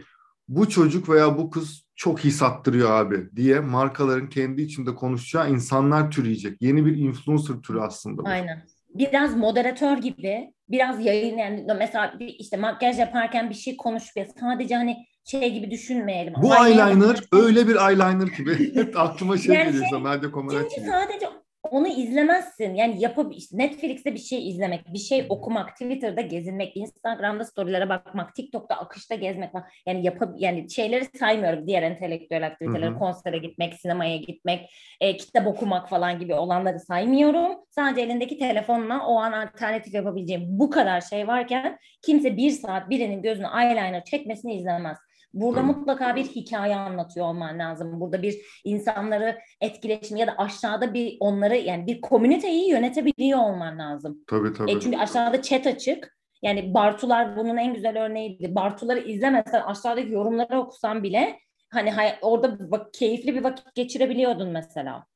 bu 0.49 0.69
çocuk 0.69 1.09
veya 1.09 1.39
bu 1.39 1.51
kız 1.51 1.87
çok 1.97 2.25
iyi 2.25 2.33
sattırıyor 2.33 2.91
abi 2.91 3.37
diye 3.37 3.61
markaların 3.61 4.29
kendi 4.29 4.63
içinde 4.63 4.95
konuşacağı 4.95 5.51
insanlar 5.51 6.11
türeyecek. 6.11 6.63
Yeni 6.63 6.87
bir 6.87 6.97
influencer 6.97 7.55
türü 7.55 7.81
aslında 7.81 8.23
bu. 8.23 8.29
Aynen. 8.29 8.67
Biraz 8.95 9.37
moderatör 9.37 9.99
gibi, 9.99 10.53
biraz 10.69 11.05
yayın 11.05 11.39
yani 11.39 11.67
mesela 11.79 12.15
işte 12.19 12.57
makyaj 12.57 12.99
yaparken 12.99 13.51
bir 13.51 13.55
şey 13.55 13.77
konuşuyor. 13.77 14.27
Sadece 14.41 14.75
hani 14.75 14.97
şey 15.25 15.53
gibi 15.53 15.71
düşünmeyelim. 15.71 16.35
Bu 16.43 16.55
eyeliner 16.55 17.21
öyle 17.33 17.69
bir 17.69 17.77
eyeliner 17.77 18.27
gibi. 18.27 18.75
Hep 18.75 19.01
aklıma 19.01 19.39
şey 19.39 19.55
yani 19.55 19.67
geliyor. 19.67 19.85
Şey, 19.91 20.05
Nadia 20.05 20.31
Comaneci. 20.31 20.69
Çünkü 20.75 20.91
sadece 20.91 21.27
onu 21.71 21.89
izlemezsin. 21.89 22.75
Yani 22.75 23.03
yapıp 23.03 23.37
işte 23.37 23.59
Netflix'te 23.59 24.15
bir 24.15 24.19
şey 24.19 24.49
izlemek, 24.49 24.93
bir 24.93 24.99
şey 24.99 25.27
okumak, 25.29 25.73
Twitter'da 25.73 26.21
gezinmek, 26.21 26.77
Instagram'da 26.77 27.45
storylere 27.45 27.89
bakmak, 27.89 28.35
TikTok'ta 28.35 28.75
akışta 28.75 29.15
gezmek 29.15 29.53
falan. 29.53 29.67
Yani 29.87 30.07
yapıp 30.07 30.35
yani 30.41 30.71
şeyleri 30.71 31.05
saymıyorum. 31.19 31.67
Diğer 31.67 31.83
entelektüel 31.83 32.47
aktiviteleri, 32.47 32.91
Hı-hı. 32.91 32.99
konsere 32.99 33.39
gitmek, 33.39 33.75
sinemaya 33.75 34.17
gitmek, 34.17 34.71
e, 35.01 35.17
kitap 35.17 35.47
okumak 35.47 35.89
falan 35.89 36.19
gibi 36.19 36.35
olanları 36.35 36.81
saymıyorum. 36.81 37.53
Sadece 37.71 38.01
elindeki 38.01 38.39
telefonla 38.39 39.07
o 39.07 39.17
an 39.17 39.33
alternatif 39.33 39.95
yapabileceğim 39.95 40.43
bu 40.47 40.71
kadar 40.71 41.01
şey 41.01 41.27
varken 41.27 41.79
kimse 42.03 42.37
bir 42.37 42.51
saat 42.51 42.91
birinin 42.91 43.23
gözünü 43.23 43.47
eyeliner 43.63 44.05
çekmesini 44.05 44.55
izlemez. 44.55 44.99
Burada 45.37 45.61
Tabii. 45.61 45.67
mutlaka 45.67 46.17
bir 46.17 46.25
hikaye 46.25 46.77
anlatıyor 46.77 47.27
olman 47.27 47.59
lazım. 47.59 48.01
Burada 48.01 48.23
bir 48.23 48.37
insanları 48.65 49.39
etkileşim 49.61 50.17
ya 50.17 50.27
da 50.27 50.35
aşağıda 50.39 50.95
bir 50.95 51.17
onları 51.21 51.57
yani 51.57 51.87
bir 51.87 52.01
komüniteyi 52.01 52.71
yönetebiliyor 52.71 53.39
olman 53.39 53.79
lazım. 53.79 54.25
Tabii 54.27 54.53
tabii. 54.53 54.71
E 54.73 54.81
çünkü 54.81 54.99
aşağıda 54.99 55.43
chat 55.43 55.67
açık. 55.67 56.17
Yani 56.43 56.75
Bartular 56.75 57.37
bunun 57.37 57.57
en 57.57 57.75
güzel 57.75 58.03
örneğiydi. 58.05 58.55
Bartuları 58.55 59.01
izlemesen 59.01 59.61
aşağıdaki 59.61 60.13
yorumları 60.13 60.61
okusan 60.61 61.03
bile 61.03 61.39
hani 61.69 61.93
orada 62.23 62.71
bak, 62.71 62.95
keyifli 62.95 63.35
bir 63.35 63.45
vakit 63.45 63.75
geçirebiliyordun 63.75 64.49
mesela. 64.49 65.07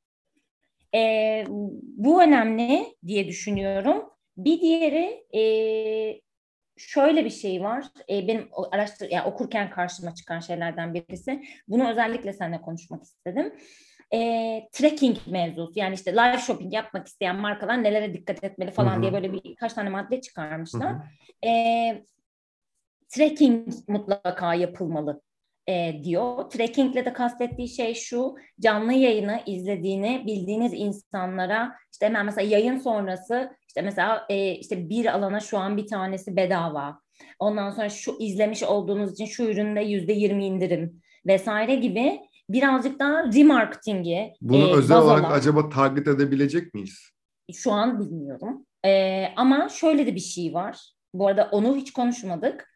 E, 0.95 1.43
bu 1.97 2.23
önemli 2.23 2.85
diye 3.07 3.27
düşünüyorum. 3.27 4.03
Bir 4.37 4.61
diğeri 4.61 5.25
e, 5.33 5.41
şöyle 6.87 7.25
bir 7.25 7.29
şey 7.29 7.61
var. 7.63 7.85
E, 8.09 8.27
benim 8.27 8.49
araştır 8.71 9.09
yani 9.09 9.27
okurken 9.27 9.69
karşıma 9.69 10.15
çıkan 10.15 10.39
şeylerden 10.39 10.93
birisi. 10.93 11.43
Bunu 11.67 11.89
özellikle 11.89 12.33
seninle 12.33 12.61
konuşmak 12.61 13.03
istedim. 13.03 13.53
E, 14.13 14.19
tracking 14.71 15.17
mevzusu 15.27 15.71
yani 15.75 15.93
işte 15.93 16.13
live 16.13 16.37
shopping 16.37 16.73
yapmak 16.73 17.07
isteyen 17.07 17.35
markalar 17.35 17.83
nelere 17.83 18.13
dikkat 18.13 18.43
etmeli 18.43 18.71
falan 18.71 18.93
Hı-hı. 18.93 19.01
diye 19.01 19.13
böyle 19.13 19.33
bir 19.33 19.55
kaç 19.55 19.73
tane 19.73 19.89
madde 19.89 20.21
çıkarmışlar. 20.21 20.95
E, 21.45 21.51
tracking 23.09 23.67
mutlaka 23.87 24.53
yapılmalı 24.53 25.21
e, 25.67 26.03
diyor. 26.03 26.49
Trackingle 26.49 27.05
de 27.05 27.13
kastettiği 27.13 27.69
şey 27.69 27.93
şu, 27.93 28.35
canlı 28.59 28.93
yayını 28.93 29.39
izlediğini 29.45 30.23
bildiğiniz 30.27 30.73
insanlara 30.73 31.75
işte 31.91 32.05
hemen 32.05 32.25
mesela 32.25 32.49
yayın 32.49 32.77
sonrası 32.77 33.51
işte 33.71 33.81
mesela 33.81 34.25
e, 34.29 34.55
işte 34.55 34.89
bir 34.89 35.05
alana 35.05 35.39
şu 35.39 35.57
an 35.57 35.77
bir 35.77 35.87
tanesi 35.87 36.35
bedava. 36.35 36.99
Ondan 37.39 37.71
sonra 37.71 37.89
şu 37.89 38.17
izlemiş 38.19 38.63
olduğunuz 38.63 39.11
için 39.13 39.25
şu 39.25 39.43
üründe 39.43 39.81
yüzde 39.81 40.13
yirmi 40.13 40.45
indirim 40.45 41.01
vesaire 41.25 41.75
gibi 41.75 42.19
birazcık 42.49 42.99
daha 42.99 43.23
remarketingi. 43.33 44.33
Bunu 44.41 44.67
e, 44.67 44.73
özel 44.73 44.97
olarak 44.97 45.25
alan. 45.25 45.31
acaba 45.31 45.69
target 45.69 46.07
edebilecek 46.07 46.73
miyiz? 46.73 46.99
Şu 47.53 47.71
an 47.71 47.99
bilmiyorum. 47.99 48.65
E, 48.85 49.25
ama 49.35 49.69
şöyle 49.69 50.07
de 50.07 50.15
bir 50.15 50.19
şey 50.19 50.53
var. 50.53 50.93
Bu 51.13 51.27
arada 51.27 51.49
onu 51.51 51.75
hiç 51.75 51.93
konuşmadık. 51.93 52.69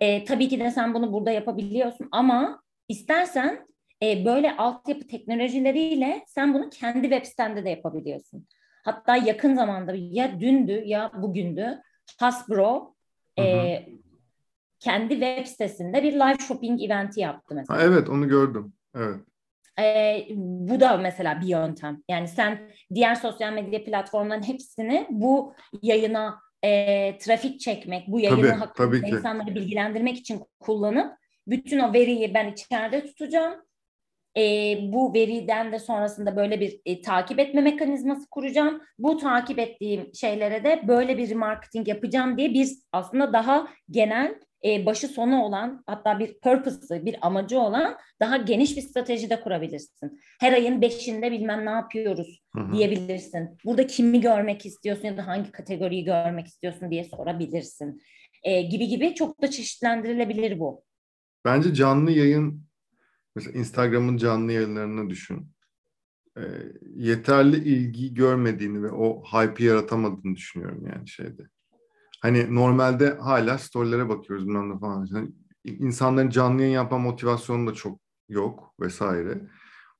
E, 0.00 0.24
tabii 0.24 0.48
ki 0.48 0.60
de 0.60 0.70
sen 0.70 0.94
bunu 0.94 1.12
burada 1.12 1.30
yapabiliyorsun 1.30 2.08
ama 2.12 2.62
istersen 2.88 3.66
e, 4.02 4.24
böyle 4.24 4.56
altyapı 4.56 5.06
teknolojileriyle 5.06 6.24
sen 6.26 6.54
bunu 6.54 6.70
kendi 6.70 7.02
web 7.10 7.24
sitende 7.24 7.64
de 7.64 7.70
yapabiliyorsun. 7.70 8.46
Hatta 8.82 9.16
yakın 9.16 9.54
zamanda 9.54 9.92
ya 9.96 10.40
dündü 10.40 10.82
ya 10.84 11.10
bugündü 11.22 11.82
Hasbro 12.18 12.94
E, 13.38 13.86
kendi 14.78 15.14
web 15.14 15.46
sitesinde 15.46 16.02
bir 16.02 16.12
live 16.12 16.38
shopping 16.48 16.82
eventi 16.82 17.20
yaptı 17.20 17.54
mesela. 17.54 17.78
Ha, 17.78 17.84
evet 17.84 18.08
onu 18.08 18.28
gördüm. 18.28 18.72
Evet. 18.96 19.20
E, 19.78 20.26
bu 20.36 20.80
da 20.80 20.96
mesela 20.96 21.40
bir 21.40 21.46
yöntem. 21.46 22.02
Yani 22.08 22.28
sen 22.28 22.70
diğer 22.94 23.14
sosyal 23.14 23.52
medya 23.52 23.84
platformlarının 23.84 24.48
hepsini 24.48 25.06
bu 25.10 25.54
yayına 25.82 26.38
e, 26.62 27.18
trafik 27.18 27.60
çekmek, 27.60 28.08
bu 28.08 28.20
yayını 28.20 28.40
tabii, 28.40 28.50
hakkında 28.50 28.98
tabii 28.98 29.10
insanları 29.10 29.54
bilgilendirmek 29.54 30.16
için 30.16 30.40
kullanıp 30.60 31.12
bütün 31.46 31.78
o 31.78 31.92
veriyi 31.92 32.34
ben 32.34 32.52
içeride 32.52 33.06
tutacağım 33.06 33.54
e, 34.36 34.76
bu 34.82 35.14
veriden 35.14 35.72
de 35.72 35.78
sonrasında 35.78 36.36
böyle 36.36 36.60
bir 36.60 36.80
e, 36.84 37.02
takip 37.02 37.38
etme 37.38 37.60
mekanizması 37.60 38.26
kuracağım. 38.30 38.82
Bu 38.98 39.18
takip 39.18 39.58
ettiğim 39.58 40.14
şeylere 40.14 40.64
de 40.64 40.82
böyle 40.88 41.18
bir 41.18 41.34
marketing 41.34 41.88
yapacağım 41.88 42.38
diye 42.38 42.54
bir 42.54 42.68
aslında 42.92 43.32
daha 43.32 43.68
genel 43.90 44.34
e, 44.64 44.86
başı 44.86 45.08
sonu 45.08 45.42
olan 45.42 45.82
hatta 45.86 46.18
bir 46.18 46.40
purpose'ı, 46.40 47.06
bir 47.06 47.16
amacı 47.20 47.60
olan 47.60 47.96
daha 48.20 48.36
geniş 48.36 48.76
bir 48.76 48.82
strateji 48.82 49.30
de 49.30 49.40
kurabilirsin. 49.40 50.20
Her 50.40 50.52
ayın 50.52 50.82
beşinde 50.82 51.32
bilmem 51.32 51.66
ne 51.66 51.70
yapıyoruz 51.70 52.42
hı 52.54 52.60
hı. 52.60 52.72
diyebilirsin. 52.72 53.58
Burada 53.64 53.86
kimi 53.86 54.20
görmek 54.20 54.66
istiyorsun 54.66 55.04
ya 55.04 55.16
da 55.16 55.26
hangi 55.26 55.52
kategoriyi 55.52 56.04
görmek 56.04 56.46
istiyorsun 56.46 56.90
diye 56.90 57.04
sorabilirsin. 57.04 58.02
E, 58.42 58.62
gibi 58.62 58.88
gibi 58.88 59.14
çok 59.14 59.42
da 59.42 59.50
çeşitlendirilebilir 59.50 60.60
bu. 60.60 60.84
bence 61.44 61.74
canlı 61.74 62.10
yayın 62.10 62.69
mesela 63.36 63.58
Instagram'ın 63.58 64.16
canlı 64.16 64.52
yayınlarını 64.52 65.10
düşün. 65.10 65.52
E, 66.36 66.42
yeterli 66.94 67.56
ilgi 67.56 68.14
görmediğini 68.14 68.82
ve 68.82 68.90
o 68.90 69.22
hype 69.24 69.64
yaratamadığını 69.64 70.36
düşünüyorum 70.36 70.86
yani 70.86 71.08
şeyde. 71.08 71.42
Hani 72.20 72.54
normalde 72.54 73.10
hala 73.10 73.58
storylere 73.58 74.08
bakıyoruz 74.08 74.46
bilmem 74.46 74.70
ne 74.70 74.78
falan. 74.78 75.06
Yani 75.14 75.30
insanların 75.64 76.30
canlı 76.30 76.62
yayın 76.62 76.74
yapma 76.74 76.98
motivasyonu 76.98 77.70
da 77.70 77.74
çok 77.74 78.00
yok 78.28 78.74
vesaire. 78.80 79.42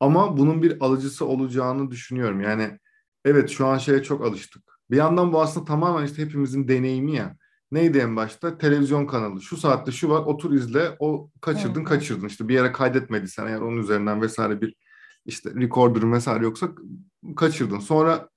Ama 0.00 0.36
bunun 0.36 0.62
bir 0.62 0.80
alıcısı 0.80 1.26
olacağını 1.26 1.90
düşünüyorum. 1.90 2.40
Yani 2.40 2.78
evet 3.24 3.50
şu 3.50 3.66
an 3.66 3.78
şeye 3.78 4.02
çok 4.02 4.24
alıştık. 4.24 4.62
Bir 4.90 4.96
yandan 4.96 5.32
bu 5.32 5.40
aslında 5.40 5.66
tamamen 5.66 6.06
işte 6.06 6.22
hepimizin 6.22 6.68
deneyimi 6.68 7.16
ya. 7.16 7.36
Neydi 7.72 7.98
en 7.98 8.16
başta? 8.16 8.58
Televizyon 8.58 9.06
kanalı. 9.06 9.42
Şu 9.42 9.56
saatte 9.56 9.92
şu 9.92 10.08
var 10.08 10.20
otur 10.20 10.52
izle. 10.52 10.96
O 10.98 11.30
kaçırdın 11.40 11.84
kaçırdın. 11.84 12.26
İşte 12.26 12.48
bir 12.48 12.54
yere 12.54 12.72
kaydetmediysen 12.72 13.46
eğer 13.46 13.60
onun 13.60 13.76
üzerinden 13.76 14.22
vesaire 14.22 14.60
bir 14.60 14.74
işte 15.26 15.50
recorder 15.54 16.12
vesaire 16.12 16.44
yoksa 16.44 16.68
kaçırdın. 17.36 17.78
Sonra 17.78 18.28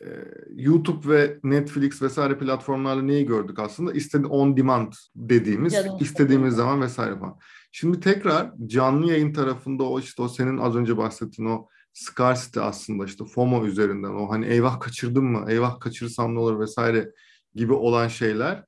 e, 0.00 0.06
YouTube 0.54 1.14
ve 1.14 1.38
Netflix 1.42 2.02
vesaire 2.02 2.38
platformlarla 2.38 3.02
neyi 3.02 3.26
gördük 3.26 3.58
aslında? 3.58 3.92
İstedi 3.92 4.26
on 4.26 4.56
demand 4.56 4.92
dediğimiz 5.16 5.72
Canım 5.72 5.96
istediğimiz 6.00 6.54
zaman 6.54 6.80
vesaire 6.80 7.18
falan. 7.18 7.38
Şimdi 7.72 8.00
tekrar 8.00 8.52
canlı 8.66 9.10
yayın 9.10 9.32
tarafında 9.32 9.84
o 9.84 10.00
işte 10.00 10.22
o 10.22 10.28
senin 10.28 10.58
az 10.58 10.76
önce 10.76 10.96
bahsettiğin 10.96 11.48
o 11.48 11.68
scarcity 11.92 12.60
aslında 12.60 13.04
işte 13.04 13.24
FOMO 13.24 13.66
üzerinden 13.66 14.10
o 14.10 14.30
hani 14.30 14.46
eyvah 14.46 14.80
kaçırdım 14.80 15.24
mı, 15.24 15.44
eyvah 15.48 15.80
kaçırırsam 15.80 16.34
ne 16.34 16.38
olur 16.38 16.60
vesaire 16.60 17.12
gibi 17.54 17.72
olan 17.72 18.08
şeyler. 18.08 18.64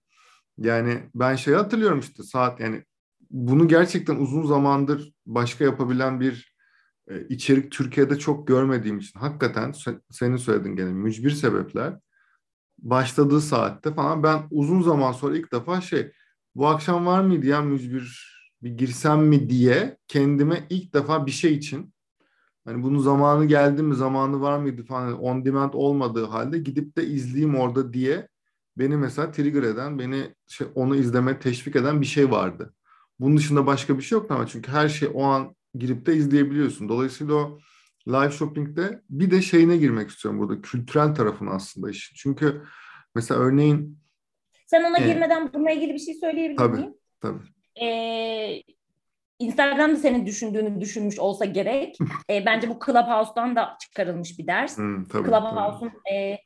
Yani 0.58 1.02
ben 1.14 1.36
şey 1.36 1.54
hatırlıyorum 1.54 2.00
işte 2.00 2.22
saat 2.22 2.60
yani 2.60 2.84
bunu 3.30 3.68
gerçekten 3.68 4.16
uzun 4.16 4.46
zamandır 4.46 5.12
başka 5.26 5.64
yapabilen 5.64 6.20
bir 6.20 6.54
e, 7.08 7.26
içerik 7.28 7.72
Türkiye'de 7.72 8.18
çok 8.18 8.48
görmediğim 8.48 8.98
için 8.98 9.20
hakikaten 9.20 9.74
senin 10.10 10.36
söylediğin 10.36 10.76
gene 10.76 10.92
mücbir 10.92 11.30
sebepler 11.30 11.98
başladığı 12.78 13.40
saatte 13.40 13.94
falan 13.94 14.22
ben 14.22 14.42
uzun 14.50 14.82
zaman 14.82 15.12
sonra 15.12 15.36
ilk 15.36 15.52
defa 15.52 15.80
şey 15.80 16.12
bu 16.54 16.66
akşam 16.66 17.06
var 17.06 17.20
mıydı 17.20 17.46
ya 17.46 17.62
mücbir 17.62 18.34
bir 18.62 18.70
girsem 18.70 19.26
mi? 19.26 19.50
diye 19.50 19.96
kendime 20.08 20.66
ilk 20.70 20.94
defa 20.94 21.26
bir 21.26 21.30
şey 21.30 21.54
için 21.54 21.94
hani 22.64 22.82
bunun 22.82 22.98
zamanı 22.98 23.44
geldi 23.44 23.82
mi 23.82 23.94
zamanı 23.94 24.40
var 24.40 24.58
mıydı? 24.58 24.84
falan 24.84 25.18
on 25.18 25.44
demand 25.44 25.70
olmadığı 25.74 26.24
halde 26.24 26.58
gidip 26.58 26.96
de 26.96 27.06
izleyeyim 27.06 27.54
orada 27.54 27.92
diye 27.92 28.28
beni 28.76 28.96
mesela 28.96 29.30
trigger 29.30 29.62
eden 29.62 29.98
beni 29.98 30.34
şey, 30.48 30.66
onu 30.74 30.96
izleme 30.96 31.38
teşvik 31.38 31.76
eden 31.76 32.00
bir 32.00 32.06
şey 32.06 32.30
vardı. 32.30 32.74
Bunun 33.20 33.36
dışında 33.36 33.66
başka 33.66 33.98
bir 33.98 34.02
şey 34.02 34.18
yoktu 34.18 34.34
ama 34.34 34.46
çünkü 34.46 34.72
her 34.72 34.88
şey 34.88 35.08
o 35.14 35.22
an 35.22 35.56
girip 35.74 36.06
de 36.06 36.16
izleyebiliyorsun. 36.16 36.88
Dolayısıyla 36.88 37.34
o 37.34 37.58
live 38.08 38.30
shopping'de 38.30 39.02
bir 39.10 39.30
de 39.30 39.42
şeyine 39.42 39.76
girmek 39.76 40.10
istiyorum 40.10 40.40
burada. 40.40 40.60
Kültürel 40.60 41.14
tarafını 41.14 41.50
aslında 41.50 41.90
işin. 41.90 42.16
Çünkü 42.16 42.62
mesela 43.14 43.40
örneğin 43.40 43.98
sen 44.66 44.84
ona 44.84 44.98
e, 44.98 45.06
girmeden 45.06 45.52
bununla 45.52 45.70
ilgili 45.70 45.94
bir 45.94 45.98
şey 45.98 46.14
söyleyebilir 46.14 46.56
tabii, 46.56 46.76
miyim? 46.76 46.94
Tabii. 47.20 47.42
Ee, 47.82 48.62
Instagram'da 49.38 49.96
senin 49.96 50.26
düşündüğünü 50.26 50.80
düşünmüş 50.80 51.18
olsa 51.18 51.44
gerek. 51.44 51.96
e, 52.30 52.46
bence 52.46 52.68
bu 52.68 52.78
Clubhouse'dan 52.86 53.56
da 53.56 53.76
çıkarılmış 53.80 54.38
bir 54.38 54.46
ders. 54.46 54.78
Hmm, 54.78 55.08
Clubhouse'un 55.08 55.92
e, 56.14 56.38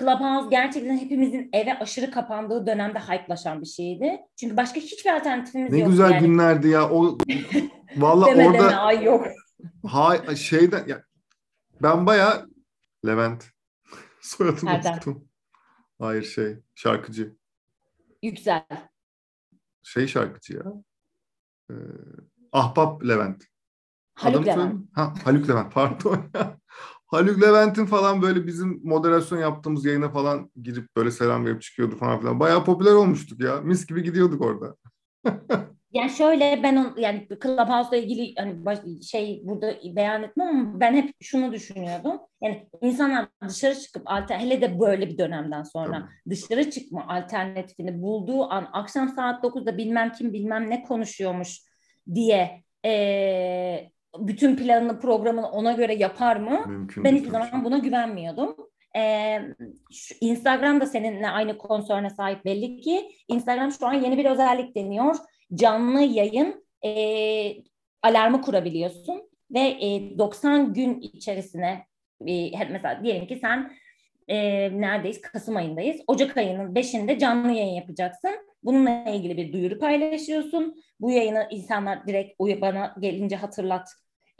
Clubhouse 0.00 0.48
gerçekten 0.50 0.98
hepimizin 0.98 1.50
eve 1.52 1.78
aşırı 1.78 2.10
kapandığı 2.10 2.66
dönemde 2.66 2.98
hype'laşan 2.98 3.60
bir 3.60 3.66
şeydi. 3.66 4.20
Çünkü 4.36 4.56
başka 4.56 4.80
hiçbir 4.80 5.10
alternatifimiz 5.10 5.72
yok. 5.72 5.82
Ne 5.82 5.90
güzel 5.90 6.10
yani. 6.10 6.26
günlerdi 6.26 6.68
ya. 6.68 6.90
O 6.90 7.18
Valla 7.96 8.26
deme, 8.26 8.46
orada 8.46 8.58
deme, 8.58 8.74
ay 8.74 9.04
yok. 9.04 9.26
Ha 9.86 10.36
şeyden 10.36 10.86
ya 10.86 11.02
ben 11.82 12.06
baya 12.06 12.46
Levent 13.06 13.44
soyadını 14.20 14.70
unuttum. 14.70 15.28
Hayır 15.98 16.22
şey 16.22 16.56
şarkıcı. 16.74 17.36
Yüksel. 18.22 18.66
Şey 19.82 20.06
şarkıcı 20.06 20.54
ya. 20.54 20.72
Ee, 21.70 21.74
Ahbap 22.52 23.04
Levent. 23.04 23.44
Haluk 24.14 24.42
Adamı 24.42 24.60
Levent. 24.62 24.96
Ha, 24.96 25.14
Haluk 25.24 25.48
Levent 25.48 25.72
pardon 25.72 26.30
ya. 26.34 26.58
Haluk 27.12 27.42
Levent'in 27.42 27.86
falan 27.86 28.22
böyle 28.22 28.46
bizim 28.46 28.80
moderasyon 28.84 29.38
yaptığımız 29.38 29.84
yayına 29.84 30.08
falan 30.08 30.50
girip 30.62 30.96
böyle 30.96 31.10
selam 31.10 31.46
verip 31.46 31.62
çıkıyordu 31.62 31.96
falan 31.96 32.20
filan. 32.20 32.40
Bayağı 32.40 32.64
popüler 32.64 32.92
olmuştuk 32.92 33.40
ya. 33.40 33.60
Mis 33.60 33.86
gibi 33.86 34.02
gidiyorduk 34.02 34.40
orada. 34.40 34.76
Yani 35.92 36.10
şöyle 36.10 36.62
ben 36.62 36.76
on, 36.76 36.94
yani 36.96 37.28
Clubhouse'la 37.42 37.96
ilgili 37.96 38.34
hani 38.38 38.64
baş, 38.64 38.78
şey 39.10 39.40
burada 39.44 39.74
beyan 39.84 40.22
etmem 40.22 40.48
ama 40.48 40.80
ben 40.80 40.94
hep 40.94 41.14
şunu 41.20 41.52
düşünüyordum. 41.52 42.20
Yani 42.42 42.68
insanlar 42.80 43.28
dışarı 43.48 43.80
çıkıp 43.80 44.02
alter, 44.04 44.38
hele 44.38 44.60
de 44.60 44.80
böyle 44.80 45.08
bir 45.08 45.18
dönemden 45.18 45.62
sonra 45.62 45.92
Tabii. 45.92 46.30
dışarı 46.30 46.70
çıkma 46.70 47.08
alternatifini 47.08 48.02
bulduğu 48.02 48.50
an 48.50 48.68
akşam 48.72 49.08
saat 49.08 49.44
9'da 49.44 49.78
bilmem 49.78 50.12
kim 50.12 50.32
bilmem 50.32 50.70
ne 50.70 50.82
konuşuyormuş 50.82 51.62
diye 52.14 52.62
e, 52.86 53.90
bütün 54.18 54.56
planını 54.56 55.00
programını 55.00 55.50
ona 55.50 55.72
göre 55.72 55.94
yapar 55.94 56.36
mı? 56.36 56.64
Mümkün 56.66 57.04
ben 57.04 57.16
hiçbir 57.16 57.30
zaman 57.30 57.64
buna 57.64 57.78
güvenmiyordum. 57.78 58.56
Ee, 58.96 59.38
şu 59.92 60.14
Instagram 60.20 60.80
da 60.80 60.86
seninle 60.86 61.28
aynı 61.28 61.58
konsörüne 61.58 62.10
sahip 62.10 62.44
belli 62.44 62.80
ki. 62.80 63.08
Instagram 63.28 63.72
şu 63.72 63.86
an 63.86 63.92
yeni 63.92 64.18
bir 64.18 64.24
özellik 64.24 64.76
deniyor 64.76 65.14
canlı 65.54 66.00
yayın 66.00 66.64
e, 66.84 66.92
alarmı 68.02 68.42
kurabiliyorsun 68.42 69.30
ve 69.50 69.60
e, 69.60 70.18
90 70.18 70.74
gün 70.74 71.00
içerisine 71.00 71.86
e, 72.26 72.50
mesela 72.70 73.04
diyelim 73.04 73.26
ki 73.26 73.38
sen 73.40 73.72
e, 74.28 74.36
neredeyiz? 74.80 75.20
Kasım 75.20 75.56
ayındayız. 75.56 76.00
Ocak 76.06 76.36
ayının 76.36 76.74
5'inde 76.74 77.18
canlı 77.18 77.52
yayın 77.52 77.74
yapacaksın. 77.74 78.30
Bununla 78.62 79.04
ilgili 79.10 79.36
bir 79.36 79.52
duyuru 79.52 79.78
paylaşıyorsun. 79.78 80.82
Bu 81.00 81.10
yayını 81.10 81.46
insanlar 81.50 82.06
direkt 82.06 82.40
bana 82.40 82.94
gelince 83.00 83.36
hatırlat 83.36 83.88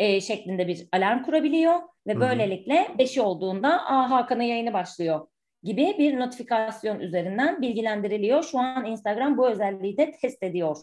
e, 0.03 0.21
şeklinde 0.21 0.69
bir 0.69 0.89
alarm 0.93 1.23
kurabiliyor 1.23 1.75
ve 2.07 2.21
böylelikle 2.21 2.75
5'i 2.99 3.21
olduğunda 3.21 3.87
Aa, 3.87 4.11
Hakan'ın 4.11 4.43
yayını 4.43 4.73
başlıyor 4.73 5.21
gibi 5.63 5.95
bir 5.99 6.19
notifikasyon 6.19 7.01
üzerinden 7.01 7.63
bilgilendiriliyor. 7.63 8.43
Şu 8.43 8.59
an 8.59 8.85
Instagram 8.85 9.39
bu 9.39 9.51
özelliği 9.51 9.97
de 9.97 10.13
test 10.23 10.43
ediyor. 10.43 10.77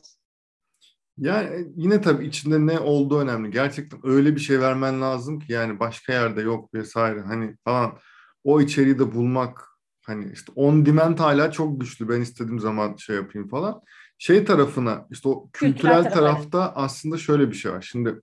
Yani 1.17 1.67
yine 1.76 2.01
tabii 2.01 2.26
içinde 2.26 2.74
ne 2.74 2.80
olduğu 2.80 3.20
önemli. 3.20 3.51
Gerçekten 3.51 3.99
öyle 4.03 4.36
bir 4.36 4.39
şey 4.39 4.59
vermen 4.59 5.01
lazım 5.01 5.39
ki 5.39 5.53
yani 5.53 5.80
başka 5.80 6.13
yerde 6.13 6.41
yok 6.41 6.74
vesaire 6.74 7.22
hani 7.22 7.55
falan 7.65 7.97
o 8.43 8.61
içeriği 8.61 8.99
de 8.99 9.15
bulmak 9.15 9.67
hani 10.05 10.32
işte 10.34 10.51
on 10.55 10.86
demand 10.86 11.20
hala 11.20 11.51
çok 11.51 11.82
güçlü. 11.82 12.09
Ben 12.09 12.22
istediğim 12.22 12.59
zaman 12.59 12.95
şey 12.95 13.15
yapayım 13.15 13.47
falan. 13.47 13.82
Şey 14.17 14.45
tarafına 14.45 15.07
işte 15.11 15.30
o 15.30 15.49
kültürel, 15.53 16.03
kültürel 16.03 16.13
tarafta 16.13 16.74
aslında 16.76 17.17
şöyle 17.17 17.49
bir 17.49 17.55
şey 17.55 17.72
var. 17.72 17.88
Şimdi 17.91 18.22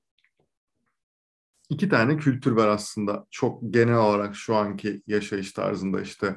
iki 1.71 1.89
tane 1.89 2.17
kültür 2.17 2.53
var 2.53 2.69
aslında 2.69 3.27
çok 3.31 3.75
genel 3.75 3.99
olarak 3.99 4.37
şu 4.37 4.57
anki 4.57 5.03
yaşayış 5.07 5.53
tarzında 5.53 6.01
işte 6.01 6.37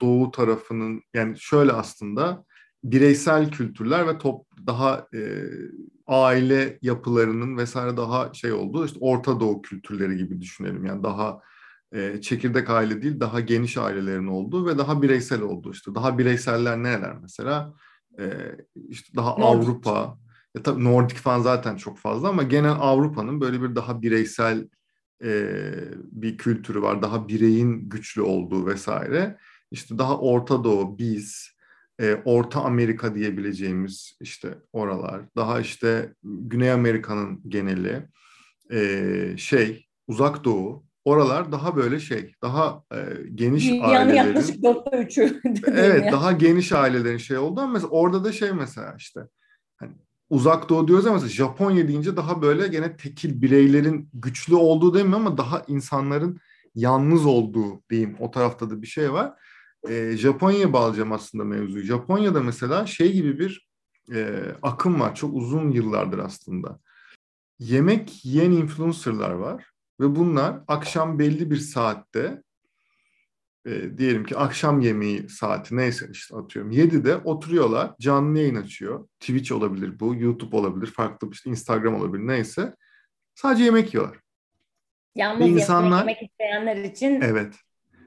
doğu 0.00 0.30
tarafının 0.30 1.02
yani 1.14 1.36
şöyle 1.38 1.72
aslında 1.72 2.44
bireysel 2.84 3.50
kültürler 3.50 4.06
ve 4.06 4.18
top 4.18 4.46
daha 4.66 5.06
e, 5.14 5.44
aile 6.06 6.78
yapılarının 6.82 7.56
vesaire 7.56 7.96
daha 7.96 8.34
şey 8.34 8.52
olduğu 8.52 8.86
işte 8.86 8.98
Orta 9.00 9.40
Doğu 9.40 9.62
kültürleri 9.62 10.16
gibi 10.16 10.40
düşünelim. 10.40 10.86
Yani 10.86 11.02
daha 11.02 11.40
e, 11.92 12.20
çekirdek 12.20 12.70
aile 12.70 13.02
değil 13.02 13.20
daha 13.20 13.40
geniş 13.40 13.76
ailelerin 13.76 14.26
olduğu 14.26 14.66
ve 14.66 14.78
daha 14.78 15.02
bireysel 15.02 15.42
olduğu 15.42 15.72
işte 15.72 15.94
daha 15.94 16.18
bireyseller 16.18 16.82
neler 16.82 17.16
mesela 17.22 17.74
e, 18.18 18.26
işte 18.88 19.16
daha 19.16 19.30
Nordik. 19.30 19.44
Avrupa 19.44 20.18
ya 20.56 20.62
tabii 20.62 20.84
Nordik 20.84 21.16
falan 21.16 21.40
zaten 21.40 21.76
çok 21.76 21.98
fazla 21.98 22.28
ama 22.28 22.42
genel 22.42 22.72
Avrupa'nın 22.72 23.40
böyle 23.40 23.62
bir 23.62 23.74
daha 23.74 24.02
bireysel 24.02 24.68
e, 25.24 25.52
bir 25.94 26.38
kültürü 26.38 26.82
var 26.82 27.02
daha 27.02 27.28
bireyin 27.28 27.88
güçlü 27.88 28.22
olduğu 28.22 28.66
vesaire 28.66 29.38
işte 29.70 29.98
daha 29.98 30.18
Orta 30.18 30.64
Doğu 30.64 30.98
biz 30.98 31.50
e, 32.00 32.14
Orta 32.24 32.60
Amerika 32.60 33.14
diyebileceğimiz 33.14 34.18
işte 34.20 34.58
oralar, 34.72 35.22
daha 35.36 35.60
işte 35.60 36.14
Güney 36.22 36.72
Amerika'nın 36.72 37.40
geneli, 37.48 38.08
e, 38.72 39.34
şey 39.36 39.86
Uzak 40.06 40.44
Doğu, 40.44 40.84
oralar 41.04 41.52
daha 41.52 41.76
böyle 41.76 42.00
şey, 42.00 42.34
daha 42.42 42.84
e, 42.92 42.96
geniş 43.34 43.68
Dünyanın 43.68 43.94
ailelerin. 43.94 44.16
yaklaşık 44.16 44.62
dörtte 44.62 44.96
üçü. 44.98 45.40
evet, 45.66 46.04
ya. 46.04 46.12
daha 46.12 46.32
geniş 46.32 46.72
ailelerin 46.72 47.18
şey 47.18 47.38
oldu 47.38 47.60
ama 47.60 47.72
mesela 47.72 47.88
orada 47.88 48.24
da 48.24 48.32
şey 48.32 48.52
mesela 48.52 48.94
işte 48.98 49.20
uzak 50.30 50.68
doğu 50.68 50.88
diyoruz 50.88 51.06
ama 51.06 51.14
mesela 51.14 51.30
Japonya 51.30 51.88
deyince 51.88 52.16
daha 52.16 52.42
böyle 52.42 52.68
gene 52.68 52.96
tekil 52.96 53.42
bireylerin 53.42 54.08
güçlü 54.14 54.54
olduğu 54.54 55.04
mi 55.04 55.16
ama 55.16 55.38
daha 55.38 55.64
insanların 55.68 56.40
yalnız 56.74 57.26
olduğu 57.26 57.82
diyeyim 57.90 58.16
o 58.20 58.30
tarafta 58.30 58.70
da 58.70 58.82
bir 58.82 58.86
şey 58.86 59.12
var 59.12 59.34
e, 59.88 60.16
Japonya'ya 60.16 60.72
bağlayacağım 60.72 61.12
aslında 61.12 61.44
mevzuyu. 61.44 61.84
Japonya'da 61.84 62.40
mesela 62.40 62.86
şey 62.86 63.12
gibi 63.12 63.38
bir 63.38 63.68
e, 64.14 64.42
akım 64.62 65.00
var. 65.00 65.14
Çok 65.14 65.34
uzun 65.34 65.70
yıllardır 65.70 66.18
aslında. 66.18 66.80
Yemek 67.58 68.24
yiyen 68.24 68.50
influencerlar 68.50 69.30
var 69.30 69.64
ve 70.00 70.16
bunlar 70.16 70.60
akşam 70.68 71.18
belli 71.18 71.50
bir 71.50 71.56
saatte 71.56 72.42
e, 73.66 73.98
diyelim 73.98 74.24
ki 74.24 74.36
akşam 74.36 74.80
yemeği 74.80 75.28
saati 75.28 75.76
neyse 75.76 76.08
işte 76.12 76.36
atıyorum 76.36 76.72
7'de 76.72 77.16
oturuyorlar 77.16 77.94
canlı 78.00 78.38
yayın 78.38 78.54
açıyor. 78.54 79.08
Twitch 79.20 79.52
olabilir 79.52 80.00
bu, 80.00 80.14
YouTube 80.14 80.56
olabilir, 80.56 80.86
farklı 80.86 81.30
işte 81.32 81.50
Instagram 81.50 81.94
olabilir 81.94 82.26
neyse. 82.26 82.74
Sadece 83.34 83.64
yemek 83.64 83.94
yiyorlar. 83.94 84.18
Yalnız 85.14 85.48
insanlar, 85.48 85.98
yemek 85.98 86.22
isteyenler 86.22 86.76
için 86.76 87.20
evet. 87.20 87.54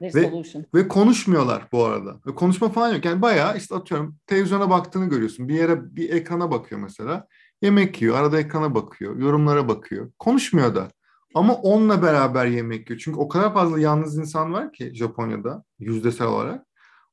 Ve, 0.02 0.32
ve 0.74 0.88
konuşmuyorlar 0.88 1.68
bu 1.72 1.84
arada. 1.84 2.20
Ve 2.26 2.34
konuşma 2.34 2.68
falan 2.68 2.94
yok. 2.94 3.04
Yani 3.04 3.22
bayağı 3.22 3.56
işte 3.56 3.74
atıyorum 3.74 4.16
televizyona 4.26 4.70
baktığını 4.70 5.08
görüyorsun. 5.08 5.48
Bir 5.48 5.54
yere 5.54 5.96
bir 5.96 6.10
ekrana 6.10 6.50
bakıyor 6.50 6.80
mesela. 6.80 7.26
Yemek 7.62 8.02
yiyor, 8.02 8.16
arada 8.16 8.40
ekrana 8.40 8.74
bakıyor, 8.74 9.16
yorumlara 9.16 9.68
bakıyor. 9.68 10.12
Konuşmuyor 10.18 10.74
da. 10.74 10.88
Ama 11.34 11.54
onunla 11.54 12.02
beraber 12.02 12.46
yemek 12.46 12.90
yiyor. 12.90 13.00
Çünkü 13.04 13.18
o 13.18 13.28
kadar 13.28 13.54
fazla 13.54 13.80
yalnız 13.80 14.18
insan 14.18 14.52
var 14.52 14.72
ki 14.72 14.94
Japonya'da 14.94 15.64
yüzdesel 15.78 16.26
olarak. 16.26 16.66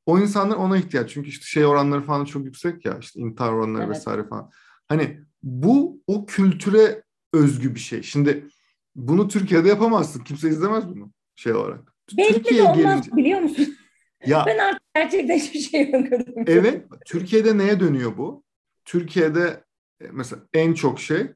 O 0.05 0.19
insanlar 0.19 0.55
ona 0.55 0.77
ihtiyaç. 0.77 1.09
Çünkü 1.09 1.29
işte 1.29 1.45
şey 1.45 1.65
oranları 1.65 2.01
falan 2.01 2.25
çok 2.25 2.45
yüksek 2.45 2.85
ya. 2.85 2.97
işte 2.99 3.19
intihar 3.19 3.53
oranları 3.53 3.83
evet. 3.83 3.95
vesaire 3.95 4.27
falan. 4.27 4.49
Hani 4.87 5.19
bu 5.43 6.01
o 6.07 6.25
kültüre 6.25 7.03
özgü 7.33 7.75
bir 7.75 7.79
şey. 7.79 8.03
Şimdi 8.03 8.47
bunu 8.95 9.27
Türkiye'de 9.27 9.67
yapamazsın. 9.67 10.23
Kimse 10.23 10.49
izlemez 10.49 10.87
bunu 10.87 11.11
şey 11.35 11.53
olarak. 11.53 11.93
Belki 12.17 12.33
Türkiye'ye 12.33 12.67
de 12.67 12.71
olmaz 12.71 13.01
gelince... 13.01 13.15
biliyor 13.15 13.39
musun? 13.39 13.77
Ya, 14.25 14.43
ben 14.47 14.57
artık 14.57 14.81
gerçekten 14.95 15.37
hiçbir 15.37 15.59
şey 15.59 15.93
bakıyorum. 15.93 16.43
Evet. 16.47 16.85
Türkiye'de 17.05 17.57
neye 17.57 17.79
dönüyor 17.79 18.17
bu? 18.17 18.43
Türkiye'de 18.85 19.63
e, 20.01 20.05
mesela 20.11 20.41
en 20.53 20.73
çok 20.73 20.99
şey 20.99 21.27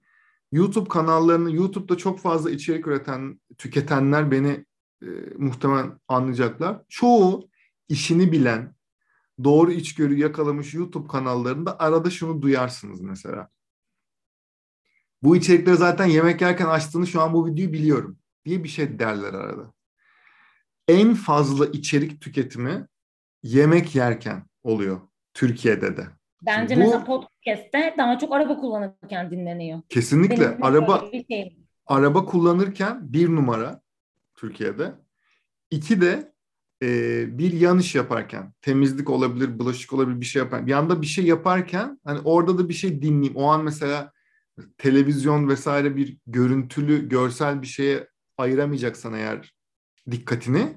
YouTube 0.55 0.89
kanallarını, 0.89 1.55
YouTube'da 1.55 1.97
çok 1.97 2.19
fazla 2.19 2.51
içerik 2.51 2.87
üreten, 2.87 3.39
tüketenler 3.57 4.31
beni 4.31 4.65
e, 5.01 5.07
muhtemelen 5.37 5.99
anlayacaklar. 6.07 6.81
Çoğu 6.89 7.49
işini 7.89 8.31
bilen, 8.31 8.75
doğru 9.43 9.71
içgörü 9.71 10.19
yakalamış 10.19 10.73
YouTube 10.73 11.07
kanallarında 11.07 11.79
arada 11.79 12.09
şunu 12.09 12.41
duyarsınız 12.41 13.01
mesela. 13.01 13.49
Bu 15.23 15.35
içerikleri 15.35 15.75
zaten 15.75 16.05
yemek 16.05 16.41
yerken 16.41 16.65
açtığını 16.65 17.07
şu 17.07 17.21
an 17.21 17.33
bu 17.33 17.47
videoyu 17.47 17.73
biliyorum 17.73 18.17
diye 18.45 18.63
bir 18.63 18.69
şey 18.69 18.99
derler 18.99 19.33
arada. 19.33 19.73
En 20.87 21.13
fazla 21.13 21.65
içerik 21.65 22.21
tüketimi 22.21 22.87
yemek 23.43 23.95
yerken 23.95 24.45
oluyor 24.63 25.01
Türkiye'de 25.33 25.97
de. 25.97 26.07
Bence 26.41 26.75
bu, 26.75 26.79
mesela 26.79 27.03
podcast'te 27.03 27.95
daha 27.97 28.19
çok 28.19 28.33
araba 28.33 28.57
kullanırken 28.57 29.31
dinleniyor. 29.31 29.81
Kesinlikle. 29.89 30.49
Benim 30.51 30.63
araba 30.63 31.09
şey. 31.29 31.57
araba 31.87 32.25
kullanırken 32.25 33.13
bir 33.13 33.29
numara 33.29 33.81
Türkiye'de. 34.35 34.91
İki 35.71 36.01
de 36.01 36.31
e, 36.83 37.37
bir 37.37 37.53
yanlış 37.53 37.95
yaparken, 37.95 38.53
temizlik 38.61 39.09
olabilir, 39.09 39.59
bulaşık 39.59 39.93
olabilir 39.93 40.21
bir 40.21 40.25
şey 40.25 40.41
yaparken, 40.41 40.67
bir 40.67 40.73
anda 40.73 41.01
bir 41.01 41.07
şey 41.07 41.25
yaparken 41.25 41.99
hani 42.03 42.19
orada 42.19 42.57
da 42.57 42.69
bir 42.69 42.73
şey 42.73 43.01
dinleyeyim. 43.01 43.35
O 43.35 43.45
an 43.45 43.63
mesela 43.63 44.11
televizyon 44.77 45.49
vesaire 45.49 45.95
bir 45.95 46.17
görüntülü, 46.27 47.09
görsel 47.09 47.61
bir 47.61 47.67
şeye 47.67 48.07
ayıramayacaksan 48.37 49.13
eğer 49.13 49.53
dikkatini 50.11 50.67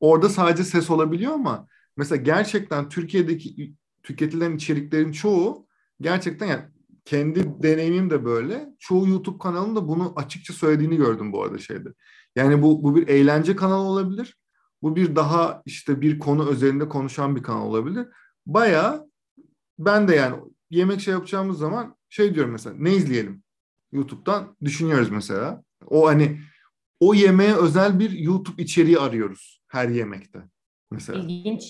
orada 0.00 0.28
sadece 0.28 0.64
ses 0.64 0.90
olabiliyor 0.90 1.32
ama 1.32 1.68
mesela 1.96 2.22
gerçekten 2.22 2.88
Türkiye'deki 2.88 3.74
tüketilen 4.02 4.56
içeriklerin 4.56 5.12
çoğu 5.12 5.66
gerçekten 6.00 6.46
yani 6.46 6.62
kendi 7.04 7.62
deneyimim 7.62 8.10
de 8.10 8.24
böyle. 8.24 8.68
Çoğu 8.78 9.08
YouTube 9.08 9.38
kanalında 9.38 9.88
bunu 9.88 10.12
açıkça 10.16 10.52
söylediğini 10.52 10.96
gördüm 10.96 11.32
bu 11.32 11.42
arada 11.42 11.58
şeyde. 11.58 11.88
Yani 12.36 12.62
bu 12.62 12.82
bu 12.82 12.96
bir 12.96 13.08
eğlence 13.08 13.56
kanalı 13.56 13.82
olabilir. 13.82 14.36
Bu 14.82 14.96
bir 14.96 15.16
daha 15.16 15.62
işte 15.66 16.00
bir 16.00 16.18
konu 16.18 16.48
özelinde 16.48 16.88
konuşan 16.88 17.36
bir 17.36 17.42
kanal 17.42 17.66
olabilir. 17.66 18.06
Baya 18.46 19.06
ben 19.78 20.08
de 20.08 20.14
yani 20.14 20.36
yemek 20.70 21.00
şey 21.00 21.14
yapacağımız 21.14 21.58
zaman 21.58 21.96
şey 22.08 22.34
diyorum 22.34 22.52
mesela 22.52 22.76
ne 22.78 22.94
izleyelim? 22.94 23.42
YouTube'dan 23.92 24.56
düşünüyoruz 24.64 25.10
mesela. 25.10 25.62
O 25.86 26.06
hani 26.06 26.40
o 27.00 27.14
yemeğe 27.14 27.54
özel 27.54 27.98
bir 27.98 28.10
YouTube 28.10 28.62
içeriği 28.62 28.98
arıyoruz 28.98 29.62
her 29.68 29.88
yemekte 29.88 30.38
mesela. 30.90 31.18
İlginç. 31.18 31.62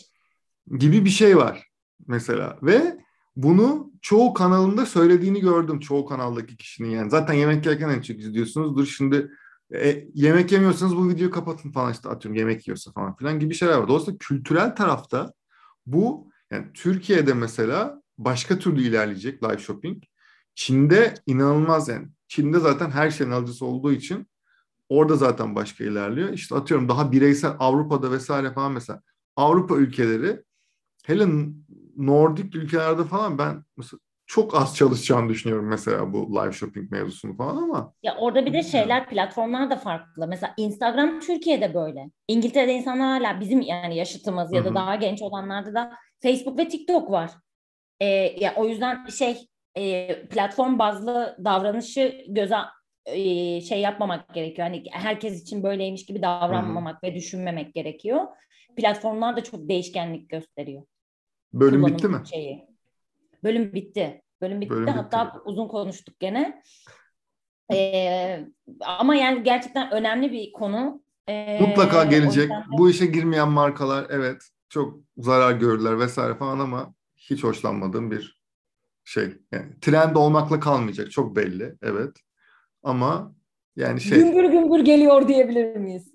Gibi 0.78 1.04
bir 1.04 1.10
şey 1.10 1.36
var 1.36 1.69
mesela 2.06 2.58
ve 2.62 2.98
bunu 3.36 3.92
çoğu 4.02 4.34
kanalında 4.34 4.86
söylediğini 4.86 5.40
gördüm 5.40 5.80
çoğu 5.80 6.06
kanaldaki 6.06 6.56
kişinin 6.56 6.90
yani. 6.90 7.10
Zaten 7.10 7.34
yemek 7.34 7.66
yerken 7.66 7.88
en 7.88 8.00
çok 8.00 8.18
izliyorsunuzdur. 8.18 8.86
Şimdi 8.86 9.30
e, 9.74 10.04
yemek 10.14 10.52
yemiyorsanız 10.52 10.96
bu 10.96 11.08
videoyu 11.08 11.30
kapatın 11.30 11.72
falan 11.72 11.92
işte 11.92 12.08
atıyorum 12.08 12.38
yemek 12.38 12.68
yiyorsa 12.68 12.92
falan 12.92 13.16
filan 13.16 13.38
gibi 13.38 13.54
şeyler 13.54 13.78
var. 13.78 13.88
Dolayısıyla 13.88 14.18
kültürel 14.18 14.76
tarafta 14.76 15.32
bu 15.86 16.30
yani 16.50 16.66
Türkiye'de 16.74 17.34
mesela 17.34 18.02
başka 18.18 18.58
türlü 18.58 18.82
ilerleyecek 18.82 19.42
live 19.44 19.58
shopping. 19.58 20.02
Çin'de 20.54 21.14
inanılmaz 21.26 21.88
yani. 21.88 22.08
Çin'de 22.28 22.58
zaten 22.58 22.90
her 22.90 23.10
şeyin 23.10 23.30
alıcısı 23.30 23.66
olduğu 23.66 23.92
için 23.92 24.26
orada 24.88 25.16
zaten 25.16 25.54
başka 25.54 25.84
ilerliyor. 25.84 26.32
İşte 26.32 26.54
atıyorum 26.54 26.88
daha 26.88 27.12
bireysel 27.12 27.52
Avrupa'da 27.58 28.10
vesaire 28.10 28.52
falan 28.52 28.72
mesela 28.72 29.02
Avrupa 29.36 29.76
ülkeleri 29.76 30.42
hele 31.04 31.28
Nordik 32.06 32.54
ülkelerde 32.54 33.04
falan 33.04 33.38
ben 33.38 33.64
mesela 33.76 34.00
çok 34.26 34.54
az 34.54 34.76
çalışacağını 34.76 35.28
düşünüyorum 35.28 35.68
mesela 35.68 36.12
bu 36.12 36.34
live 36.34 36.52
shopping 36.52 36.90
mevzusunu 36.90 37.36
falan 37.36 37.56
ama. 37.56 37.92
Ya 38.02 38.16
orada 38.16 38.46
bir 38.46 38.52
de 38.52 38.62
şeyler 38.62 39.08
platformlar 39.08 39.70
da 39.70 39.76
farklı. 39.76 40.28
Mesela 40.28 40.54
Instagram 40.56 41.20
Türkiye'de 41.20 41.74
böyle. 41.74 42.10
İngiltere'de 42.28 42.72
insanlar 42.72 43.22
hala 43.22 43.40
bizim 43.40 43.60
yani 43.60 43.96
yaşıtımız 43.96 44.52
ya 44.52 44.64
da 44.64 44.74
daha 44.74 44.94
genç 44.94 45.22
olanlarda 45.22 45.74
da 45.74 45.92
Facebook 46.22 46.58
ve 46.58 46.68
TikTok 46.68 47.10
var. 47.10 47.30
Ee, 48.00 48.06
ya 48.40 48.54
o 48.56 48.66
yüzden 48.66 49.06
şey 49.06 49.46
e, 49.76 50.08
platform 50.28 50.78
bazlı 50.78 51.36
davranışı 51.44 52.24
göze 52.28 52.56
e, 53.06 53.60
şey 53.60 53.80
yapmamak 53.80 54.34
gerekiyor. 54.34 54.68
Hani 54.68 54.84
herkes 54.90 55.42
için 55.42 55.62
böyleymiş 55.62 56.06
gibi 56.06 56.22
davranmamak 56.22 57.02
Hı-hı. 57.02 57.10
ve 57.10 57.14
düşünmemek 57.14 57.74
gerekiyor. 57.74 58.26
Platformlar 58.76 59.36
da 59.36 59.44
çok 59.44 59.68
değişkenlik 59.68 60.28
gösteriyor. 60.28 60.82
Bölüm 61.52 61.86
bitti 61.86 62.08
mi? 62.08 62.22
Şeyi. 62.30 62.66
Bölüm 63.44 63.72
bitti. 63.72 64.22
Bölüm 64.40 64.60
bitti. 64.60 64.70
Bölüm 64.70 64.86
Hatta 64.86 65.26
bitti. 65.26 65.38
uzun 65.44 65.68
konuştuk 65.68 66.20
gene. 66.20 66.62
Ee, 67.72 68.46
ama 68.80 69.14
yani 69.14 69.42
gerçekten 69.42 69.92
önemli 69.92 70.32
bir 70.32 70.52
konu. 70.52 71.02
Ee, 71.28 71.60
Mutlaka 71.60 72.04
gelecek. 72.04 72.50
De... 72.50 72.54
Bu 72.78 72.90
işe 72.90 73.06
girmeyen 73.06 73.48
markalar 73.48 74.06
evet 74.10 74.42
çok 74.68 74.98
zarar 75.16 75.52
görürler 75.52 75.98
vesaire 75.98 76.34
falan 76.34 76.58
ama 76.58 76.94
hiç 77.16 77.44
hoşlanmadığım 77.44 78.10
bir 78.10 78.40
şey. 79.04 79.32
Yani 79.52 79.80
trend 79.80 80.16
olmakla 80.16 80.60
kalmayacak. 80.60 81.10
Çok 81.10 81.36
belli. 81.36 81.74
Evet. 81.82 82.16
Ama 82.82 83.34
yani 83.76 84.00
şey. 84.00 84.18
Gümbür 84.18 84.44
gümbür 84.44 84.80
geliyor 84.80 85.28
diyebilir 85.28 85.76
miyiz? 85.76 86.14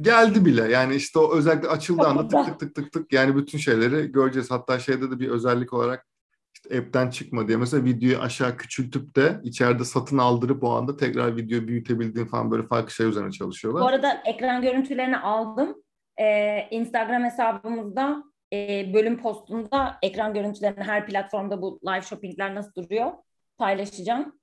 Geldi 0.00 0.44
bile. 0.44 0.72
Yani 0.72 0.94
işte 0.94 1.18
o 1.18 1.36
özellikle 1.36 1.68
açıldığı 1.68 2.06
anda 2.06 2.28
tık 2.28 2.46
tık 2.46 2.58
tık 2.58 2.74
tık 2.74 2.92
tık 2.92 3.12
yani 3.12 3.36
bütün 3.36 3.58
şeyleri 3.58 4.12
göreceğiz. 4.12 4.50
Hatta 4.50 4.78
şeyde 4.78 5.10
de 5.10 5.20
bir 5.20 5.28
özellik 5.28 5.72
olarak 5.72 6.06
işte 6.54 6.78
app'ten 6.78 7.10
çıkma 7.10 7.48
diye 7.48 7.56
mesela 7.56 7.84
videoyu 7.84 8.18
aşağı 8.18 8.56
küçültüp 8.56 9.16
de 9.16 9.40
içeride 9.44 9.84
satın 9.84 10.18
aldırıp 10.18 10.64
o 10.64 10.70
anda 10.70 10.96
tekrar 10.96 11.36
videoyu 11.36 11.68
büyütebildiğin 11.68 12.26
falan 12.26 12.50
böyle 12.50 12.66
farklı 12.66 12.90
şey 12.90 13.06
üzerine 13.06 13.32
çalışıyorlar. 13.32 13.82
Bu 13.82 13.86
arada 13.86 14.22
ekran 14.24 14.62
görüntülerini 14.62 15.18
aldım. 15.18 15.74
Ee, 16.20 16.68
Instagram 16.70 17.24
hesabımızda 17.24 18.24
e, 18.52 18.90
bölüm 18.94 19.22
postunda 19.22 19.96
ekran 20.02 20.34
görüntülerini 20.34 20.84
her 20.84 21.06
platformda 21.06 21.62
bu 21.62 21.80
live 21.86 22.02
shoppingler 22.02 22.54
nasıl 22.54 22.74
duruyor 22.74 23.12
paylaşacağım. 23.58 24.38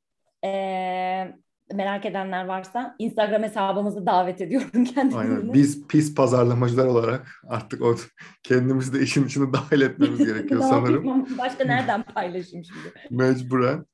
Ee, 0.46 1.36
merak 1.74 2.06
edenler 2.06 2.46
varsa 2.46 2.96
Instagram 3.00 3.44
hesabımızı 3.44 4.06
davet 4.06 4.42
ediyorum 4.42 4.84
kendilerini. 4.84 5.16
Aynen. 5.16 5.54
Biz 5.54 5.88
pis 5.88 6.16
pazarlamacılar 6.16 6.86
olarak 6.86 7.28
artık 7.48 7.82
o 7.82 7.96
kendimizi 8.44 8.94
de 8.94 9.00
işin 9.00 9.26
içine 9.26 9.54
dahil 9.54 9.82
etmemiz 9.82 10.18
gerekiyor 10.26 10.62
sanırım. 10.62 11.38
Başka 11.38 11.66
nereden 11.66 12.04
paylaşayım 12.04 12.66
şimdi? 12.66 12.94
Mecburen 13.10 13.86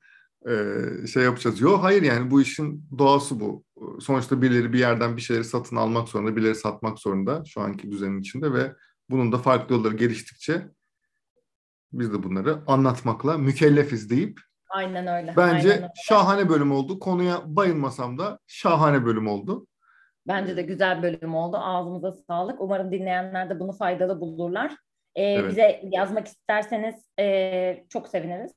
e, 0.48 1.06
şey 1.06 1.22
yapacağız. 1.22 1.60
Yok 1.60 1.82
hayır 1.82 2.02
yani 2.02 2.30
bu 2.30 2.42
işin 2.42 2.84
doğası 2.98 3.40
bu. 3.40 3.64
Sonuçta 4.00 4.42
birileri 4.42 4.72
bir 4.72 4.78
yerden 4.78 5.16
bir 5.16 5.22
şeyleri 5.22 5.44
satın 5.44 5.76
almak 5.76 6.08
zorunda, 6.08 6.36
birileri 6.36 6.54
satmak 6.54 6.98
zorunda 6.98 7.42
şu 7.46 7.60
anki 7.60 7.90
düzenin 7.90 8.20
içinde 8.20 8.52
ve 8.52 8.72
bunun 9.10 9.32
da 9.32 9.38
farklı 9.38 9.74
yolları 9.74 9.96
geliştikçe 9.96 10.62
biz 11.92 12.12
de 12.12 12.22
bunları 12.22 12.58
anlatmakla 12.66 13.38
mükellefiz 13.38 14.10
deyip 14.10 14.40
Aynen 14.70 15.06
öyle. 15.06 15.34
Bence 15.36 15.68
aynen 15.68 15.82
öyle. 15.82 15.92
şahane 15.96 16.48
bölüm 16.48 16.72
oldu. 16.72 16.98
Konuya 16.98 17.40
bayılmasam 17.44 18.18
da 18.18 18.38
şahane 18.46 19.04
bölüm 19.04 19.28
oldu. 19.28 19.66
Bence 20.28 20.56
de 20.56 20.62
güzel 20.62 21.02
bölüm 21.02 21.34
oldu. 21.34 21.56
Ağzımıza 21.56 22.12
sağlık. 22.12 22.60
Umarım 22.60 22.92
dinleyenler 22.92 23.50
de 23.50 23.60
bunu 23.60 23.72
faydalı 23.72 24.20
bulurlar. 24.20 24.76
Ee, 25.14 25.22
evet. 25.22 25.50
Bize 25.50 25.80
yazmak 25.84 26.26
isterseniz 26.28 26.94
e, 27.18 27.84
çok 27.88 28.08
seviniriz. 28.08 28.52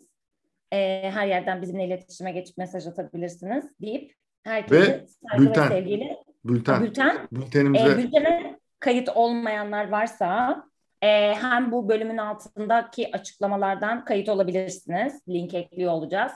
e, 0.71 1.11
her 1.11 1.27
yerden 1.27 1.61
bizimle 1.61 1.85
iletişime 1.85 2.31
geçip 2.31 2.57
mesaj 2.57 2.87
atabilirsiniz 2.87 3.65
deyip 3.81 4.13
herkese 4.43 5.05
saygı 5.31 5.45
bülten. 5.49 5.63
ve 5.63 5.67
sevgiyle 5.69 6.17
Bülten. 6.45 6.83
bülten 6.83 7.27
Bültenimize 7.31 7.89
e, 7.91 7.97
bültene 7.97 8.59
kayıt 8.79 9.09
olmayanlar 9.09 9.89
varsa 9.89 10.63
e, 11.03 11.33
hem 11.33 11.71
bu 11.71 11.89
bölümün 11.89 12.17
altındaki 12.17 13.15
açıklamalardan 13.15 14.05
kayıt 14.05 14.29
olabilirsiniz. 14.29 15.21
Link 15.29 15.53
ekliyor 15.53 15.91
olacağız. 15.91 16.31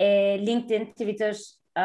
E, 0.00 0.06
LinkedIn, 0.46 0.84
Twitter, 0.84 1.36
e, 1.78 1.82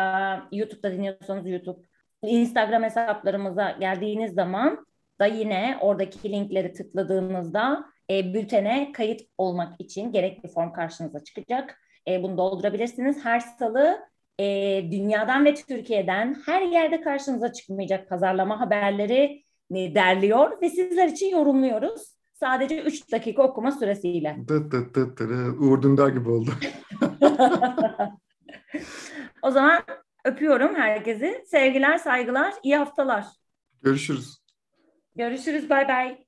YouTube'da 0.51 0.91
dinliyorsanız 0.91 1.49
YouTube, 1.49 1.79
Instagram 2.23 2.83
hesaplarımıza 2.83 3.71
geldiğiniz 3.71 4.33
zaman 4.33 4.85
da 5.19 5.25
yine 5.25 5.77
oradaki 5.81 6.31
linkleri 6.31 6.73
tıkladığınızda 6.73 7.85
e, 8.09 8.33
bültene 8.33 8.91
kayıt 8.91 9.21
olmak 9.37 9.81
için 9.81 10.11
gerekli 10.11 10.49
form 10.49 10.73
karşınıza 10.73 11.23
çıkacak. 11.23 11.81
E, 12.07 12.23
bunu 12.23 12.37
doldurabilirsiniz. 12.37 13.25
Her 13.25 13.39
salı 13.39 13.99
e, 14.39 14.45
dünyadan 14.91 15.45
ve 15.45 15.53
Türkiye'den 15.53 16.41
her 16.45 16.61
yerde 16.61 17.01
karşınıza 17.01 17.53
çıkmayacak 17.53 18.09
pazarlama 18.09 18.59
haberleri 18.59 19.43
e, 19.75 19.95
derliyor 19.95 20.61
ve 20.61 20.69
sizler 20.69 21.07
için 21.07 21.29
yorumluyoruz. 21.29 22.20
Sadece 22.41 22.81
3 22.81 23.11
dakika 23.11 23.43
okuma 23.43 23.71
süresiyle. 23.71 24.37
dıt 24.47 24.71
dıt 24.71 24.95
dıt 24.95 25.19
dıt, 25.19 25.31
Uğur 25.59 25.81
Dündar 25.81 26.09
gibi 26.09 26.29
oldu. 26.29 26.51
o 29.41 29.51
zaman 29.51 29.83
öpüyorum 30.25 30.75
herkesi. 30.75 31.43
Sevgiler, 31.47 31.97
saygılar, 31.97 32.53
iyi 32.63 32.75
haftalar. 32.75 33.25
Görüşürüz. 33.81 34.37
Görüşürüz, 35.15 35.69
bay 35.69 35.87
bay. 35.87 36.25